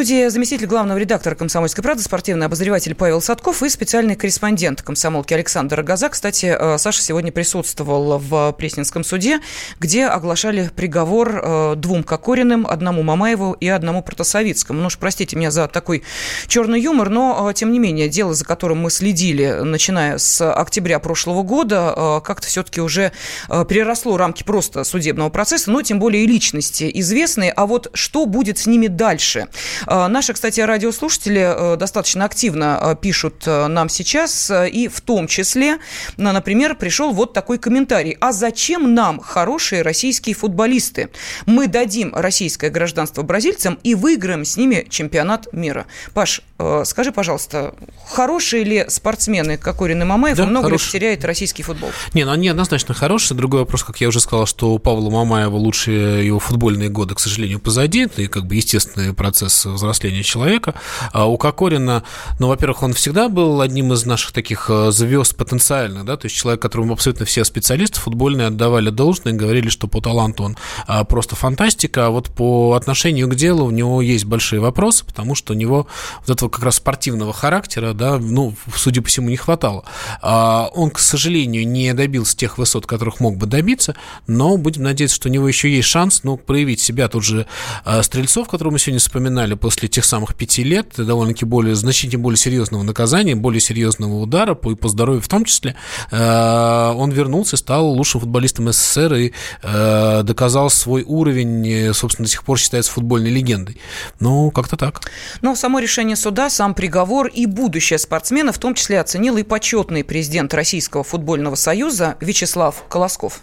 Студии 0.00 0.28
заместитель 0.28 0.64
главного 0.64 0.96
редактора 0.96 1.34
«Комсомольской 1.34 1.84
правды», 1.84 2.02
спортивный 2.02 2.46
обозреватель 2.46 2.94
Павел 2.94 3.20
Садков 3.20 3.62
и 3.62 3.68
специальный 3.68 4.16
корреспондент 4.16 4.80
комсомолки 4.80 5.34
Александр 5.34 5.76
Рогоза. 5.76 6.08
Кстати, 6.08 6.56
э, 6.58 6.78
Саша 6.78 7.02
сегодня 7.02 7.30
присутствовал 7.30 8.16
в 8.16 8.52
Пресненском 8.52 9.04
суде, 9.04 9.40
где 9.78 10.06
оглашали 10.06 10.70
приговор 10.74 11.42
э, 11.44 11.74
двум 11.76 12.02
Кокориным, 12.02 12.66
одному 12.66 13.02
Мамаеву 13.02 13.52
и 13.52 13.68
одному 13.68 14.02
Протасовицкому. 14.02 14.80
Ну 14.80 14.86
уж 14.86 14.96
простите 14.96 15.36
меня 15.36 15.50
за 15.50 15.68
такой 15.68 16.02
черный 16.46 16.80
юмор, 16.80 17.10
но, 17.10 17.50
э, 17.50 17.52
тем 17.52 17.70
не 17.70 17.78
менее, 17.78 18.08
дело, 18.08 18.32
за 18.32 18.46
которым 18.46 18.78
мы 18.78 18.90
следили, 18.90 19.50
начиная 19.64 20.16
с 20.16 20.50
октября 20.50 20.98
прошлого 20.98 21.42
года, 21.42 22.22
как-то 22.24 22.46
все-таки 22.46 22.80
уже 22.80 23.12
переросло 23.48 24.16
рамки 24.16 24.44
просто 24.44 24.82
судебного 24.82 25.28
процесса, 25.28 25.70
но 25.70 25.82
тем 25.82 25.98
более 25.98 26.24
и 26.24 26.26
личности 26.26 26.90
известные. 26.94 27.52
А 27.52 27.66
вот 27.66 27.90
что 27.92 28.24
будет 28.24 28.56
с 28.56 28.66
ними 28.66 28.86
дальше? 28.86 29.48
А, 29.92 30.08
наши, 30.08 30.32
кстати, 30.32 30.60
радиослушатели 30.60 31.40
э, 31.40 31.76
достаточно 31.76 32.24
активно 32.24 32.78
э, 32.80 32.94
пишут 32.94 33.42
э, 33.46 33.66
нам 33.66 33.88
сейчас, 33.88 34.48
и 34.48 34.86
в 34.86 35.00
том 35.00 35.26
числе, 35.26 35.78
например, 36.16 36.76
пришел 36.76 37.10
вот 37.10 37.32
такой 37.32 37.58
комментарий. 37.58 38.16
А 38.20 38.30
зачем 38.30 38.94
нам 38.94 39.18
хорошие 39.18 39.82
российские 39.82 40.36
футболисты? 40.36 41.08
Мы 41.44 41.66
дадим 41.66 42.14
российское 42.14 42.70
гражданство 42.70 43.22
бразильцам 43.22 43.80
и 43.82 43.96
выиграем 43.96 44.44
с 44.44 44.56
ними 44.56 44.86
чемпионат 44.88 45.52
мира. 45.52 45.86
Паш, 46.14 46.42
скажи, 46.84 47.12
пожалуйста, 47.12 47.74
хорошие 48.08 48.64
ли 48.64 48.84
спортсмены 48.88 49.56
Кокорин 49.56 50.02
и 50.02 50.04
Мамаев, 50.04 50.36
да, 50.36 50.46
много 50.46 50.66
хороший. 50.66 50.84
ли 50.84 50.88
потеряет 50.88 51.24
российский 51.24 51.62
футбол? 51.62 51.90
Не, 52.14 52.24
ну 52.24 52.32
они 52.32 52.48
однозначно 52.48 52.94
хорошие. 52.94 53.36
Другой 53.36 53.60
вопрос, 53.60 53.84
как 53.84 54.00
я 54.00 54.08
уже 54.08 54.20
сказал, 54.20 54.46
что 54.46 54.74
у 54.74 54.78
Павла 54.78 55.10
Мамаева 55.10 55.56
лучшие 55.56 56.26
его 56.26 56.38
футбольные 56.38 56.88
годы, 56.88 57.14
к 57.14 57.20
сожалению, 57.20 57.60
позади. 57.60 58.00
Это 58.02 58.26
как 58.28 58.46
бы 58.46 58.56
естественный 58.56 59.14
процесс 59.14 59.64
взросления 59.64 60.22
человека. 60.22 60.74
А 61.12 61.26
у 61.26 61.38
Кокорина, 61.38 62.04
ну, 62.38 62.48
во-первых, 62.48 62.82
он 62.82 62.92
всегда 62.92 63.28
был 63.28 63.60
одним 63.60 63.92
из 63.92 64.04
наших 64.04 64.32
таких 64.32 64.66
э, 64.68 64.90
звезд 64.90 65.36
потенциальных, 65.36 66.04
да, 66.04 66.16
то 66.16 66.26
есть 66.26 66.36
человек, 66.36 66.60
которому 66.60 66.92
абсолютно 66.92 67.26
все 67.26 67.44
специалисты 67.44 67.98
футбольные 68.00 68.48
отдавали 68.48 68.90
должное, 68.90 69.32
говорили, 69.32 69.68
что 69.68 69.86
по 69.86 70.00
таланту 70.00 70.44
он 70.44 70.56
а, 70.86 71.04
просто 71.04 71.36
фантастика, 71.36 72.06
а 72.06 72.10
вот 72.10 72.28
по 72.28 72.74
отношению 72.74 73.28
к 73.28 73.34
делу 73.34 73.64
у 73.64 73.70
него 73.70 74.02
есть 74.02 74.24
большие 74.24 74.60
вопросы, 74.60 75.04
потому 75.04 75.34
что 75.34 75.54
у 75.54 75.56
него 75.56 75.86
вот 76.20 76.30
этого 76.30 76.49
как 76.50 76.64
раз 76.64 76.76
спортивного 76.76 77.32
характера, 77.32 77.92
да, 77.92 78.18
ну, 78.18 78.54
судя 78.74 79.02
по 79.02 79.08
всему, 79.08 79.28
не 79.28 79.36
хватало. 79.36 79.84
А, 80.22 80.68
он, 80.74 80.90
к 80.90 80.98
сожалению, 80.98 81.66
не 81.66 81.92
добился 81.94 82.36
тех 82.36 82.58
высот, 82.58 82.86
которых 82.86 83.20
мог 83.20 83.36
бы 83.36 83.46
добиться, 83.46 83.94
но 84.26 84.56
будем 84.56 84.82
надеяться, 84.82 85.16
что 85.16 85.28
у 85.28 85.32
него 85.32 85.48
еще 85.48 85.70
есть 85.70 85.88
шанс, 85.88 86.22
ну, 86.24 86.36
проявить 86.36 86.80
себя. 86.80 87.08
Тут 87.08 87.24
же 87.24 87.46
а, 87.84 88.02
Стрельцов, 88.02 88.48
которого 88.48 88.72
мы 88.72 88.78
сегодня 88.78 89.00
вспоминали, 89.00 89.54
после 89.54 89.88
тех 89.88 90.04
самых 90.04 90.34
пяти 90.34 90.64
лет, 90.64 90.94
довольно-таки 90.96 91.44
более, 91.44 91.74
значительно 91.74 92.22
более 92.22 92.38
серьезного 92.38 92.82
наказания, 92.82 93.36
более 93.36 93.60
серьезного 93.60 94.14
удара, 94.20 94.54
по, 94.54 94.74
по 94.74 94.88
здоровью 94.88 95.22
в 95.22 95.28
том 95.28 95.44
числе, 95.44 95.76
э, 96.10 96.92
он 96.96 97.10
вернулся 97.10 97.56
стал 97.56 97.88
лучшим 97.88 98.20
футболистом 98.20 98.72
СССР 98.72 99.14
и 99.14 99.32
э, 99.62 100.22
доказал 100.24 100.70
свой 100.70 101.04
уровень, 101.06 101.92
собственно, 101.94 102.26
до 102.26 102.30
сих 102.30 102.44
пор 102.44 102.58
считается 102.58 102.90
футбольной 102.92 103.30
легендой. 103.30 103.80
Ну, 104.18 104.50
как-то 104.50 104.76
так. 104.76 105.00
Но 105.42 105.54
само 105.54 105.78
решение 105.78 106.16
суда, 106.16 106.39
сам 106.48 106.74
приговор 106.74 107.26
и 107.26 107.46
будущее 107.46 107.98
спортсмена 107.98 108.52
в 108.52 108.58
том 108.58 108.74
числе 108.74 109.00
оценил 109.00 109.36
и 109.36 109.42
почетный 109.42 110.04
президент 110.04 110.54
Российского 110.54 111.02
футбольного 111.02 111.56
союза 111.56 112.16
Вячеслав 112.20 112.84
Колосков. 112.88 113.40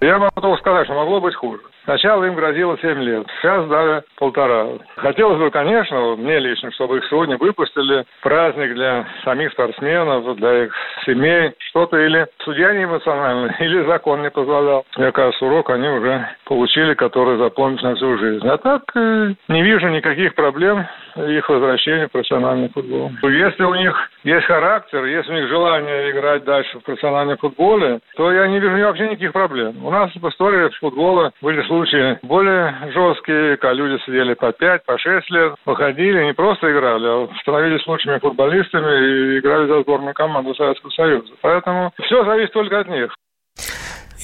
Я 0.00 0.18
могу 0.18 0.56
сказать, 0.58 0.86
что 0.86 0.94
могло 0.94 1.20
быть 1.20 1.34
хуже. 1.34 1.62
Сначала 1.84 2.24
им 2.24 2.34
грозило 2.34 2.78
7 2.78 3.02
лет, 3.02 3.26
сейчас 3.40 3.66
дали 3.68 4.02
полтора. 4.16 4.68
Хотелось 4.96 5.38
бы, 5.38 5.50
конечно, 5.50 6.16
мне 6.16 6.38
лично, 6.38 6.72
чтобы 6.72 6.98
их 6.98 7.04
сегодня 7.08 7.36
выпустили. 7.36 8.04
Праздник 8.22 8.74
для 8.74 9.06
самих 9.22 9.52
спортсменов, 9.52 10.36
для 10.36 10.64
их 10.64 10.74
семей. 11.04 11.52
Что-то 11.70 11.98
или 11.98 12.26
судья 12.42 12.72
не 12.72 12.84
эмоциональный, 12.84 13.54
или 13.60 13.86
закон 13.86 14.22
не 14.22 14.30
позволял. 14.30 14.86
Мне 14.96 15.12
кажется, 15.12 15.44
урок 15.44 15.70
они 15.70 15.88
уже 15.88 16.26
получили, 16.46 16.94
который 16.94 17.36
запомнят 17.36 17.82
на 17.82 17.94
всю 17.96 18.16
жизнь. 18.16 18.46
А 18.48 18.56
так 18.56 18.82
э, 18.94 19.34
не 19.48 19.62
вижу 19.62 19.88
никаких 19.88 20.34
проблем 20.34 20.86
их 21.16 21.48
возвращения 21.48 22.08
в 22.08 22.12
профессиональный 22.12 22.70
футбол. 22.70 23.10
Если 23.22 23.62
у 23.62 23.74
них 23.74 23.94
есть 24.24 24.46
характер, 24.46 25.04
если 25.04 25.30
у 25.32 25.34
них 25.34 25.48
желание 25.48 26.10
играть 26.10 26.44
дальше 26.44 26.78
в 26.78 26.82
профессиональном 26.82 27.36
футболе, 27.36 28.00
то 28.16 28.32
я 28.32 28.48
не 28.48 28.58
вижу 28.58 28.78
вообще 28.78 29.04
никаких 29.04 29.32
проблем. 29.32 29.84
У 29.84 29.90
нас 29.90 30.10
в 30.14 30.28
истории 30.28 30.70
футбола 30.80 31.32
были 31.40 31.62
случаи 31.62 31.73
более 32.22 32.92
жесткие, 32.92 33.56
когда 33.56 33.72
люди 33.72 34.02
сидели 34.04 34.34
по 34.34 34.52
5, 34.52 34.84
по 34.84 34.98
6 34.98 35.30
лет, 35.30 35.54
выходили, 35.64 36.24
не 36.24 36.32
просто 36.32 36.70
играли, 36.70 37.06
а 37.06 37.28
становились 37.40 37.86
лучшими 37.86 38.18
футболистами 38.18 39.34
и 39.34 39.38
играли 39.38 39.66
за 39.66 39.82
сборную 39.82 40.14
команду 40.14 40.54
Советского 40.54 40.90
Союза. 40.90 41.32
Поэтому 41.40 41.92
все 42.02 42.24
зависит 42.24 42.52
только 42.52 42.80
от 42.80 42.88
них. 42.88 43.14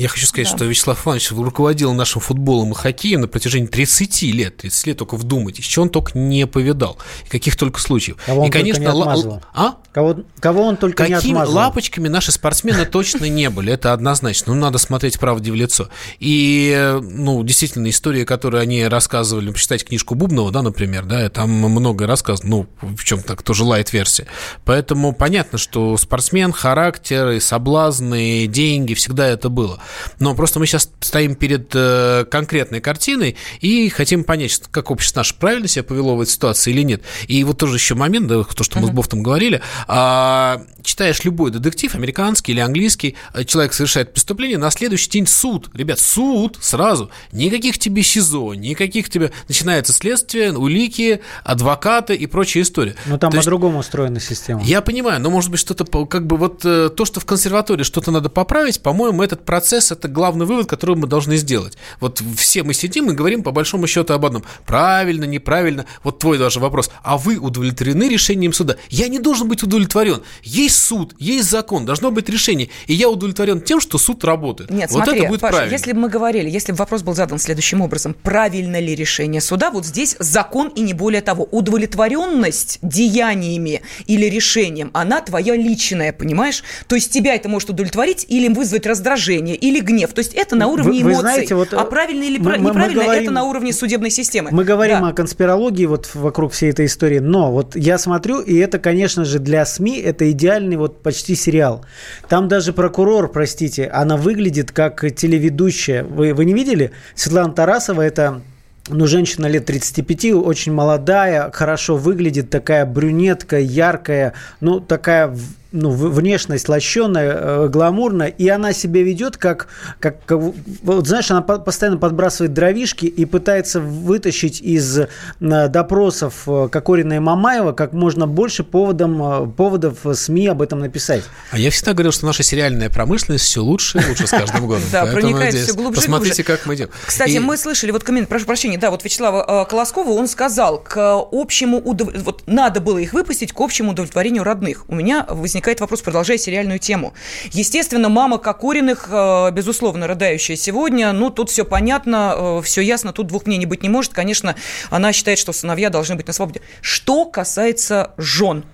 Я 0.00 0.08
хочу 0.08 0.24
сказать, 0.24 0.50
да. 0.50 0.56
что 0.56 0.64
Вячеслав 0.64 1.06
Иванович 1.06 1.32
руководил 1.32 1.92
нашим 1.92 2.22
футболом 2.22 2.72
и 2.72 2.74
хоккеем 2.74 3.20
на 3.20 3.28
протяжении 3.28 3.66
30 3.66 4.22
лет. 4.32 4.56
30 4.56 4.86
лет 4.86 4.96
только 4.96 5.16
вдумайтесь, 5.16 5.66
что 5.66 5.82
он 5.82 5.90
только 5.90 6.18
не 6.18 6.46
повидал. 6.46 6.96
И 7.26 7.28
каких 7.28 7.54
только 7.56 7.78
случаев. 7.80 8.16
Кого 8.24 8.40
он 8.40 8.48
и, 8.48 8.50
конечно, 8.50 8.82
только 8.82 8.96
не 8.96 9.02
отмазывал. 9.02 9.42
А? 9.52 9.74
Кого, 9.92 10.16
кого 10.38 10.62
он 10.62 10.78
только 10.78 11.04
Какими 11.04 11.32
не 11.32 11.32
отмазывал. 11.32 11.56
лапочками 11.58 12.08
наши 12.08 12.32
спортсмены 12.32 12.86
точно 12.86 13.26
не 13.26 13.50
были. 13.50 13.74
Это 13.74 13.92
однозначно. 13.92 14.54
Ну, 14.54 14.60
надо 14.62 14.78
смотреть 14.78 15.18
правде 15.20 15.52
в 15.52 15.54
лицо. 15.54 15.90
И, 16.18 16.98
ну, 17.02 17.42
действительно, 17.44 17.90
история, 17.90 18.24
которую 18.24 18.62
они 18.62 18.86
рассказывали, 18.86 19.50
почитать 19.50 19.84
книжку 19.84 20.14
Бубнова, 20.14 20.50
да, 20.50 20.62
например, 20.62 21.04
да, 21.04 21.28
там 21.28 21.50
много 21.50 22.06
рассказано, 22.06 22.48
ну, 22.48 22.66
в 22.80 23.04
чем 23.04 23.20
так 23.20 23.42
тоже 23.42 23.64
лайт-версия. 23.64 24.26
Поэтому 24.64 25.12
понятно, 25.12 25.58
что 25.58 25.94
спортсмен, 25.98 26.52
характер, 26.52 27.32
и 27.32 27.40
соблазны, 27.40 28.44
и 28.44 28.46
деньги, 28.46 28.94
всегда 28.94 29.26
это 29.26 29.50
было. 29.50 29.78
Но 30.18 30.34
просто 30.34 30.58
мы 30.58 30.66
сейчас 30.66 30.90
стоим 31.00 31.34
перед 31.34 31.70
э, 31.74 32.24
конкретной 32.30 32.80
картиной 32.80 33.36
и 33.60 33.88
хотим 33.88 34.24
понять, 34.24 34.60
как 34.70 34.90
общество 34.90 35.20
наше 35.20 35.34
правильно 35.34 35.68
себя 35.68 35.84
повело 35.84 36.16
в 36.16 36.20
этой 36.20 36.30
ситуации 36.30 36.70
или 36.70 36.82
нет. 36.82 37.02
И 37.28 37.42
вот 37.44 37.58
тоже 37.58 37.76
еще 37.76 37.94
момент, 37.94 38.26
да, 38.26 38.42
то, 38.42 38.64
что 38.64 38.78
мы 38.78 38.86
uh-huh. 38.86 38.90
с 38.90 38.94
Бофтом 38.94 39.22
говорили, 39.22 39.60
а, 39.88 40.62
читаешь 40.82 41.24
любой 41.24 41.50
детектив, 41.50 41.94
американский 41.94 42.52
или 42.52 42.60
английский, 42.60 43.16
э, 43.34 43.44
человек 43.44 43.72
совершает 43.72 44.12
преступление, 44.12 44.58
на 44.58 44.70
следующий 44.70 45.10
день 45.10 45.26
суд. 45.26 45.70
Ребят, 45.74 45.98
суд 45.98 46.58
сразу. 46.60 47.10
Никаких 47.32 47.78
тебе 47.78 48.02
СИЗО, 48.02 48.54
никаких 48.54 49.10
тебе... 49.10 49.32
Начинается 49.48 49.92
следствие, 49.92 50.52
улики, 50.52 51.20
адвокаты 51.44 52.14
и 52.14 52.26
прочая 52.26 52.62
история. 52.62 52.94
Но 53.06 53.18
там 53.18 53.32
по-другому 53.32 53.78
устроена 53.78 54.20
система. 54.20 54.62
Я 54.62 54.80
понимаю, 54.80 55.20
но 55.20 55.30
может 55.30 55.50
быть 55.50 55.60
что-то, 55.60 55.84
как 56.06 56.26
бы 56.26 56.36
вот 56.36 56.64
э, 56.64 56.90
то, 56.90 57.04
что 57.04 57.20
в 57.20 57.26
консерватории 57.26 57.82
что-то 57.82 58.10
надо 58.10 58.28
поправить, 58.28 58.82
по-моему, 58.82 59.22
этот 59.22 59.44
процесс, 59.44 59.79
это 59.90 60.08
главный 60.08 60.46
вывод, 60.46 60.66
который 60.66 60.96
мы 60.96 61.06
должны 61.06 61.36
сделать. 61.36 61.76
Вот 62.00 62.22
все 62.36 62.62
мы 62.62 62.74
сидим 62.74 63.10
и 63.10 63.14
говорим 63.14 63.42
по 63.42 63.52
большому 63.52 63.86
счету 63.86 64.12
об 64.12 64.26
одном. 64.26 64.44
Правильно, 64.66 65.24
неправильно. 65.24 65.86
Вот 66.02 66.18
твой 66.18 66.38
даже 66.38 66.60
вопрос. 66.60 66.90
А 67.02 67.16
вы 67.16 67.36
удовлетворены 67.36 68.08
решением 68.08 68.52
суда? 68.52 68.76
Я 68.88 69.08
не 69.08 69.18
должен 69.18 69.48
быть 69.48 69.62
удовлетворен. 69.62 70.22
Есть 70.42 70.76
суд, 70.76 71.14
есть 71.18 71.48
закон, 71.48 71.84
должно 71.86 72.10
быть 72.10 72.28
решение. 72.28 72.68
И 72.86 72.94
я 72.94 73.08
удовлетворен 73.08 73.60
тем, 73.60 73.80
что 73.80 73.98
суд 73.98 74.24
работает. 74.24 74.70
Нет, 74.70 74.90
вот 74.90 75.04
смотри, 75.04 75.20
это 75.20 75.28
будет 75.28 75.40
Паша, 75.40 75.52
правильно. 75.52 75.72
если 75.72 75.92
бы 75.92 76.00
мы 76.00 76.08
говорили, 76.08 76.50
если 76.50 76.72
бы 76.72 76.78
вопрос 76.78 77.02
был 77.02 77.14
задан 77.14 77.38
следующим 77.38 77.80
образом, 77.80 78.14
правильно 78.22 78.78
ли 78.78 78.94
решение 78.94 79.40
суда, 79.40 79.70
вот 79.70 79.86
здесь 79.86 80.16
закон 80.18 80.68
и 80.68 80.80
не 80.82 80.94
более 80.94 81.22
того. 81.22 81.48
Удовлетворенность 81.50 82.78
деяниями 82.82 83.82
или 84.06 84.26
решением, 84.26 84.90
она 84.92 85.20
твоя 85.20 85.56
личная, 85.56 86.12
понимаешь? 86.12 86.62
То 86.86 86.96
есть 86.96 87.12
тебя 87.12 87.34
это 87.34 87.48
может 87.48 87.70
удовлетворить 87.70 88.26
или 88.28 88.48
вызвать 88.48 88.86
раздражение, 88.86 89.56
или 89.70 89.80
гнев. 89.80 90.12
То 90.12 90.18
есть 90.18 90.34
это 90.34 90.56
на 90.56 90.66
уровне 90.66 91.02
вы, 91.02 91.12
эмоций. 91.12 91.14
Вы 91.14 91.20
знаете, 91.20 91.54
вот 91.54 91.72
а 91.72 91.84
правильно 91.84 92.24
или 92.24 92.38
мы, 92.38 92.58
неправильно, 92.58 92.68
мы 92.68 92.94
говорим, 92.94 93.22
это 93.22 93.30
на 93.30 93.44
уровне 93.44 93.72
судебной 93.72 94.10
системы. 94.10 94.50
Мы 94.52 94.64
говорим 94.64 95.00
да. 95.00 95.08
о 95.08 95.12
конспирологии 95.12 95.86
вот 95.86 96.10
вокруг 96.14 96.52
всей 96.52 96.70
этой 96.70 96.86
истории, 96.86 97.18
но 97.18 97.50
вот 97.50 97.76
я 97.76 97.98
смотрю, 97.98 98.40
и 98.40 98.56
это, 98.56 98.78
конечно 98.78 99.24
же, 99.24 99.38
для 99.38 99.64
СМИ 99.64 100.00
это 100.00 100.30
идеальный 100.30 100.76
вот 100.76 101.02
почти 101.02 101.34
сериал. 101.34 101.84
Там 102.28 102.48
даже 102.48 102.72
прокурор, 102.72 103.30
простите, 103.30 103.86
она 103.86 104.16
выглядит 104.16 104.72
как 104.72 105.04
телеведущая. 105.14 106.04
Вы, 106.04 106.34
вы 106.34 106.44
не 106.44 106.52
видели? 106.52 106.90
Светлана 107.14 107.52
Тарасова, 107.52 108.02
это 108.02 108.42
ну, 108.88 109.06
женщина 109.06 109.46
лет 109.46 109.66
35, 109.66 110.32
очень 110.34 110.72
молодая, 110.72 111.50
хорошо 111.52 111.96
выглядит, 111.96 112.50
такая 112.50 112.86
брюнетка, 112.86 113.58
яркая, 113.58 114.34
ну, 114.60 114.80
такая 114.80 115.36
ну, 115.72 115.90
внешность 115.90 116.68
лощеная, 116.68 117.32
э, 117.32 117.68
гламурная, 117.68 118.28
и 118.28 118.48
она 118.48 118.72
себя 118.72 119.02
ведет 119.02 119.36
как, 119.36 119.68
как, 120.00 120.24
как 120.24 120.40
вот 120.82 121.06
знаешь, 121.06 121.30
она 121.30 121.42
постоянно 121.42 121.98
подбрасывает 121.98 122.52
дровишки 122.52 123.06
и 123.06 123.24
пытается 123.24 123.80
вытащить 123.80 124.60
из 124.60 124.98
э, 124.98 125.08
допросов 125.38 126.42
э, 126.46 126.68
Кокорина 126.70 127.14
и 127.14 127.18
Мамаева 127.18 127.72
как 127.72 127.92
можно 127.92 128.26
больше 128.26 128.64
поводом, 128.64 129.52
поводов 129.52 129.98
СМИ 130.12 130.48
об 130.48 130.62
этом 130.62 130.80
написать. 130.80 131.22
А 131.52 131.58
я 131.58 131.70
всегда 131.70 131.92
говорил, 131.92 132.12
что 132.12 132.26
наша 132.26 132.42
сериальная 132.42 132.90
промышленность 132.90 133.44
все 133.44 133.60
лучше 133.60 133.98
и 133.98 134.08
лучше 134.08 134.26
с 134.26 134.30
каждым 134.30 134.66
годом. 134.66 134.82
Да, 134.90 135.06
проникает 135.06 135.54
все 135.54 135.72
глубже 135.74 136.00
Посмотрите, 136.00 136.42
как 136.42 136.66
мы 136.66 136.74
идем. 136.74 136.88
Кстати, 137.06 137.38
мы 137.38 137.56
слышали, 137.56 137.90
вот 137.92 138.02
коммент, 138.02 138.28
прошу 138.28 138.44
прощения, 138.44 138.76
да, 138.76 138.90
вот 138.90 139.04
Вячеслава 139.04 139.64
Колоскова, 139.64 140.10
он 140.10 140.26
сказал, 140.26 140.78
к 140.78 141.22
общему, 141.30 141.80
вот 141.80 142.42
надо 142.46 142.80
было 142.80 142.98
их 142.98 143.12
выпустить 143.12 143.52
к 143.52 143.60
общему 143.60 143.92
удовлетворению 143.92 144.42
родных. 144.42 144.84
У 144.88 144.94
меня 144.94 145.26
возник 145.28 145.59
возникает 145.60 145.80
вопрос, 145.80 146.00
продолжая 146.00 146.38
сериальную 146.38 146.78
тему. 146.78 147.12
Естественно, 147.52 148.08
мама 148.08 148.38
Кокориных, 148.38 149.08
э, 149.10 149.50
безусловно, 149.52 150.06
рыдающая 150.06 150.56
сегодня. 150.56 151.12
Ну, 151.12 151.28
тут 151.28 151.50
все 151.50 151.66
понятно, 151.66 152.34
э, 152.34 152.62
все 152.64 152.80
ясно, 152.80 153.12
тут 153.12 153.26
двух 153.26 153.44
мнений 153.44 153.66
быть 153.66 153.82
не 153.82 153.90
может. 153.90 154.14
Конечно, 154.14 154.56
она 154.88 155.12
считает, 155.12 155.38
что 155.38 155.52
сыновья 155.52 155.90
должны 155.90 156.16
быть 156.16 156.26
на 156.26 156.32
свободе. 156.32 156.62
Что 156.80 157.26
касается 157.26 158.12
жен, 158.16 158.64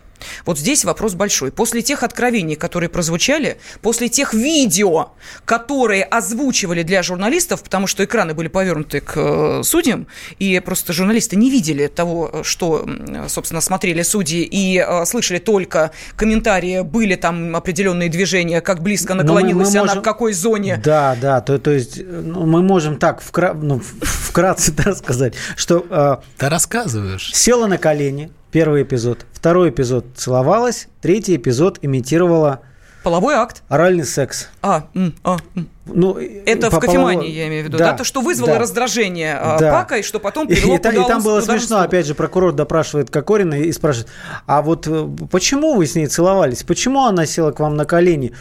вот 0.44 0.58
здесь 0.58 0.84
вопрос 0.84 1.14
большой. 1.14 1.52
После 1.52 1.82
тех 1.82 2.02
откровений, 2.02 2.56
которые 2.56 2.88
прозвучали, 2.88 3.58
после 3.82 4.08
тех 4.08 4.34
видео, 4.34 5.10
которые 5.44 6.04
озвучивали 6.04 6.82
для 6.82 7.02
журналистов, 7.02 7.62
потому 7.62 7.86
что 7.86 8.04
экраны 8.04 8.34
были 8.34 8.48
повернуты 8.48 9.00
к 9.00 9.12
э, 9.16 9.62
судьям, 9.62 10.06
и 10.38 10.60
просто 10.64 10.92
журналисты 10.92 11.36
не 11.36 11.50
видели 11.50 11.86
того, 11.86 12.42
что, 12.42 12.88
собственно, 13.28 13.60
смотрели 13.60 14.02
судьи, 14.02 14.42
и 14.42 14.78
э, 14.78 15.04
слышали 15.04 15.38
только 15.38 15.90
комментарии, 16.16 16.82
были 16.82 17.14
там 17.14 17.56
определенные 17.56 18.08
движения, 18.08 18.60
как 18.60 18.82
близко 18.82 19.14
наклонилась 19.14 19.68
мы, 19.68 19.74
мы 19.74 19.78
она, 19.78 19.86
можем... 19.86 20.02
в 20.02 20.04
какой 20.04 20.32
зоне. 20.32 20.80
Да, 20.82 21.16
да, 21.20 21.40
то, 21.40 21.58
то 21.58 21.70
есть 21.70 22.00
ну, 22.04 22.46
мы 22.46 22.62
можем 22.62 22.98
так 22.98 23.20
вкра... 23.20 23.54
ну, 23.54 23.80
вкратце 24.02 24.72
да, 24.72 24.94
сказать, 24.94 25.34
что... 25.56 25.86
Э, 25.90 26.16
Ты 26.38 26.48
рассказываешь. 26.48 27.30
Села 27.34 27.66
на 27.66 27.78
колени, 27.78 28.30
Первый 28.56 28.84
эпизод. 28.84 29.26
Второй 29.34 29.68
эпизод 29.68 30.06
целовалась. 30.14 30.88
Третий 31.02 31.36
эпизод 31.36 31.78
имитировала 31.82 32.62
Половой 33.02 33.34
акт. 33.34 33.62
Оральный 33.68 34.06
секс. 34.06 34.48
А, 34.62 34.88
а, 35.22 35.36
ну, 35.84 36.16
это 36.16 36.70
в 36.70 36.80
кофемании, 36.80 37.18
полово... 37.18 37.30
я 37.30 37.48
имею 37.48 37.64
в 37.64 37.66
виду, 37.68 37.76
да, 37.76 37.92
да? 37.92 37.98
То, 37.98 38.02
что 38.04 38.22
вызвало 38.22 38.54
да. 38.54 38.58
раздражение 38.58 39.36
а, 39.36 39.58
да. 39.58 39.72
Пака, 39.72 39.98
и 39.98 40.02
что 40.02 40.20
потом 40.20 40.48
привело 40.48 40.74
и, 40.74 40.78
к 40.78 40.86
и, 40.86 40.96
и 40.96 41.04
там 41.06 41.22
было 41.22 41.42
смешно, 41.42 41.80
опять 41.80 42.06
же, 42.06 42.14
прокурор 42.14 42.52
допрашивает 42.52 43.10
Кокорина 43.10 43.60
и 43.60 43.70
спрашивает, 43.72 44.08
а 44.46 44.62
вот 44.62 44.88
э, 44.88 45.06
почему 45.30 45.74
вы 45.74 45.86
с 45.86 45.94
ней 45.94 46.06
целовались? 46.06 46.64
Почему 46.64 47.04
она 47.04 47.26
села 47.26 47.52
к 47.52 47.60
вам 47.60 47.76
на 47.76 47.84
колени? 47.84 48.32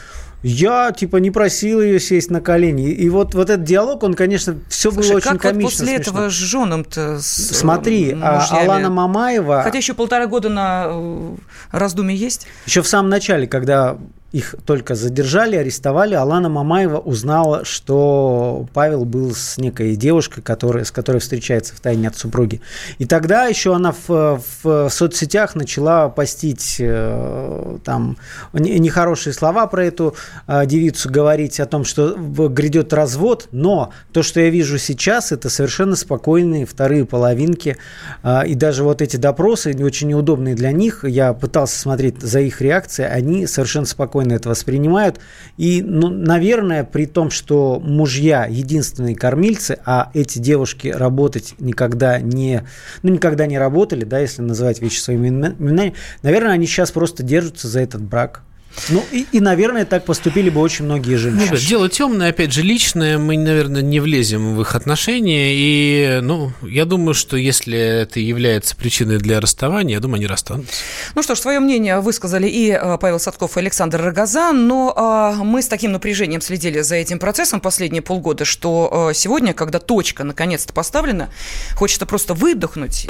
Я, 0.47 0.91
типа, 0.91 1.17
не 1.17 1.31
просил 1.31 1.81
ее 1.81 1.99
сесть 1.99 2.29
на 2.29 2.39
колени. 2.39 2.91
И 2.91 3.09
вот, 3.09 3.33
вот 3.33 3.49
этот 3.49 3.63
диалог, 3.63 4.03
он, 4.03 4.13
конечно, 4.13 4.59
все 4.69 4.91
Слушай, 4.91 5.07
было 5.07 5.17
очень 5.17 5.29
как 5.31 5.41
комично. 5.41 5.63
Вот 5.63 5.71
после 5.71 5.85
смешно. 5.87 6.01
этого 6.01 6.29
с 6.29 6.33
женом-то? 6.33 7.19
С 7.19 7.57
Смотри, 7.57 8.11
а 8.11 8.39
мужьями. 8.39 8.65
Алана 8.65 8.89
Мамаева... 8.91 9.63
Хотя 9.63 9.79
еще 9.79 9.95
полтора 9.95 10.27
года 10.27 10.49
на 10.49 10.85
э, 10.87 11.35
раздумье 11.71 12.15
есть. 12.15 12.45
Еще 12.67 12.83
в 12.83 12.87
самом 12.87 13.09
начале, 13.09 13.47
когда 13.47 13.97
их 14.35 14.53
только 14.65 14.95
задержали, 14.95 15.55
арестовали, 15.55 16.13
Алана 16.13 16.49
Мамаева 16.49 16.97
узнала, 16.97 17.63
что 17.63 18.67
Павел 18.73 19.05
был 19.05 19.33
с 19.33 19.57
некой 19.57 19.95
девушкой, 19.95 20.41
которая, 20.41 20.83
с 20.83 20.91
которой 20.91 21.19
встречается 21.19 21.73
в 21.73 21.79
тайне 21.79 22.09
от 22.09 22.17
супруги. 22.17 22.59
И 22.97 23.05
тогда 23.05 23.45
еще 23.45 23.73
она 23.73 23.93
в, 23.93 24.41
в 24.61 24.89
соцсетях 24.89 25.55
начала 25.55 26.09
постить 26.09 26.75
э, 26.79 27.77
там 27.85 28.17
нехорошие 28.51 29.31
слова 29.31 29.67
про 29.67 29.85
эту 29.85 30.15
э, 30.47 30.65
девицу, 30.65 31.09
говорить 31.09 31.61
о 31.61 31.65
том, 31.65 31.85
что 31.85 32.17
грядет 32.17 32.91
развод, 32.91 33.47
но 33.53 33.93
то, 34.11 34.21
что 34.21 34.41
я 34.41 34.49
вижу 34.49 34.77
сейчас, 34.79 35.31
это 35.31 35.49
совершенно 35.49 35.95
спокойные 35.95 36.65
вторые 36.65 37.05
половинки, 37.05 37.77
э, 38.21 38.47
и 38.47 38.53
даже 38.53 38.83
вот 38.83 39.01
эти 39.01 39.15
допросы, 39.15 39.73
очень 39.81 40.09
неудобные 40.09 40.55
для 40.55 40.73
них, 40.73 41.05
я 41.05 41.31
пытался 41.31 41.79
смотреть 41.79 42.21
за 42.21 42.41
их 42.41 42.59
реакцией, 42.59 43.07
они 43.07 43.47
совершенно 43.47 43.85
спокойно 43.85 44.24
спокойно 44.25 44.33
это 44.33 44.49
воспринимают. 44.49 45.19
И, 45.57 45.81
ну, 45.81 46.09
наверное, 46.09 46.83
при 46.83 47.05
том, 47.05 47.29
что 47.29 47.79
мужья 47.79 48.45
единственные 48.45 49.15
кормильцы, 49.15 49.77
а 49.85 50.09
эти 50.13 50.39
девушки 50.39 50.87
работать 50.87 51.55
никогда 51.59 52.19
не, 52.19 52.63
ну, 53.03 53.11
никогда 53.11 53.45
не 53.45 53.57
работали, 53.57 54.03
да, 54.03 54.19
если 54.19 54.41
называть 54.41 54.81
вещи 54.81 54.99
своими 54.99 55.29
именами, 55.29 55.93
наверное, 56.23 56.51
они 56.51 56.65
сейчас 56.65 56.91
просто 56.91 57.23
держатся 57.23 57.67
за 57.67 57.81
этот 57.81 58.01
брак. 58.01 58.41
Ну 58.89 59.03
и, 59.11 59.25
и, 59.31 59.39
наверное, 59.39 59.85
так 59.85 60.05
поступили 60.05 60.49
бы 60.49 60.61
очень 60.61 60.85
многие 60.85 61.15
женщины. 61.15 61.49
Ну, 61.51 61.57
дело 61.57 61.89
темное, 61.89 62.29
опять 62.29 62.51
же, 62.51 62.61
личное. 62.61 63.17
Мы, 63.17 63.37
наверное, 63.37 63.81
не 63.81 63.99
влезем 63.99 64.55
в 64.55 64.61
их 64.61 64.75
отношения. 64.75 65.53
И, 65.53 66.19
ну, 66.21 66.51
я 66.61 66.85
думаю, 66.85 67.13
что 67.13 67.37
если 67.37 67.77
это 67.77 68.19
является 68.19 68.75
причиной 68.75 69.17
для 69.17 69.39
расставания, 69.39 69.95
я 69.95 69.99
думаю, 69.99 70.17
они 70.17 70.27
расстанутся. 70.27 70.73
Ну 71.15 71.23
что 71.23 71.35
ж, 71.35 71.39
свое 71.39 71.59
мнение 71.59 71.99
высказали 71.99 72.47
и 72.47 72.71
э, 72.71 72.97
Павел 72.99 73.19
Садков, 73.19 73.57
и 73.57 73.59
Александр 73.59 74.01
Рогозан. 74.01 74.67
Но 74.67 74.93
а, 74.95 75.33
мы 75.33 75.61
с 75.61 75.67
таким 75.67 75.91
напряжением 75.91 76.41
следили 76.41 76.81
за 76.81 76.95
этим 76.95 77.19
процессом 77.19 77.59
последние 77.59 78.01
полгода, 78.01 78.45
что 78.45 79.09
э, 79.11 79.13
сегодня, 79.13 79.53
когда 79.53 79.79
точка 79.79 80.23
наконец-то 80.23 80.73
поставлена, 80.73 81.29
хочется 81.75 82.05
просто 82.05 82.33
выдохнуть. 82.33 83.07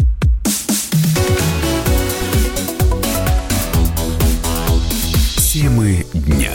Темы 5.56 6.06
дня. 6.14 6.52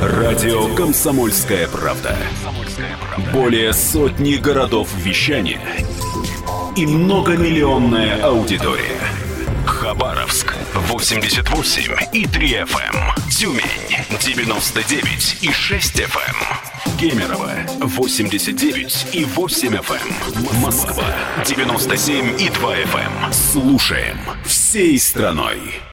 Радио 0.00 0.74
Комсомольская 0.74 1.68
правда". 1.68 2.16
Более 3.30 3.74
сотни 3.74 4.36
городов 4.36 4.88
вещания 4.96 5.60
и 6.74 6.86
многомиллионная 6.86 8.24
аудитория. 8.24 8.98
Хабаровск 9.66 10.54
88 10.72 11.92
и 12.14 12.24
3 12.24 12.52
FM. 12.62 13.30
Тюмень 13.38 14.18
99 14.18 15.38
и 15.42 15.52
6 15.52 16.00
FM. 16.00 16.69
Кемерово 17.00 17.50
89 17.80 19.06
и 19.14 19.24
8 19.24 19.68
FM. 19.74 20.54
Эм. 20.54 20.60
Москва 20.60 21.02
97 21.46 22.38
и 22.38 22.50
2 22.50 22.76
FM. 22.76 23.24
Эм. 23.24 23.32
Слушаем 23.32 24.18
всей 24.44 24.98
страной. 24.98 25.80